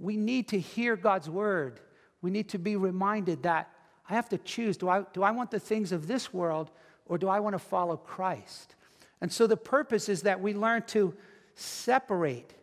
we 0.00 0.16
need 0.16 0.48
to 0.48 0.60
hear 0.60 0.96
God's 0.96 1.28
word. 1.28 1.80
We 2.22 2.30
need 2.30 2.48
to 2.50 2.58
be 2.58 2.76
reminded 2.76 3.42
that 3.44 3.70
I 4.08 4.14
have 4.14 4.28
to 4.30 4.38
choose 4.38 4.76
do 4.76 4.88
I, 4.88 5.04
do 5.12 5.22
I 5.22 5.30
want 5.30 5.50
the 5.50 5.60
things 5.60 5.92
of 5.92 6.06
this 6.06 6.32
world 6.32 6.70
or 7.06 7.18
do 7.18 7.28
I 7.28 7.40
want 7.40 7.54
to 7.54 7.58
follow 7.58 7.96
Christ? 7.96 8.74
And 9.20 9.32
so 9.32 9.46
the 9.46 9.56
purpose 9.56 10.08
is 10.08 10.22
that 10.22 10.40
we 10.40 10.54
learn 10.54 10.82
to 10.88 11.14
separate, 11.54 12.54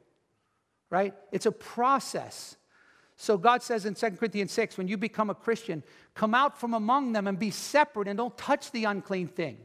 right? 0.90 1.14
It's 1.32 1.46
a 1.46 1.52
process. 1.52 2.56
So 3.18 3.38
God 3.38 3.64
says 3.64 3.86
in 3.86 3.96
2 3.96 4.12
Corinthians 4.12 4.52
6, 4.52 4.78
when 4.78 4.88
you 4.88 4.98
become 4.98 5.30
a 5.30 5.36
Christian, 5.36 5.84
come 6.14 6.34
out 6.34 6.60
from 6.60 6.74
among 6.74 7.14
them 7.14 7.28
and 7.28 7.38
be 7.38 7.52
separate 7.52 8.08
and 8.08 8.18
don't 8.18 8.38
touch 8.38 8.72
the 8.72 8.86
unclean 8.86 9.28
thing. 9.28 9.58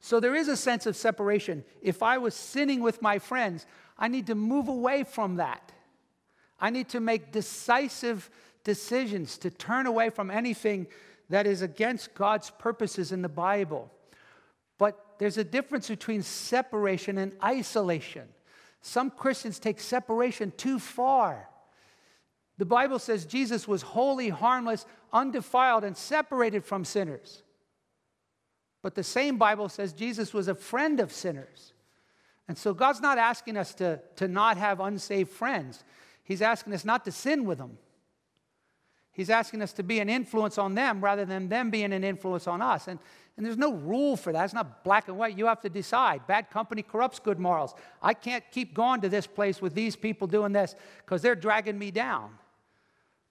So 0.00 0.20
there 0.20 0.34
is 0.34 0.48
a 0.48 0.56
sense 0.56 0.86
of 0.86 0.96
separation. 0.96 1.64
If 1.82 2.02
I 2.02 2.18
was 2.18 2.34
sinning 2.34 2.80
with 2.80 3.02
my 3.02 3.18
friends, 3.18 3.66
I 3.98 4.08
need 4.08 4.26
to 4.28 4.34
move 4.34 4.68
away 4.68 5.04
from 5.04 5.36
that. 5.36 5.72
I 6.58 6.70
need 6.70 6.88
to 6.90 7.00
make 7.00 7.32
decisive 7.32 8.30
decisions 8.64 9.38
to 9.38 9.50
turn 9.50 9.86
away 9.86 10.10
from 10.10 10.30
anything 10.30 10.86
that 11.28 11.46
is 11.46 11.62
against 11.62 12.14
God's 12.14 12.50
purposes 12.50 13.12
in 13.12 13.22
the 13.22 13.28
Bible. 13.28 13.90
But 14.78 14.98
there's 15.18 15.38
a 15.38 15.44
difference 15.44 15.88
between 15.88 16.22
separation 16.22 17.18
and 17.18 17.32
isolation. 17.42 18.28
Some 18.80 19.10
Christians 19.10 19.58
take 19.58 19.80
separation 19.80 20.52
too 20.56 20.78
far. 20.78 21.48
The 22.58 22.64
Bible 22.64 22.98
says 22.98 23.26
Jesus 23.26 23.68
was 23.68 23.82
holy, 23.82 24.28
harmless, 24.28 24.86
undefiled, 25.12 25.84
and 25.84 25.96
separated 25.96 26.64
from 26.64 26.84
sinners. 26.84 27.42
But 28.82 28.94
the 28.94 29.02
same 29.02 29.36
Bible 29.36 29.68
says 29.68 29.92
Jesus 29.92 30.32
was 30.32 30.48
a 30.48 30.54
friend 30.54 31.00
of 31.00 31.12
sinners. 31.12 31.72
And 32.48 32.56
so 32.56 32.72
God's 32.72 33.00
not 33.00 33.18
asking 33.18 33.56
us 33.56 33.74
to, 33.74 34.00
to 34.16 34.28
not 34.28 34.56
have 34.56 34.80
unsaved 34.80 35.30
friends, 35.30 35.82
He's 36.26 36.42
asking 36.42 36.74
us 36.74 36.84
not 36.84 37.04
to 37.04 37.12
sin 37.12 37.44
with 37.44 37.58
them. 37.58 37.78
He's 39.12 39.30
asking 39.30 39.62
us 39.62 39.72
to 39.74 39.84
be 39.84 40.00
an 40.00 40.10
influence 40.10 40.58
on 40.58 40.74
them 40.74 41.02
rather 41.02 41.24
than 41.24 41.48
them 41.48 41.70
being 41.70 41.92
an 41.92 42.02
influence 42.02 42.48
on 42.48 42.60
us. 42.60 42.88
And, 42.88 42.98
and 43.36 43.46
there's 43.46 43.56
no 43.56 43.72
rule 43.72 44.16
for 44.16 44.32
that. 44.32 44.44
It's 44.44 44.52
not 44.52 44.82
black 44.82 45.06
and 45.06 45.16
white. 45.16 45.38
You 45.38 45.46
have 45.46 45.60
to 45.60 45.70
decide. 45.70 46.26
Bad 46.26 46.50
company 46.50 46.82
corrupts 46.82 47.20
good 47.20 47.38
morals. 47.38 47.74
I 48.02 48.12
can't 48.12 48.42
keep 48.50 48.74
going 48.74 49.00
to 49.02 49.08
this 49.08 49.26
place 49.26 49.62
with 49.62 49.72
these 49.72 49.94
people 49.94 50.26
doing 50.26 50.52
this 50.52 50.74
because 50.98 51.22
they're 51.22 51.36
dragging 51.36 51.78
me 51.78 51.92
down. 51.92 52.30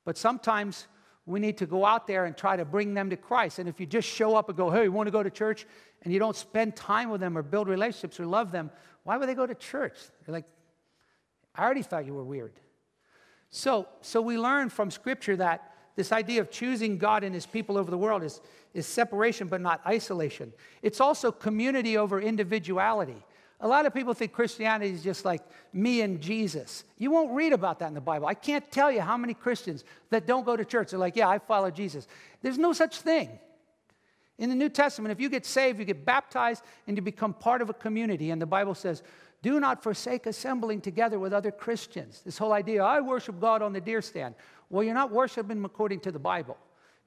But 0.05 0.17
sometimes 0.17 0.87
we 1.25 1.41
need 1.41 1.57
to 1.57 1.65
go 1.65 1.85
out 1.85 2.07
there 2.07 2.23
and 2.23 2.37
try 2.37 2.55
to 2.55 2.63
bring 2.63 2.93
them 2.93 3.09
to 3.09 3.17
Christ. 3.17 3.59
And 3.59 3.67
if 3.67 3.77
you 3.77 3.85
just 3.85 4.07
show 4.07 4.37
up 4.37 4.47
and 4.47 4.57
go, 4.57 4.71
hey, 4.71 4.85
you 4.85 4.91
want 4.91 5.07
to 5.07 5.11
go 5.11 5.21
to 5.21 5.29
church? 5.29 5.67
And 6.03 6.13
you 6.13 6.19
don't 6.19 6.35
spend 6.35 6.77
time 6.77 7.09
with 7.09 7.19
them 7.19 7.37
or 7.37 7.43
build 7.43 7.67
relationships 7.67 8.21
or 8.21 8.25
love 8.25 8.53
them, 8.53 8.71
why 9.03 9.17
would 9.17 9.27
they 9.27 9.35
go 9.35 9.45
to 9.45 9.55
church? 9.55 9.97
They're 10.25 10.33
like, 10.33 10.45
I 11.53 11.63
already 11.63 11.83
thought 11.83 12.05
you 12.05 12.13
were 12.13 12.23
weird. 12.23 12.53
So, 13.55 13.87
so 14.01 14.21
we 14.21 14.37
learn 14.37 14.67
from 14.67 14.91
Scripture 14.91 15.37
that 15.37 15.71
this 15.95 16.11
idea 16.11 16.41
of 16.41 16.51
choosing 16.51 16.97
God 16.97 17.23
and 17.23 17.33
his 17.33 17.45
people 17.45 17.77
over 17.77 17.89
the 17.89 17.97
world 17.97 18.21
is, 18.21 18.41
is 18.73 18.85
separation 18.85 19.47
but 19.47 19.61
not 19.61 19.79
isolation. 19.85 20.51
It's 20.81 20.99
also 20.99 21.31
community 21.31 21.97
over 21.97 22.19
individuality. 22.19 23.15
A 23.61 23.67
lot 23.67 23.85
of 23.85 23.93
people 23.93 24.13
think 24.13 24.33
Christianity 24.33 24.91
is 24.91 25.01
just 25.01 25.23
like 25.23 25.41
me 25.71 26.01
and 26.01 26.19
Jesus. 26.19 26.83
You 26.97 27.11
won't 27.11 27.31
read 27.31 27.53
about 27.53 27.79
that 27.79 27.87
in 27.87 27.93
the 27.93 28.01
Bible. 28.01 28.27
I 28.27 28.33
can't 28.33 28.69
tell 28.71 28.91
you 28.91 28.99
how 28.99 29.15
many 29.15 29.33
Christians 29.33 29.85
that 30.09 30.27
don't 30.27 30.45
go 30.45 30.57
to 30.57 30.65
church 30.65 30.93
are 30.93 30.97
like, 30.97 31.15
yeah, 31.15 31.29
I 31.29 31.39
follow 31.39 31.71
Jesus. 31.71 32.09
There's 32.41 32.57
no 32.57 32.73
such 32.73 32.99
thing. 32.99 33.39
In 34.37 34.49
the 34.49 34.55
New 34.55 34.67
Testament, 34.67 35.13
if 35.13 35.21
you 35.21 35.29
get 35.29 35.45
saved, 35.45 35.79
you 35.79 35.85
get 35.85 36.03
baptized 36.03 36.61
and 36.87 36.97
you 36.97 37.01
become 37.01 37.33
part 37.33 37.61
of 37.61 37.69
a 37.69 37.73
community. 37.73 38.31
And 38.31 38.41
the 38.41 38.45
Bible 38.45 38.75
says, 38.75 39.01
do 39.45 39.59
not 39.59 39.83
forsake 39.83 40.25
assembling 40.25 40.81
together 40.81 41.19
with 41.19 41.31
other 41.31 41.51
Christians. 41.51 42.23
This 42.25 42.35
whole 42.35 42.51
idea, 42.51 42.83
I 42.83 42.99
worship 42.99 43.39
God 43.39 43.61
on 43.61 43.73
the 43.73 43.79
deer 43.79 44.01
stand. 44.01 44.33
Well, 44.71 44.83
you're 44.83 44.95
not 44.95 45.11
worshiping 45.11 45.57
Him 45.57 45.65
according 45.65 45.99
to 45.99 46.11
the 46.11 46.17
Bible. 46.17 46.57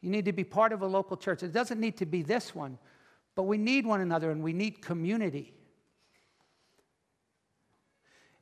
You 0.02 0.10
need 0.10 0.24
to 0.26 0.32
be 0.32 0.44
part 0.44 0.72
of 0.72 0.80
a 0.82 0.86
local 0.86 1.16
church. 1.16 1.42
It 1.42 1.52
doesn't 1.52 1.80
need 1.80 1.96
to 1.96 2.06
be 2.06 2.22
this 2.22 2.54
one, 2.54 2.78
but 3.34 3.42
we 3.42 3.58
need 3.58 3.84
one 3.84 4.00
another 4.00 4.30
and 4.30 4.40
we 4.40 4.52
need 4.52 4.80
community. 4.80 5.52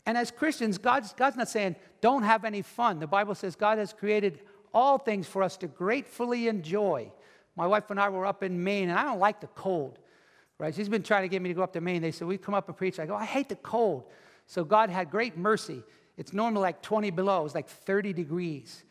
And 0.04 0.18
as 0.18 0.30
Christians, 0.30 0.76
God's, 0.76 1.14
God's 1.14 1.38
not 1.38 1.48
saying, 1.48 1.76
don't 2.02 2.22
have 2.22 2.44
any 2.44 2.60
fun. 2.60 2.98
The 2.98 3.06
Bible 3.06 3.34
says 3.34 3.56
God 3.56 3.78
has 3.78 3.94
created 3.94 4.40
all 4.74 4.98
things 4.98 5.26
for 5.26 5.42
us 5.42 5.56
to 5.56 5.68
gratefully 5.68 6.48
enjoy. 6.48 7.10
My 7.56 7.66
wife 7.66 7.90
and 7.90 7.98
I 7.98 8.10
were 8.10 8.26
up 8.26 8.42
in 8.42 8.62
Maine, 8.62 8.90
and 8.90 8.98
I 8.98 9.04
don't 9.04 9.20
like 9.20 9.40
the 9.40 9.46
cold, 9.46 9.98
right? 10.58 10.74
She's 10.74 10.88
been 10.88 11.02
trying 11.02 11.22
to 11.22 11.28
get 11.28 11.42
me 11.42 11.48
to 11.48 11.54
go 11.54 11.62
up 11.62 11.72
to 11.74 11.80
Maine. 11.80 12.02
They 12.02 12.12
said, 12.12 12.28
we 12.28 12.38
come 12.38 12.54
up 12.54 12.68
and 12.68 12.76
preach. 12.76 12.98
I 12.98 13.06
go, 13.06 13.14
I 13.14 13.24
hate 13.24 13.48
the 13.48 13.56
cold. 13.56 14.04
So 14.46 14.64
God 14.64 14.90
had 14.90 15.10
great 15.10 15.36
mercy. 15.36 15.82
It's 16.16 16.32
normally 16.32 16.62
like 16.62 16.82
20 16.82 17.10
below, 17.10 17.44
it's 17.44 17.54
like 17.54 17.68
30 17.68 18.12
degrees 18.12 18.82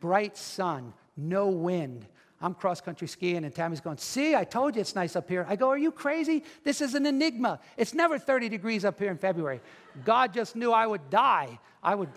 bright 0.00 0.36
sun, 0.36 0.92
no 1.16 1.46
wind. 1.48 2.06
I'm 2.40 2.54
cross 2.54 2.80
country 2.80 3.06
skiing, 3.06 3.44
and 3.44 3.54
Tammy's 3.54 3.80
going, 3.80 3.98
See, 3.98 4.34
I 4.34 4.42
told 4.42 4.74
you 4.74 4.80
it's 4.80 4.96
nice 4.96 5.14
up 5.14 5.28
here. 5.28 5.46
I 5.48 5.54
go, 5.54 5.68
Are 5.68 5.78
you 5.78 5.92
crazy? 5.92 6.42
This 6.64 6.80
is 6.80 6.94
an 6.94 7.06
enigma. 7.06 7.60
It's 7.76 7.94
never 7.94 8.18
30 8.18 8.48
degrees 8.48 8.84
up 8.84 8.98
here 8.98 9.12
in 9.12 9.16
February. 9.16 9.60
God 10.04 10.34
just 10.34 10.56
knew 10.56 10.72
I 10.72 10.86
would 10.88 11.08
die. 11.08 11.60
I 11.82 11.94
would, 11.94 12.08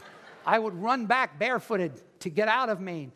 I 0.44 0.58
would 0.58 0.74
run 0.74 1.06
back 1.06 1.38
barefooted 1.38 2.02
to 2.22 2.30
get 2.32 2.48
out 2.48 2.70
of 2.70 2.82
Maine. 2.82 3.12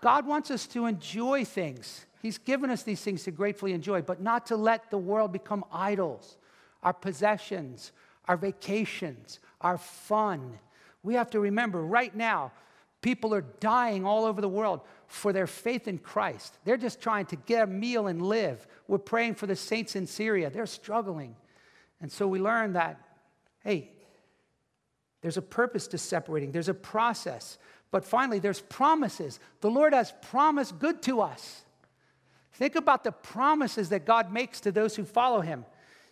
God 0.00 0.24
wants 0.24 0.52
us 0.52 0.66
to 0.68 0.86
enjoy 0.86 1.44
things. 1.44 2.06
He's 2.22 2.38
given 2.38 2.70
us 2.70 2.84
these 2.84 3.00
things 3.00 3.24
to 3.24 3.32
gratefully 3.32 3.72
enjoy, 3.72 4.00
but 4.02 4.22
not 4.22 4.46
to 4.46 4.56
let 4.56 4.90
the 4.90 4.96
world 4.98 5.32
become 5.32 5.64
idols, 5.72 6.36
our 6.84 6.92
possessions, 6.92 7.90
our 8.28 8.36
vacations, 8.36 9.40
our 9.60 9.76
fun. 9.76 10.58
We 11.02 11.14
have 11.14 11.30
to 11.30 11.40
remember 11.40 11.82
right 11.82 12.14
now, 12.14 12.52
people 13.00 13.34
are 13.34 13.40
dying 13.40 14.06
all 14.06 14.24
over 14.24 14.40
the 14.40 14.48
world 14.48 14.82
for 15.08 15.32
their 15.32 15.48
faith 15.48 15.88
in 15.88 15.98
Christ. 15.98 16.56
They're 16.64 16.76
just 16.76 17.00
trying 17.00 17.26
to 17.26 17.36
get 17.36 17.64
a 17.64 17.66
meal 17.66 18.06
and 18.06 18.22
live. 18.22 18.68
We're 18.86 18.98
praying 18.98 19.34
for 19.34 19.48
the 19.48 19.56
saints 19.56 19.96
in 19.96 20.06
Syria. 20.06 20.48
They're 20.48 20.64
struggling. 20.66 21.34
And 22.00 22.10
so 22.10 22.28
we 22.28 22.38
learn 22.38 22.74
that, 22.74 23.00
hey, 23.64 23.90
there's 25.22 25.36
a 25.36 25.42
purpose 25.42 25.88
to 25.88 25.98
separating, 25.98 26.52
there's 26.52 26.68
a 26.68 26.74
process. 26.74 27.58
But 27.90 28.04
finally, 28.04 28.38
there's 28.38 28.60
promises. 28.60 29.40
The 29.60 29.70
Lord 29.70 29.92
has 29.92 30.14
promised 30.22 30.78
good 30.78 31.02
to 31.02 31.20
us. 31.20 31.64
Think 32.52 32.74
about 32.76 33.04
the 33.04 33.12
promises 33.12 33.88
that 33.90 34.04
God 34.04 34.32
makes 34.32 34.60
to 34.60 34.72
those 34.72 34.94
who 34.94 35.04
follow 35.04 35.40
him. 35.40 35.64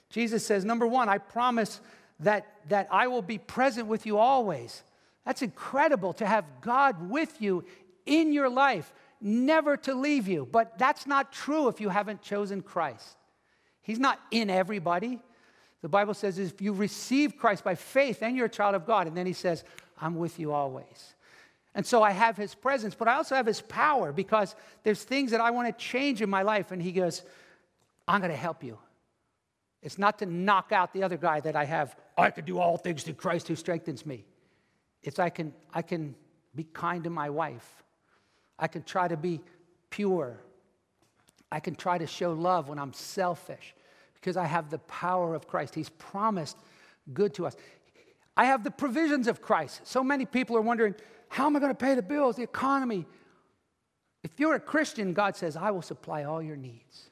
Jesus 0.09 0.45
says, 0.45 0.65
number 0.65 0.87
one, 0.87 1.09
I 1.09 1.19
promise 1.19 1.81
that, 2.21 2.47
that 2.69 2.89
I 2.91 3.07
will 3.07 3.23
be 3.23 3.39
present 3.39 3.87
with 3.87 4.07
you 4.07 4.19
always. 4.19 4.83
That's 5.25 5.43
incredible 5.43 6.13
to 6.15 6.27
have 6.27 6.45
God 6.61 7.11
with 7.11 7.41
you 7.41 7.65
in 8.07 8.33
your 8.33 8.49
life, 8.49 8.93
never 9.21 9.77
to 9.79 9.95
leave 9.95 10.27
you. 10.27 10.49
But 10.51 10.79
that's 10.79 11.07
not 11.07 11.33
true 11.33 11.69
if 11.69 11.81
you 11.81 11.91
haven't 11.91 12.23
chosen 12.23 12.63
Christ. 12.63 13.17
He's 13.83 13.99
not 13.99 14.19
in 14.31 14.51
everybody. 14.51 15.21
The 15.83 15.89
Bible 15.89 16.15
says 16.15 16.39
if 16.39 16.61
you 16.61 16.73
receive 16.73 17.37
Christ 17.39 17.65
by 17.65 17.75
faith, 17.75 18.21
then 18.21 18.35
you're 18.35 18.47
a 18.47 18.51
child 18.51 18.75
of 18.75 18.87
God. 18.87 19.07
And 19.07 19.17
then 19.17 19.27
he 19.27 19.33
says, 19.33 19.65
I'm 20.01 20.17
with 20.17 20.39
you 20.39 20.53
always. 20.53 21.15
And 21.75 21.87
so 21.87 22.03
I 22.03 22.11
have 22.11 22.37
his 22.37 22.55
presence, 22.55 22.95
but 22.95 23.07
I 23.07 23.15
also 23.15 23.37
have 23.37 23.47
his 23.47 23.61
power 23.61 24.13
because 24.13 24.57
there's 24.83 25.03
things 25.05 25.31
that 25.31 25.41
I 25.41 25.51
want 25.51 25.69
to 25.69 25.85
change 25.85 26.21
in 26.21 26.29
my 26.29 26.43
life. 26.43 26.73
And 26.73 26.83
he 26.83 26.93
goes, 26.93 27.23
I'm 28.09 28.21
going 28.21 28.33
to 28.33 28.37
help 28.37 28.65
you. 28.65 28.79
It's 29.83 29.99
not 29.99 30.19
to 30.19 30.27
knock 30.27 30.73
out 30.73 30.93
the 30.93 31.03
other 31.05 31.17
guy 31.17 31.41
that 31.41 31.57
I 31.57 31.65
have. 31.65 31.97
I 32.19 32.31
can 32.31 32.45
do 32.45 32.59
all 32.59 32.77
things 32.77 33.03
through 33.03 33.15
Christ 33.15 33.49
who 33.49 33.57
strengthens 33.57 34.05
me. 34.05 34.25
It's 35.03 35.19
I 35.19 35.31
can, 35.31 35.55
I 35.73 35.83
can 35.83 36.15
be 36.55 36.65
kind 36.65 37.05
to 37.05 37.11
my 37.11 37.31
wife. 37.31 37.83
I 38.59 38.67
can 38.67 38.83
try 38.83 39.09
to 39.09 39.17
be 39.17 39.41
pure. 39.89 40.39
I 41.51 41.61
can 41.61 41.75
try 41.75 41.99
to 41.99 42.07
show 42.07 42.33
love 42.33 42.69
when 42.69 42.79
I'm 42.79 42.93
selfish 42.93 43.75
because 44.15 44.37
I 44.37 44.45
have 44.45 44.71
the 44.71 44.79
power 44.81 45.35
of 45.35 45.49
Christ. 45.49 45.75
He's 45.75 45.89
promised 45.89 46.59
good 47.15 47.33
to 47.35 47.47
us. 47.47 47.57
I 48.37 48.45
have 48.45 48.65
the 48.65 48.71
provisions 48.71 49.27
of 49.29 49.41
Christ. 49.41 49.81
So 49.85 50.05
many 50.05 50.27
people 50.27 50.57
are 50.57 50.63
wondering, 50.63 50.95
how 51.31 51.47
am 51.47 51.57
I 51.57 51.61
going 51.61 51.71
to 51.71 51.79
pay 51.79 51.95
the 51.95 52.03
bills, 52.03 52.37
the 52.37 52.43
economy? 52.43 53.07
If 54.25 54.33
you're 54.39 54.57
a 54.57 54.61
Christian, 54.61 55.15
God 55.15 55.37
says, 55.37 55.57
I 55.57 55.71
will 55.71 55.81
supply 55.81 56.25
all 56.25 56.43
your 56.43 56.57
needs. 56.57 57.09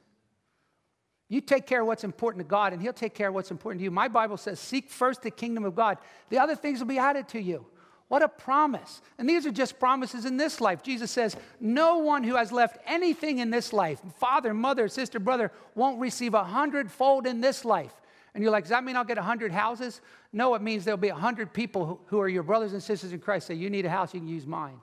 You 1.29 1.39
take 1.39 1.65
care 1.65 1.81
of 1.81 1.87
what's 1.87 2.03
important 2.03 2.43
to 2.43 2.49
God, 2.49 2.73
and 2.73 2.81
He'll 2.81 2.91
take 2.91 3.13
care 3.13 3.29
of 3.29 3.33
what's 3.33 3.49
important 3.49 3.79
to 3.79 3.83
you. 3.85 3.91
My 3.91 4.09
Bible 4.09 4.35
says, 4.35 4.59
Seek 4.59 4.89
first 4.89 5.21
the 5.21 5.31
kingdom 5.31 5.63
of 5.63 5.73
God, 5.73 5.97
the 6.29 6.37
other 6.37 6.55
things 6.55 6.79
will 6.79 6.87
be 6.87 6.97
added 6.97 7.29
to 7.29 7.41
you. 7.41 7.65
What 8.09 8.21
a 8.21 8.27
promise. 8.27 9.01
And 9.17 9.29
these 9.29 9.45
are 9.45 9.51
just 9.51 9.79
promises 9.79 10.25
in 10.25 10.35
this 10.35 10.59
life. 10.59 10.83
Jesus 10.83 11.11
says, 11.11 11.37
No 11.61 11.99
one 11.99 12.23
who 12.23 12.35
has 12.35 12.51
left 12.51 12.77
anything 12.85 13.37
in 13.37 13.51
this 13.51 13.71
life, 13.71 14.01
father, 14.17 14.53
mother, 14.53 14.89
sister, 14.89 15.19
brother, 15.19 15.51
won't 15.75 16.01
receive 16.01 16.33
a 16.33 16.43
hundredfold 16.43 17.25
in 17.25 17.39
this 17.39 17.63
life. 17.63 17.93
And 18.33 18.43
you're 18.43 18.51
like, 18.51 18.65
Does 18.65 18.69
that 18.69 18.83
mean 18.83 18.95
I'll 18.95 19.03
get 19.03 19.17
a 19.17 19.23
hundred 19.23 19.51
houses? 19.51 20.01
No, 20.31 20.55
it 20.55 20.61
means 20.61 20.85
there'll 20.85 20.97
be 20.97 21.09
a 21.09 21.15
hundred 21.15 21.53
people 21.53 22.01
who 22.07 22.19
are 22.19 22.29
your 22.29 22.43
brothers 22.43 22.73
and 22.73 22.81
sisters 22.81 23.13
in 23.13 23.19
Christ 23.19 23.47
say, 23.47 23.55
You 23.55 23.69
need 23.69 23.85
a 23.85 23.89
house, 23.89 24.13
you 24.13 24.19
can 24.19 24.29
use 24.29 24.45
mine. 24.45 24.79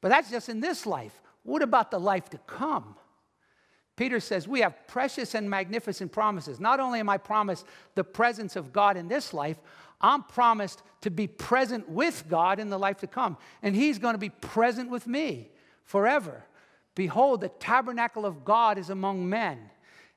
But 0.00 0.10
that's 0.10 0.30
just 0.30 0.48
in 0.48 0.60
this 0.60 0.86
life. 0.86 1.20
What 1.44 1.62
about 1.62 1.90
the 1.90 2.00
life 2.00 2.28
to 2.30 2.38
come? 2.38 2.96
Peter 3.96 4.20
says, 4.20 4.48
We 4.48 4.60
have 4.60 4.86
precious 4.86 5.34
and 5.34 5.48
magnificent 5.48 6.12
promises. 6.12 6.60
Not 6.60 6.80
only 6.80 7.00
am 7.00 7.08
I 7.08 7.18
promised 7.18 7.66
the 7.94 8.04
presence 8.04 8.56
of 8.56 8.72
God 8.72 8.96
in 8.96 9.08
this 9.08 9.32
life, 9.32 9.58
I'm 10.00 10.22
promised 10.24 10.82
to 11.02 11.10
be 11.10 11.26
present 11.26 11.88
with 11.88 12.24
God 12.28 12.58
in 12.58 12.68
the 12.68 12.78
life 12.78 12.98
to 12.98 13.06
come. 13.06 13.36
And 13.62 13.74
He's 13.74 13.98
going 13.98 14.14
to 14.14 14.18
be 14.18 14.30
present 14.30 14.90
with 14.90 15.06
me 15.06 15.50
forever. 15.84 16.44
Behold, 16.94 17.40
the 17.40 17.48
tabernacle 17.48 18.26
of 18.26 18.44
God 18.44 18.78
is 18.78 18.90
among 18.90 19.28
men, 19.28 19.58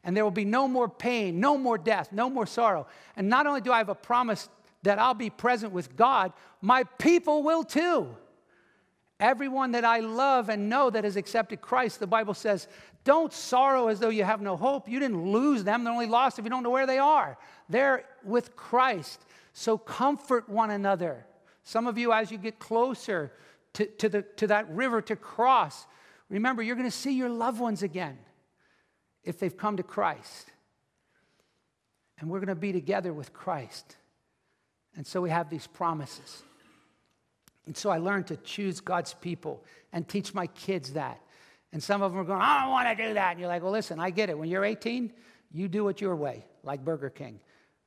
and 0.08 0.16
there 0.16 0.24
will 0.24 0.32
be 0.32 0.46
no 0.46 0.70
more 0.70 0.88
pain, 0.88 1.42
no 1.42 1.58
more 1.58 1.78
death, 1.78 2.14
no 2.14 2.30
more 2.30 2.48
sorrow. 2.48 2.88
And 3.18 3.28
not 3.28 3.46
only 3.46 3.60
do 3.60 3.74
I 3.74 3.80
have 3.80 3.90
a 3.90 3.96
promise 3.96 4.48
that 4.84 5.00
I'll 5.00 5.14
be 5.14 5.30
present 5.30 5.74
with 5.74 5.98
God, 5.98 6.32
my 6.62 6.86
people 6.98 7.44
will 7.44 7.66
too. 7.66 8.08
Everyone 9.20 9.74
that 9.74 9.84
I 9.84 10.00
love 10.00 10.48
and 10.48 10.70
know 10.70 10.90
that 10.90 11.04
has 11.04 11.18
accepted 11.18 11.60
Christ, 11.60 12.00
the 12.00 12.08
Bible 12.08 12.34
says, 12.34 12.70
don't 13.04 13.34
sorrow 13.34 13.90
as 13.90 14.00
though 14.00 14.08
you 14.08 14.24
have 14.24 14.40
no 14.40 14.56
hope. 14.56 14.88
You 14.88 15.02
didn't 15.02 15.30
lose 15.30 15.66
them, 15.66 15.84
they're 15.84 15.92
only 15.92 16.08
lost 16.08 16.40
if 16.40 16.46
you 16.46 16.50
don't 16.50 16.64
know 16.64 16.70
where 16.70 16.88
they 16.88 17.00
are. 17.00 17.38
They're 17.68 18.06
with 18.24 18.56
Christ. 18.56 19.26
So 19.52 19.78
comfort 19.78 20.48
one 20.48 20.72
another. 20.72 21.26
Some 21.66 21.86
of 21.86 21.98
you, 21.98 22.14
as 22.14 22.32
you 22.32 22.38
get 22.38 22.60
closer 22.60 23.34
to, 23.74 23.86
to, 23.86 24.08
the, 24.08 24.22
to 24.38 24.48
that 24.48 24.70
river 24.70 25.02
to 25.02 25.18
cross, 25.18 25.86
remember 26.30 26.64
you're 26.64 26.78
going 26.78 26.90
to 26.90 26.98
see 26.98 27.12
your 27.12 27.30
loved 27.30 27.60
ones 27.60 27.84
again 27.84 28.18
if 29.28 29.40
they've 29.40 29.58
come 29.58 29.76
to 29.76 29.84
Christ. 29.84 30.48
And 32.18 32.30
we're 32.30 32.40
going 32.40 32.48
to 32.48 32.56
be 32.56 32.72
together 32.72 33.14
with 33.14 33.34
Christ. 33.34 33.98
And 34.96 35.06
so 35.06 35.22
we 35.22 35.30
have 35.30 35.50
these 35.50 35.68
promises. 35.68 36.42
And 37.66 37.76
so 37.76 37.90
I 37.90 37.98
learned 37.98 38.28
to 38.28 38.38
choose 38.38 38.80
God's 38.80 39.14
people 39.14 39.64
and 39.92 40.08
teach 40.08 40.34
my 40.34 40.48
kids 40.48 40.94
that. 40.94 41.20
And 41.74 41.84
some 41.84 42.02
of 42.02 42.14
them 42.14 42.22
are 42.22 42.24
going, 42.24 42.42
I 42.42 42.62
don't 42.62 42.72
want 42.72 42.98
to 42.98 43.08
do 43.08 43.14
that. 43.16 43.32
And 43.32 43.40
you're 43.42 43.50
like, 43.50 43.62
well, 43.62 43.74
listen, 43.74 44.00
I 44.00 44.12
get 44.12 44.30
it. 44.30 44.40
When 44.40 44.50
you're 44.50 44.64
18, 44.64 45.12
you 45.52 45.68
do 45.68 45.90
it 45.90 46.00
your 46.00 46.16
way, 46.16 46.46
like 46.64 46.86
Burger 46.86 47.10
King. 47.10 47.42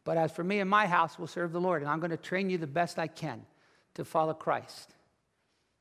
But 0.05 0.18
as 0.18 0.30
for 0.30 0.45
me 0.45 0.61
and 0.61 0.68
my 0.68 0.86
house, 0.86 1.18
we'll 1.18 1.26
serve 1.26 1.53
the 1.53 1.61
Lord. 1.61 1.80
And 1.80 1.91
I'm 1.91 2.01
going 2.01 2.11
to 2.11 2.18
train 2.18 2.51
you 2.51 2.59
the 2.59 2.66
best 2.66 2.99
I 2.99 3.07
can 3.07 3.47
to 3.95 4.05
follow 4.05 4.34
Christ. 4.34 4.95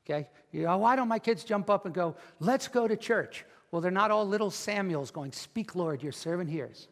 Okay? 0.06 0.30
You 0.54 0.64
know, 0.64 0.78
why 0.78 0.96
don't 0.96 1.10
my 1.10 1.20
kids 1.20 1.44
jump 1.44 1.70
up 1.70 1.86
and 1.86 1.94
go, 1.94 2.16
let's 2.40 2.70
go 2.70 2.88
to 2.88 2.96
church? 2.96 3.44
Well, 3.72 3.82
they're 3.82 3.92
not 3.92 4.12
all 4.12 4.28
little 4.28 4.52
Samuels 4.52 5.12
going, 5.12 5.32
Speak, 5.32 5.76
Lord, 5.76 6.02
your 6.02 6.12
servant 6.12 6.50
hears. 6.50 6.88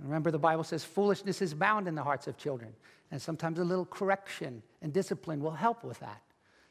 Remember, 0.00 0.30
the 0.30 0.38
Bible 0.38 0.64
says 0.64 0.84
foolishness 0.84 1.40
is 1.40 1.54
bound 1.54 1.86
in 1.86 1.94
the 1.94 2.02
hearts 2.02 2.26
of 2.26 2.36
children. 2.36 2.72
And 3.10 3.22
sometimes 3.22 3.58
a 3.58 3.64
little 3.64 3.86
correction 3.86 4.62
and 4.82 4.92
discipline 4.92 5.40
will 5.40 5.52
help 5.52 5.84
with 5.84 6.00
that 6.00 6.20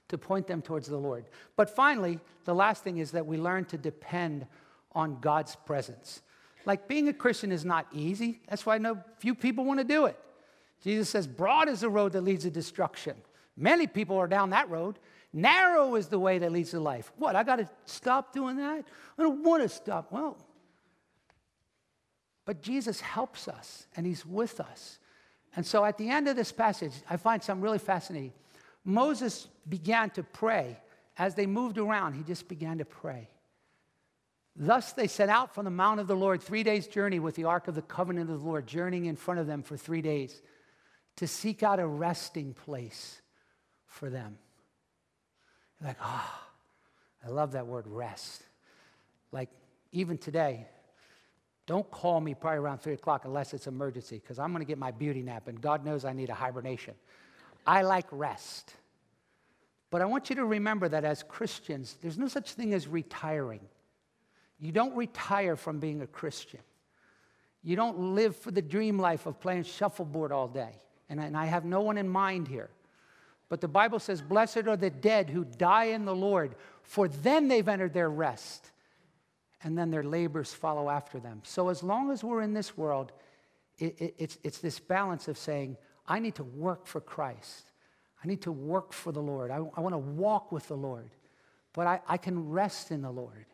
to 0.10 0.18
point 0.18 0.46
them 0.46 0.62
towards 0.62 0.88
the 0.88 0.98
Lord. 0.98 1.26
But 1.56 1.70
finally, 1.70 2.20
the 2.44 2.54
last 2.54 2.84
thing 2.84 2.98
is 2.98 3.12
that 3.12 3.26
we 3.26 3.38
learn 3.38 3.66
to 3.66 3.78
depend 3.78 4.46
on 4.92 5.20
God's 5.22 5.56
presence. 5.56 6.22
Like 6.66 6.88
being 6.88 7.08
a 7.08 7.14
Christian 7.14 7.52
is 7.52 7.66
not 7.66 7.88
easy. 7.94 8.42
That's 8.50 8.66
why 8.66 8.78
no 8.78 9.00
few 9.18 9.36
people 9.36 9.66
want 9.66 9.80
to 9.80 9.86
do 9.86 10.06
it. 10.06 10.20
Jesus 10.84 11.10
says, 11.10 11.28
Broad 11.28 11.70
is 11.70 11.80
the 11.80 11.90
road 11.90 12.12
that 12.12 12.22
leads 12.22 12.44
to 12.44 12.52
destruction. 12.52 13.16
Many 13.56 13.88
people 13.88 14.18
are 14.18 14.28
down 14.28 14.50
that 14.50 14.70
road. 14.70 15.00
Narrow 15.34 15.96
is 15.96 16.08
the 16.08 16.20
way 16.20 16.38
that 16.38 16.52
leads 16.52 16.72
to 16.72 16.80
life. 16.80 17.12
What? 17.18 17.36
I 17.36 17.44
got 17.44 17.56
to 17.56 17.68
stop 17.86 18.34
doing 18.34 18.58
that? 18.58 18.86
I 19.18 19.22
don't 19.22 19.44
want 19.44 19.64
to 19.64 19.70
stop. 19.70 20.12
Well, 20.12 20.38
but 22.46 22.62
Jesus 22.62 23.02
helps 23.02 23.48
us 23.48 23.88
and 23.96 24.06
he's 24.06 24.26
with 24.26 24.60
us. 24.60 25.00
And 25.56 25.66
so 25.66 25.84
at 25.84 25.98
the 25.98 26.10
end 26.10 26.28
of 26.28 26.36
this 26.36 26.52
passage, 26.52 26.94
I 27.10 27.18
find 27.18 27.42
something 27.42 27.64
really 27.64 27.80
fascinating. 27.80 28.34
Moses 28.86 29.48
began 29.68 30.10
to 30.12 30.24
pray. 30.24 30.78
As 31.18 31.36
they 31.36 31.46
moved 31.46 31.78
around, 31.78 32.14
he 32.14 32.24
just 32.24 32.48
began 32.48 32.80
to 32.80 32.86
pray. 32.86 33.30
Thus 34.56 34.94
they 34.94 35.08
set 35.08 35.30
out 35.30 35.54
from 35.56 35.66
the 35.66 35.72
mount 35.72 36.00
of 36.00 36.08
the 36.08 36.16
Lord, 36.16 36.42
three 36.42 36.64
days' 36.64 36.88
journey 36.88 37.20
with 37.20 37.36
the 37.36 37.46
ark 37.46 37.68
of 37.68 37.76
the 37.76 37.82
covenant 37.82 38.30
of 38.30 38.40
the 38.40 38.46
Lord, 38.48 38.68
journeying 38.68 39.06
in 39.06 39.16
front 39.16 39.40
of 39.40 39.48
them 39.48 39.64
for 39.64 39.78
three 39.78 40.02
days 40.02 40.42
to 41.18 41.28
seek 41.28 41.64
out 41.64 41.80
a 41.80 41.88
resting 41.88 42.54
place 42.54 43.22
for 43.86 44.10
them. 44.10 44.38
Like, 45.84 45.98
ah, 46.02 46.42
oh, 47.26 47.28
I 47.28 47.30
love 47.32 47.52
that 47.54 47.68
word 47.68 47.86
rest. 47.88 48.44
Like, 49.32 49.50
even 49.92 50.18
today, 50.18 50.68
don't 51.66 51.90
call 51.92 52.20
me 52.22 52.34
probably 52.34 52.60
around 52.60 52.80
three 52.80 52.94
o'clock 52.94 53.26
unless 53.26 53.54
it's 53.54 53.68
emergency, 53.68 54.20
because 54.20 54.40
I'm 54.40 54.52
going 54.52 54.62
to 54.62 54.68
get 54.68 54.78
my 54.78 54.92
beauty 54.92 55.22
nap, 55.22 55.48
and 55.48 55.60
God 55.60 55.86
knows 55.86 56.06
I 56.06 56.14
need 56.14 56.30
a 56.30 56.34
hibernation. 56.34 56.94
I 57.66 57.82
like 57.82 58.06
rest. 58.12 58.74
But 59.90 60.02
I 60.02 60.06
want 60.06 60.30
you 60.30 60.36
to 60.38 60.46
remember 60.46 60.90
that 60.90 61.06
as 61.06 61.24
Christians, 61.24 61.98
there's 62.02 62.18
no 62.18 62.28
such 62.28 62.54
thing 62.54 62.74
as 62.74 62.88
retiring. 62.88 63.62
You 64.60 64.72
don't 64.72 64.96
retire 64.96 65.56
from 65.56 65.80
being 65.80 66.02
a 66.02 66.08
Christian. 66.08 66.62
You 67.62 67.76
don't 67.76 68.16
live 68.16 68.36
for 68.36 68.52
the 68.52 68.62
dream 68.62 69.00
life 69.00 69.26
of 69.26 69.40
playing 69.40 69.64
shuffleboard 69.64 70.32
all 70.32 70.48
day. 70.48 70.76
And 71.10 71.20
and 71.20 71.38
I 71.38 71.46
have 71.46 71.64
no 71.64 71.82
one 71.82 71.98
in 71.98 72.10
mind 72.10 72.48
here. 72.48 72.70
But 73.54 73.62
the 73.62 73.68
Bible 73.68 74.00
says, 74.00 74.20
Blessed 74.20 74.66
are 74.66 74.76
the 74.76 74.90
dead 74.90 75.30
who 75.30 75.46
die 75.46 75.84
in 75.84 76.06
the 76.06 76.16
Lord, 76.16 76.56
for 76.82 77.08
then 77.08 77.50
they've 77.50 77.68
entered 77.68 77.94
their 77.94 78.10
rest. 78.10 78.72
And 79.64 79.78
then 79.78 79.92
their 79.92 80.02
labors 80.02 80.52
follow 80.52 80.90
after 80.90 81.20
them. 81.20 81.42
So 81.44 81.70
as 81.70 81.84
long 81.84 82.10
as 82.10 82.24
we're 82.24 82.42
in 82.42 82.56
this 82.56 82.76
world, 82.76 83.12
it, 83.78 84.02
it, 84.02 84.16
it's, 84.18 84.40
it's 84.42 84.58
this 84.58 84.80
balance 84.80 85.28
of 85.28 85.38
saying, 85.38 85.78
I 86.08 86.18
need 86.18 86.34
to 86.34 86.44
work 86.44 86.88
for 86.88 87.00
Christ. 87.00 87.70
I 88.24 88.28
need 88.28 88.42
to 88.42 88.52
work 88.52 88.92
for 88.92 89.12
the 89.12 89.22
Lord. 89.22 89.52
I, 89.52 89.58
I 89.58 89.82
want 89.82 89.94
to 89.94 90.00
walk 90.00 90.52
with 90.52 90.68
the 90.68 90.76
Lord. 90.76 91.12
But 91.74 91.86
I, 91.86 92.00
I 92.08 92.18
can 92.18 92.50
rest 92.50 92.90
in 92.90 93.04
the 93.04 93.12
Lord. 93.12 93.46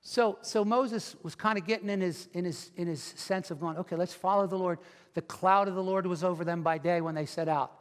So, 0.00 0.38
so 0.40 0.64
Moses 0.64 1.16
was 1.22 1.34
kind 1.34 1.58
of 1.58 1.66
getting 1.66 1.90
in 1.90 2.00
his, 2.00 2.30
in, 2.32 2.46
his, 2.46 2.70
in 2.76 2.86
his 2.86 3.02
sense 3.02 3.50
of 3.50 3.60
going, 3.60 3.76
okay, 3.76 3.96
let's 3.96 4.14
follow 4.14 4.46
the 4.46 4.56
Lord. 4.56 4.78
The 5.12 5.20
cloud 5.20 5.68
of 5.68 5.74
the 5.74 5.82
Lord 5.82 6.06
was 6.06 6.24
over 6.24 6.46
them 6.46 6.62
by 6.62 6.78
day 6.78 7.02
when 7.02 7.14
they 7.14 7.26
set 7.26 7.46
out. 7.46 7.76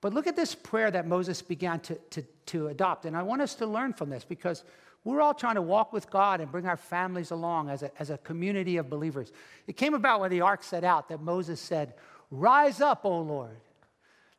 But 0.00 0.14
look 0.14 0.26
at 0.26 0.36
this 0.36 0.54
prayer 0.54 0.90
that 0.90 1.06
Moses 1.06 1.42
began 1.42 1.80
to, 1.80 1.94
to, 2.10 2.22
to 2.46 2.68
adopt. 2.68 3.04
And 3.04 3.16
I 3.16 3.22
want 3.22 3.42
us 3.42 3.54
to 3.56 3.66
learn 3.66 3.92
from 3.92 4.10
this 4.10 4.24
because 4.24 4.64
we're 5.04 5.20
all 5.20 5.34
trying 5.34 5.54
to 5.54 5.62
walk 5.62 5.92
with 5.92 6.10
God 6.10 6.40
and 6.40 6.50
bring 6.50 6.66
our 6.66 6.76
families 6.76 7.30
along 7.30 7.70
as 7.70 7.82
a, 7.82 7.90
as 8.00 8.10
a 8.10 8.18
community 8.18 8.76
of 8.76 8.90
believers. 8.90 9.32
It 9.66 9.76
came 9.76 9.94
about 9.94 10.20
when 10.20 10.30
the 10.30 10.42
ark 10.42 10.62
set 10.62 10.84
out 10.84 11.08
that 11.08 11.22
Moses 11.22 11.60
said, 11.60 11.94
Rise 12.30 12.80
up, 12.80 13.04
O 13.04 13.20
Lord. 13.20 13.56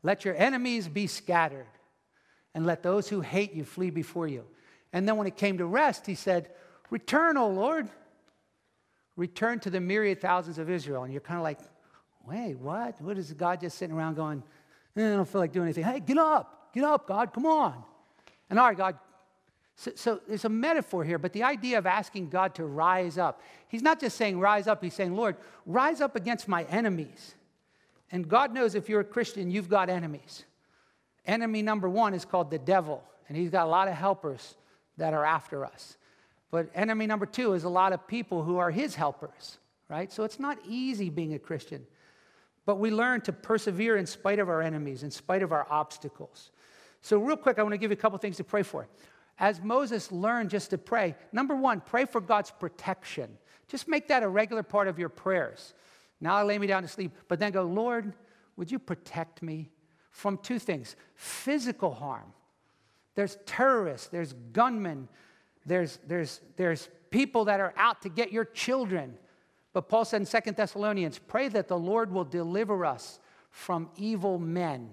Let 0.04 0.26
your 0.26 0.36
enemies 0.36 0.88
be 0.88 1.06
scattered, 1.06 1.68
and 2.56 2.66
let 2.66 2.82
those 2.82 3.08
who 3.08 3.22
hate 3.22 3.54
you 3.54 3.64
flee 3.66 3.92
before 3.92 4.28
you. 4.28 4.46
And 4.94 5.08
then 5.08 5.18
when 5.18 5.28
it 5.28 5.38
came 5.38 5.58
to 5.60 5.66
rest, 5.66 6.06
he 6.06 6.16
said, 6.16 6.50
Return, 6.90 7.38
O 7.38 7.48
Lord. 7.50 7.90
Return 9.16 9.60
to 9.60 9.70
the 9.70 9.80
myriad 9.80 10.22
thousands 10.22 10.58
of 10.58 10.70
Israel. 10.70 11.04
And 11.04 11.12
you're 11.12 11.22
kind 11.22 11.38
of 11.38 11.44
like, 11.44 11.60
wait, 12.26 12.58
what? 12.58 13.00
What 13.02 13.18
is 13.18 13.32
God 13.34 13.62
just 13.62 13.78
sitting 13.78 13.96
around 13.96 14.16
going, 14.16 14.42
eh, 14.96 15.14
I 15.14 15.16
don't 15.16 15.28
feel 15.28 15.42
like 15.42 15.52
doing 15.52 15.66
anything. 15.66 15.84
Hey, 15.84 16.00
get 16.00 16.18
up. 16.18 16.74
Get 16.74 16.84
up, 16.84 17.08
God. 17.08 17.34
Come 17.34 17.46
on. 17.46 17.84
And 18.50 18.60
all 18.60 18.68
right, 18.68 18.78
God. 18.78 18.98
So, 19.76 19.92
so 19.96 20.22
there's 20.28 20.46
a 20.46 20.50
metaphor 20.50 21.04
here, 21.04 21.18
but 21.18 21.34
the 21.34 21.44
idea 21.44 21.78
of 21.78 21.88
asking 21.88 22.30
God 22.30 22.54
to 22.56 22.66
rise 22.66 23.18
up, 23.18 23.42
he's 23.68 23.82
not 23.82 24.00
just 24.00 24.16
saying 24.16 24.40
rise 24.40 24.68
up, 24.68 24.84
he's 24.84 24.94
saying, 24.94 25.16
Lord, 25.16 25.38
rise 25.66 26.02
up 26.02 26.16
against 26.16 26.48
my 26.48 26.64
enemies. 26.66 27.36
And 28.12 28.28
God 28.28 28.54
knows 28.54 28.76
if 28.76 28.90
you're 28.90 29.00
a 29.00 29.06
Christian, 29.06 29.50
you've 29.50 29.70
got 29.70 29.90
enemies. 29.90 30.44
Enemy 31.26 31.62
number 31.62 31.90
one 31.90 32.14
is 32.14 32.26
called 32.26 32.52
the 32.52 32.60
devil, 32.60 33.04
and 33.28 33.38
he's 33.38 33.50
got 33.50 33.66
a 33.66 33.70
lot 33.70 33.88
of 33.88 33.94
helpers 33.94 34.56
that 34.98 35.14
are 35.14 35.26
after 35.26 35.66
us. 35.66 35.98
But 36.52 36.70
enemy 36.76 37.08
number 37.08 37.26
two 37.26 37.54
is 37.54 37.64
a 37.64 37.70
lot 37.70 37.94
of 37.94 38.06
people 38.08 38.44
who 38.44 38.58
are 38.58 38.70
his 38.70 38.96
helpers, 38.96 39.58
right? 39.88 40.12
So 40.12 40.24
it's 40.24 40.40
not 40.40 40.58
easy 40.68 41.10
being 41.10 41.34
a 41.34 41.40
Christian. 41.40 41.88
But 42.66 42.78
we 42.78 42.92
learn 42.92 43.22
to 43.22 43.34
persevere 43.34 43.98
in 43.98 44.06
spite 44.06 44.40
of 44.40 44.50
our 44.50 44.62
enemies, 44.62 45.04
in 45.04 45.12
spite 45.12 45.44
of 45.44 45.52
our 45.52 45.68
obstacles. 45.70 46.52
So, 47.02 47.18
real 47.18 47.38
quick, 47.38 47.58
I 47.58 47.64
want 47.64 47.74
to 47.74 47.78
give 47.78 47.92
you 47.92 47.98
a 47.98 48.00
couple 48.00 48.18
things 48.20 48.38
to 48.38 48.44
pray 48.44 48.64
for. 48.64 48.88
As 49.40 49.62
Moses 49.62 50.12
learned 50.12 50.52
just 50.52 50.70
to 50.70 50.78
pray, 50.78 51.16
number 51.32 51.56
one, 51.56 51.82
pray 51.82 52.06
for 52.06 52.22
God's 52.22 52.52
protection. 52.52 53.38
Just 53.68 53.88
make 53.88 54.08
that 54.10 54.22
a 54.22 54.28
regular 54.28 54.62
part 54.62 54.88
of 54.88 55.00
your 55.00 55.10
prayers. 55.10 55.74
Now 56.20 56.36
I 56.36 56.44
lay 56.44 56.60
me 56.60 56.68
down 56.68 56.84
to 56.84 56.88
sleep, 56.88 57.12
but 57.28 57.40
then 57.40 57.52
go, 57.52 57.64
Lord, 57.64 58.14
would 58.56 58.72
you 58.72 58.78
protect 58.78 59.42
me 59.42 59.72
from 60.12 60.38
two 60.38 60.60
things 60.60 60.96
physical 61.16 61.94
harm. 61.94 62.34
There's 63.16 63.38
terrorists, 63.46 64.08
there's 64.08 64.34
gunmen, 64.54 65.08
there's, 65.66 66.00
there's, 66.08 66.42
there's 66.58 66.90
people 67.10 67.46
that 67.46 67.60
are 67.60 67.74
out 67.76 68.02
to 68.04 68.10
get 68.10 68.32
your 68.32 68.46
children. 68.46 69.18
But 69.74 69.88
Paul 69.88 70.06
said 70.06 70.22
in 70.22 70.26
Second 70.26 70.58
Thessalonians, 70.58 71.20
pray 71.20 71.48
that 71.50 71.68
the 71.68 71.78
Lord 71.78 72.12
will 72.12 72.26
deliver 72.26 72.86
us 72.86 73.20
from 73.50 73.90
evil 73.98 74.38
men, 74.38 74.90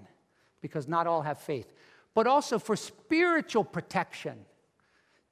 because 0.61 0.87
not 0.87 1.07
all 1.07 1.21
have 1.21 1.39
faith, 1.39 1.73
but 2.13 2.27
also 2.27 2.59
for 2.59 2.75
spiritual 2.75 3.63
protection. 3.63 4.45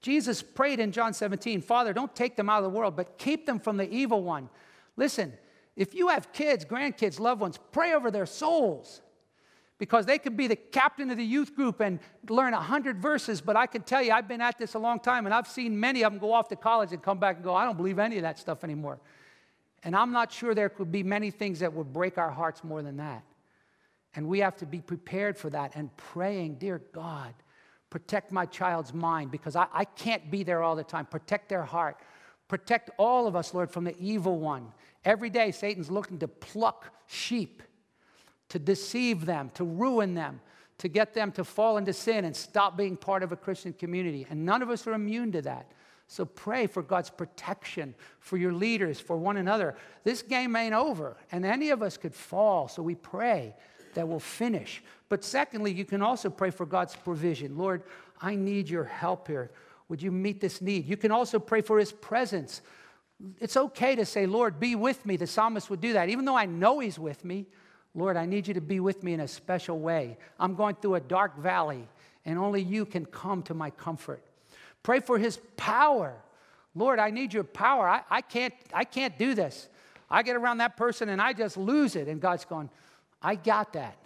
Jesus 0.02 0.42
prayed 0.42 0.80
in 0.80 0.92
John 0.92 1.14
17, 1.14 1.62
Father, 1.62 1.92
don't 1.94 2.16
take 2.16 2.36
them 2.36 2.50
out 2.50 2.64
of 2.64 2.72
the 2.72 2.78
world, 2.78 2.96
but 2.96 3.18
keep 3.18 3.46
them 3.46 3.60
from 3.60 3.78
the 3.78 3.90
evil 3.90 4.22
one. 4.22 4.50
Listen, 4.96 5.34
if 5.76 5.94
you 5.94 6.08
have 6.10 6.32
kids, 6.34 6.66
grandkids, 6.66 7.20
loved 7.20 7.42
ones, 7.42 7.60
pray 7.72 7.94
over 7.94 8.12
their 8.12 8.26
souls 8.26 9.02
because 9.78 10.06
they 10.06 10.18
could 10.18 10.36
be 10.36 10.48
the 10.48 10.56
captain 10.56 11.12
of 11.12 11.18
the 11.18 11.24
youth 11.24 11.56
group 11.56 11.82
and 11.82 12.00
learn 12.30 12.54
100 12.54 13.00
verses, 13.00 13.42
but 13.42 13.56
I 13.56 13.68
can 13.68 13.84
tell 13.84 14.02
you, 14.02 14.12
I've 14.12 14.28
been 14.28 14.42
at 14.42 14.58
this 14.58 14.74
a 14.74 14.80
long 14.80 15.00
time 15.00 15.26
and 15.26 15.36
I've 15.36 15.48
seen 15.48 15.80
many 15.80 16.04
of 16.04 16.12
them 16.12 16.20
go 16.20 16.34
off 16.34 16.48
to 16.50 16.56
college 16.56 16.94
and 16.94 17.02
come 17.02 17.20
back 17.20 17.36
and 17.36 17.44
go, 17.44 17.54
I 17.54 17.66
don't 17.66 17.78
believe 17.78 18.00
any 18.00 18.18
of 18.18 18.24
that 18.24 18.40
stuff 18.40 18.64
anymore. 18.64 19.00
And 19.84 19.96
I'm 19.96 20.12
not 20.12 20.32
sure 20.32 20.54
there 20.56 20.70
could 20.70 20.92
be 20.92 21.04
many 21.04 21.32
things 21.32 21.60
that 21.60 21.74
would 21.74 21.94
break 21.94 22.18
our 22.18 22.32
hearts 22.32 22.64
more 22.64 22.82
than 22.82 22.98
that. 22.98 23.24
And 24.16 24.28
we 24.28 24.40
have 24.40 24.56
to 24.58 24.66
be 24.66 24.82
prepared 24.82 25.38
for 25.38 25.50
that 25.52 25.74
and 25.76 25.96
praying, 25.98 26.56
Dear 26.56 26.82
God, 26.92 27.34
protect 27.90 28.32
my 28.32 28.46
child's 28.46 28.94
mind 28.94 29.32
because 29.32 29.56
I, 29.56 29.68
I 29.72 29.86
can't 29.86 30.32
be 30.32 30.44
there 30.44 30.64
all 30.64 30.76
the 30.76 30.84
time. 30.84 31.06
Protect 31.06 31.50
their 31.50 31.64
heart. 31.64 31.98
Protect 32.48 32.90
all 32.98 33.28
of 33.28 33.36
us, 33.36 33.54
Lord, 33.54 33.70
from 33.70 33.84
the 33.84 33.96
evil 34.00 34.40
one. 34.40 34.72
Every 35.06 35.30
day, 35.30 35.52
Satan's 35.52 35.92
looking 35.92 36.18
to 36.20 36.28
pluck 36.28 36.92
sheep 37.06 37.62
to 38.50 38.60
deceive 38.60 39.26
them, 39.26 39.52
to 39.56 39.64
ruin 39.64 40.14
them, 40.14 40.40
to 40.78 40.88
get 40.88 41.14
them 41.14 41.32
to 41.34 41.44
fall 41.44 41.78
into 41.78 41.94
sin 41.94 42.26
and 42.26 42.36
stop 42.36 42.78
being 42.78 42.96
part 42.96 43.24
of 43.24 43.32
a 43.32 43.36
Christian 43.36 43.74
community. 43.74 44.26
And 44.30 44.46
none 44.46 44.62
of 44.62 44.70
us 44.70 44.86
are 44.88 44.94
immune 44.94 45.32
to 45.34 45.42
that. 45.44 45.72
So 46.08 46.24
pray 46.26 46.68
for 46.68 46.82
God's 46.82 47.10
protection 47.10 47.94
for 48.20 48.38
your 48.38 48.54
leaders, 48.54 49.00
for 49.00 49.18
one 49.18 49.38
another. 49.38 49.76
This 50.04 50.22
game 50.22 50.56
ain't 50.56 50.74
over, 50.74 51.18
and 51.32 51.46
any 51.46 51.70
of 51.70 51.82
us 51.82 51.98
could 51.98 52.16
fall. 52.16 52.70
So 52.70 52.82
we 52.82 52.96
pray 52.96 53.54
that 53.94 54.08
we'll 54.08 54.20
finish. 54.20 54.82
But 55.10 55.24
secondly, 55.24 55.72
you 55.74 55.84
can 55.84 56.02
also 56.02 56.30
pray 56.30 56.50
for 56.50 56.66
God's 56.66 56.96
provision. 56.96 57.58
Lord, 57.58 57.84
I 58.22 58.36
need 58.36 58.70
your 58.70 58.86
help 58.86 59.28
here. 59.28 59.52
Would 59.90 60.02
you 60.02 60.12
meet 60.12 60.40
this 60.40 60.62
need? 60.62 60.88
You 60.88 60.98
can 60.98 61.12
also 61.12 61.40
pray 61.40 61.62
for 61.62 61.78
his 61.78 61.92
presence. 61.92 62.62
It's 63.40 63.58
okay 63.58 63.96
to 63.96 64.06
say, 64.06 64.26
Lord, 64.26 64.60
be 64.60 64.76
with 64.76 65.06
me. 65.06 65.18
The 65.18 65.28
psalmist 65.28 65.70
would 65.70 65.82
do 65.82 65.94
that. 65.94 66.10
Even 66.10 66.26
though 66.26 66.38
I 66.38 66.46
know 66.46 66.80
he's 66.80 67.00
with 67.00 67.26
me, 67.26 67.48
Lord, 67.96 68.16
I 68.16 68.26
need 68.26 68.48
you 68.48 68.54
to 68.54 68.62
be 68.62 68.80
with 68.80 69.04
me 69.04 69.14
in 69.14 69.22
a 69.22 69.28
special 69.28 69.80
way. 69.80 70.18
I'm 70.40 70.56
going 70.56 70.76
through 70.76 70.96
a 70.96 71.00
dark 71.00 71.38
valley, 71.38 71.88
and 72.26 72.38
only 72.38 72.62
you 72.62 72.86
can 72.86 73.06
come 73.06 73.42
to 73.44 73.54
my 73.54 73.72
comfort. 73.72 74.24
Pray 74.84 75.00
for 75.00 75.18
his 75.18 75.40
power. 75.56 76.16
Lord, 76.76 77.00
I 77.00 77.10
need 77.10 77.34
your 77.34 77.44
power. 77.44 77.88
I, 77.88 78.02
I, 78.10 78.22
can't, 78.22 78.54
I 78.74 78.84
can't 78.84 79.18
do 79.18 79.34
this. 79.34 79.68
I 80.10 80.24
get 80.24 80.36
around 80.36 80.60
that 80.60 80.78
person 80.78 81.10
and 81.10 81.22
I 81.22 81.34
just 81.34 81.58
lose 81.58 81.96
it. 81.96 82.08
And 82.08 82.22
God's 82.22 82.46
going, 82.46 82.70
I 83.22 83.36
got 83.36 83.74
that. 83.74 83.98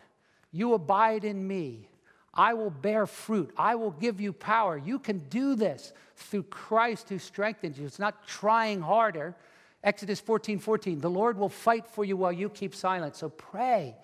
You 0.52 0.74
abide 0.74 1.24
in 1.24 1.48
me. 1.48 1.88
I 2.34 2.54
will 2.54 2.70
bear 2.70 3.06
fruit. 3.06 3.52
I 3.58 3.76
will 3.76 3.92
give 3.92 4.22
you 4.22 4.32
power. 4.32 4.78
You 4.78 5.00
can 5.00 5.20
do 5.30 5.56
this 5.56 5.92
through 6.16 6.44
Christ 6.44 7.10
who 7.10 7.20
strengthens 7.20 7.78
you. 7.78 7.86
It's 7.86 8.00
not 8.00 8.26
trying 8.26 8.82
harder, 8.82 9.36
Exodus 9.84 10.20
14 10.20 10.60
14, 10.60 11.00
the 11.00 11.10
Lord 11.10 11.38
will 11.38 11.50
fight 11.50 11.88
for 11.88 12.06
you 12.06 12.16
while 12.16 12.32
you 12.32 12.50
keep 12.50 12.76
silent. 12.76 13.16
So 13.16 13.30
pray 13.30 13.96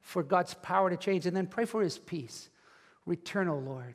for 0.00 0.22
God's 0.22 0.54
power 0.54 0.90
to 0.90 0.96
change 0.96 1.26
and 1.26 1.36
then 1.36 1.46
pray 1.46 1.64
for 1.64 1.82
his 1.82 1.98
peace. 1.98 2.50
Return, 3.06 3.48
O 3.48 3.58
Lord. 3.58 3.94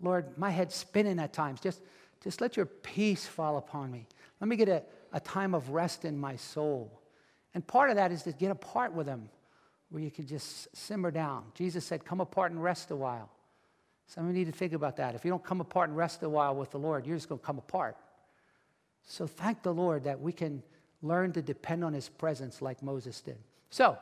Lord, 0.00 0.36
my 0.36 0.50
head's 0.50 0.74
spinning 0.74 1.18
at 1.18 1.32
times. 1.32 1.60
Just, 1.60 1.80
just 2.22 2.40
let 2.40 2.56
your 2.56 2.66
peace 2.66 3.26
fall 3.26 3.56
upon 3.56 3.90
me. 3.90 4.06
Let 4.40 4.48
me 4.48 4.56
get 4.56 4.68
a, 4.68 4.82
a 5.12 5.20
time 5.20 5.54
of 5.54 5.70
rest 5.70 6.04
in 6.04 6.18
my 6.18 6.36
soul. 6.36 7.00
And 7.54 7.66
part 7.66 7.90
of 7.90 7.96
that 7.96 8.12
is 8.12 8.22
to 8.24 8.32
get 8.32 8.50
apart 8.50 8.92
with 8.92 9.06
him 9.06 9.28
where 9.90 10.02
you 10.02 10.10
can 10.10 10.26
just 10.26 10.74
simmer 10.76 11.10
down. 11.10 11.44
Jesus 11.54 11.84
said, 11.84 12.04
Come 12.04 12.20
apart 12.20 12.52
and 12.52 12.62
rest 12.62 12.90
a 12.90 12.96
while. 12.96 13.30
Some 14.06 14.24
of 14.24 14.36
you 14.36 14.44
need 14.44 14.52
to 14.52 14.58
think 14.58 14.72
about 14.72 14.96
that. 14.96 15.14
If 15.14 15.24
you 15.24 15.30
don't 15.30 15.42
come 15.42 15.60
apart 15.60 15.88
and 15.88 15.96
rest 15.96 16.22
a 16.22 16.28
while 16.28 16.54
with 16.54 16.70
the 16.70 16.78
Lord, 16.78 17.06
you're 17.06 17.16
just 17.16 17.28
going 17.28 17.40
to 17.40 17.46
come 17.46 17.58
apart. 17.58 17.96
So 19.04 19.26
thank 19.26 19.62
the 19.62 19.72
Lord 19.74 20.04
that 20.04 20.20
we 20.20 20.32
can 20.32 20.62
learn 21.02 21.32
to 21.32 21.42
depend 21.42 21.84
on 21.84 21.92
his 21.92 22.08
presence 22.08 22.60
like 22.62 22.82
Moses 22.82 23.20
did. 23.20 23.38
So, 23.70 23.98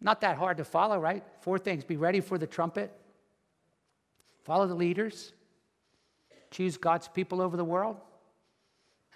not 0.00 0.20
that 0.20 0.36
hard 0.36 0.58
to 0.58 0.64
follow, 0.64 0.98
right? 0.98 1.24
Four 1.40 1.58
things 1.58 1.84
be 1.84 1.96
ready 1.96 2.20
for 2.20 2.38
the 2.38 2.46
trumpet, 2.46 2.92
follow 4.46 4.68
the 4.68 4.74
leaders, 4.74 5.32
choose 6.52 6.76
God's 6.76 7.08
people 7.08 7.42
over 7.42 7.56
the 7.56 7.64
world, 7.64 7.96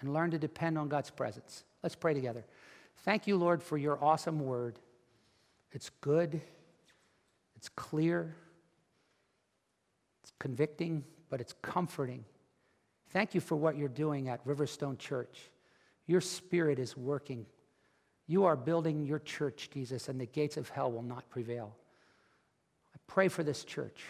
and 0.01 0.13
learn 0.13 0.31
to 0.31 0.37
depend 0.37 0.77
on 0.77 0.89
God's 0.89 1.09
presence. 1.09 1.63
Let's 1.81 1.95
pray 1.95 2.13
together. 2.13 2.43
Thank 3.05 3.27
you, 3.27 3.37
Lord, 3.37 3.63
for 3.63 3.77
your 3.77 4.03
awesome 4.03 4.41
word. 4.41 4.77
It's 5.71 5.89
good, 6.01 6.41
it's 7.55 7.69
clear, 7.69 8.35
it's 10.21 10.33
convicting, 10.37 11.05
but 11.29 11.39
it's 11.39 11.55
comforting. 11.61 12.25
Thank 13.11 13.33
you 13.33 13.39
for 13.39 13.55
what 13.55 13.77
you're 13.77 13.87
doing 13.87 14.27
at 14.27 14.45
Riverstone 14.45 14.97
Church. 14.99 15.49
Your 16.07 16.19
spirit 16.19 16.77
is 16.77 16.97
working. 16.97 17.45
You 18.27 18.43
are 18.43 18.57
building 18.57 19.05
your 19.05 19.19
church, 19.19 19.69
Jesus, 19.73 20.09
and 20.09 20.19
the 20.19 20.25
gates 20.25 20.57
of 20.57 20.67
hell 20.67 20.91
will 20.91 21.03
not 21.03 21.29
prevail. 21.29 21.73
I 22.93 22.99
pray 23.07 23.29
for 23.29 23.43
this 23.43 23.63
church 23.63 24.03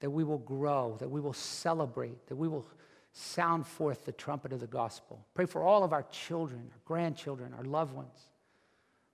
that 0.00 0.10
we 0.10 0.24
will 0.24 0.38
grow, 0.38 0.96
that 0.98 1.10
we 1.10 1.20
will 1.20 1.32
celebrate, 1.32 2.26
that 2.26 2.36
we 2.36 2.48
will 2.48 2.66
sound 3.12 3.66
forth 3.66 4.04
the 4.04 4.12
trumpet 4.12 4.52
of 4.52 4.60
the 4.60 4.66
gospel. 4.66 5.24
Pray 5.34 5.46
for 5.46 5.62
all 5.62 5.84
of 5.84 5.92
our 5.92 6.04
children, 6.04 6.68
our 6.72 6.80
grandchildren, 6.84 7.54
our 7.56 7.64
loved 7.64 7.92
ones. 7.92 8.28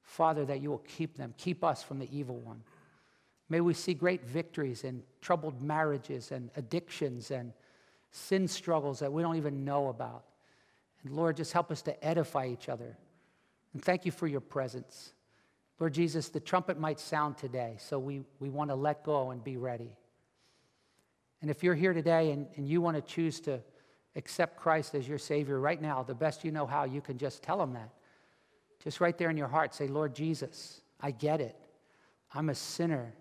Father, 0.03 0.45
that 0.45 0.61
you 0.61 0.71
will 0.71 0.85
keep 0.87 1.17
them, 1.17 1.35
keep 1.37 1.65
us 1.65 1.83
from 1.83 1.99
the 1.99 2.09
evil 2.17 2.39
one. 2.39 2.63
May 3.49 3.61
we 3.61 3.75
see 3.75 3.95
great 3.95 4.25
victories 4.25 4.85
in 4.85 5.03
troubled 5.21 5.63
marriages 5.63 6.33
and 6.33 6.51
addictions 6.57 7.31
and 7.31 7.53
sin 8.11 8.49
struggles 8.49 9.01
that 9.01 9.13
we 9.13 9.23
don't 9.23 9.37
even 9.37 9.65
know 9.65 9.89
about. 9.89 10.25
And 11.03 11.15
Lord, 11.15 11.37
just 11.37 11.53
help 11.53 11.71
us 11.71 11.83
to 11.83 12.05
edify 12.05 12.47
each 12.47 12.69
other. 12.69 12.97
And 13.73 13.83
thank 13.83 14.05
you 14.05 14.13
for 14.13 14.27
your 14.27 14.41
presence. 14.41 15.13
Lord 15.79 15.95
Jesus, 15.95 16.29
the 16.29 16.41
trumpet 16.41 16.79
might 16.79 16.99
sound 16.99 17.37
today, 17.37 17.77
so 17.79 17.99
we, 17.99 18.23
we 18.41 18.49
want 18.49 18.71
to 18.71 18.75
let 18.75 19.05
go 19.05 19.31
and 19.31 19.45
be 19.45 19.57
ready. 19.57 19.91
And 21.43 21.51
if 21.51 21.63
you're 21.63 21.75
here 21.75 21.93
today 21.93 22.31
and, 22.31 22.47
and 22.57 22.69
you 22.69 22.81
want 22.81 22.97
to 22.97 23.03
choose 23.03 23.41
to 23.41 23.61
accept 24.15 24.57
Christ 24.57 24.95
as 24.95 25.07
your 25.07 25.19
Savior 25.19 25.61
right 25.61 25.81
now, 25.81 26.03
the 26.03 26.15
best 26.15 26.45
you 26.45 26.51
know 26.51 26.67
how, 26.67 26.85
you 26.85 27.01
can 27.01 27.19
just 27.19 27.43
tell 27.43 27.63
Him 27.63 27.75
that. 27.75 27.91
Just 28.83 29.01
right 29.01 29.17
there 29.17 29.31
in 29.31 29.37
your 29.37 29.49
heart, 29.49 29.75
say, 29.75 29.87
Lord 29.87 30.15
Jesus, 30.15 30.81
I 31.01 31.11
get 31.11 31.41
it. 31.41 31.57
I'm 32.33 32.49
a 32.49 32.55
sinner. 32.55 33.13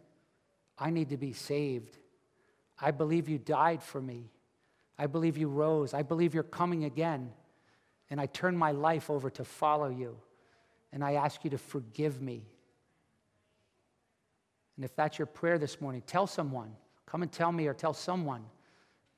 I 0.78 0.90
need 0.90 1.10
to 1.10 1.18
be 1.18 1.34
saved. 1.34 1.98
I 2.80 2.92
believe 2.92 3.30
you 3.30 3.38
died 3.38 3.82
for 3.82 4.02
me. 4.02 4.30
I 4.98 5.08
believe 5.08 5.38
you 5.38 5.48
rose. 5.48 5.94
I 5.94 6.04
believe 6.04 6.34
you're 6.34 6.44
coming 6.44 6.86
again. 6.86 7.32
And 8.10 8.20
I 8.22 8.28
turn 8.28 8.56
my 8.58 8.72
life 8.72 9.10
over 9.10 9.30
to 9.32 9.44
follow 9.44 9.90
you. 9.90 10.18
And 10.92 11.04
I 11.04 11.14
ask 11.14 11.44
you 11.44 11.50
to 11.52 11.58
forgive 11.58 12.22
me. 12.22 12.46
And 14.76 14.86
if 14.86 14.96
that's 14.96 15.18
your 15.18 15.26
prayer 15.26 15.58
this 15.58 15.80
morning, 15.82 16.04
tell 16.06 16.28
someone. 16.28 16.76
Come 17.16 17.22
and 17.22 17.32
tell 17.32 17.54
me 17.54 17.66
or 17.66 17.74
tell 17.74 17.94
someone 17.94 18.44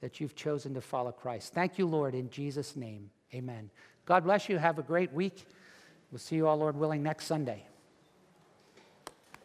that 0.02 0.22
you've 0.22 0.36
chosen 0.36 0.72
to 0.76 0.82
follow 0.82 1.12
Christ. 1.12 1.52
Thank 1.56 1.80
you, 1.80 1.88
Lord, 1.88 2.14
in 2.14 2.30
Jesus' 2.30 2.76
name. 2.76 3.10
Amen. 3.34 3.72
God 4.06 4.24
bless 4.24 4.48
you. 4.48 4.60
Have 4.60 4.78
a 4.78 4.84
great 4.84 5.12
week. 5.14 5.48
We'll 6.12 6.20
see 6.20 6.36
you 6.36 6.46
all, 6.46 6.58
Lord 6.58 6.78
willing, 6.78 7.02
next 7.02 7.26
Sunday. 7.26 7.66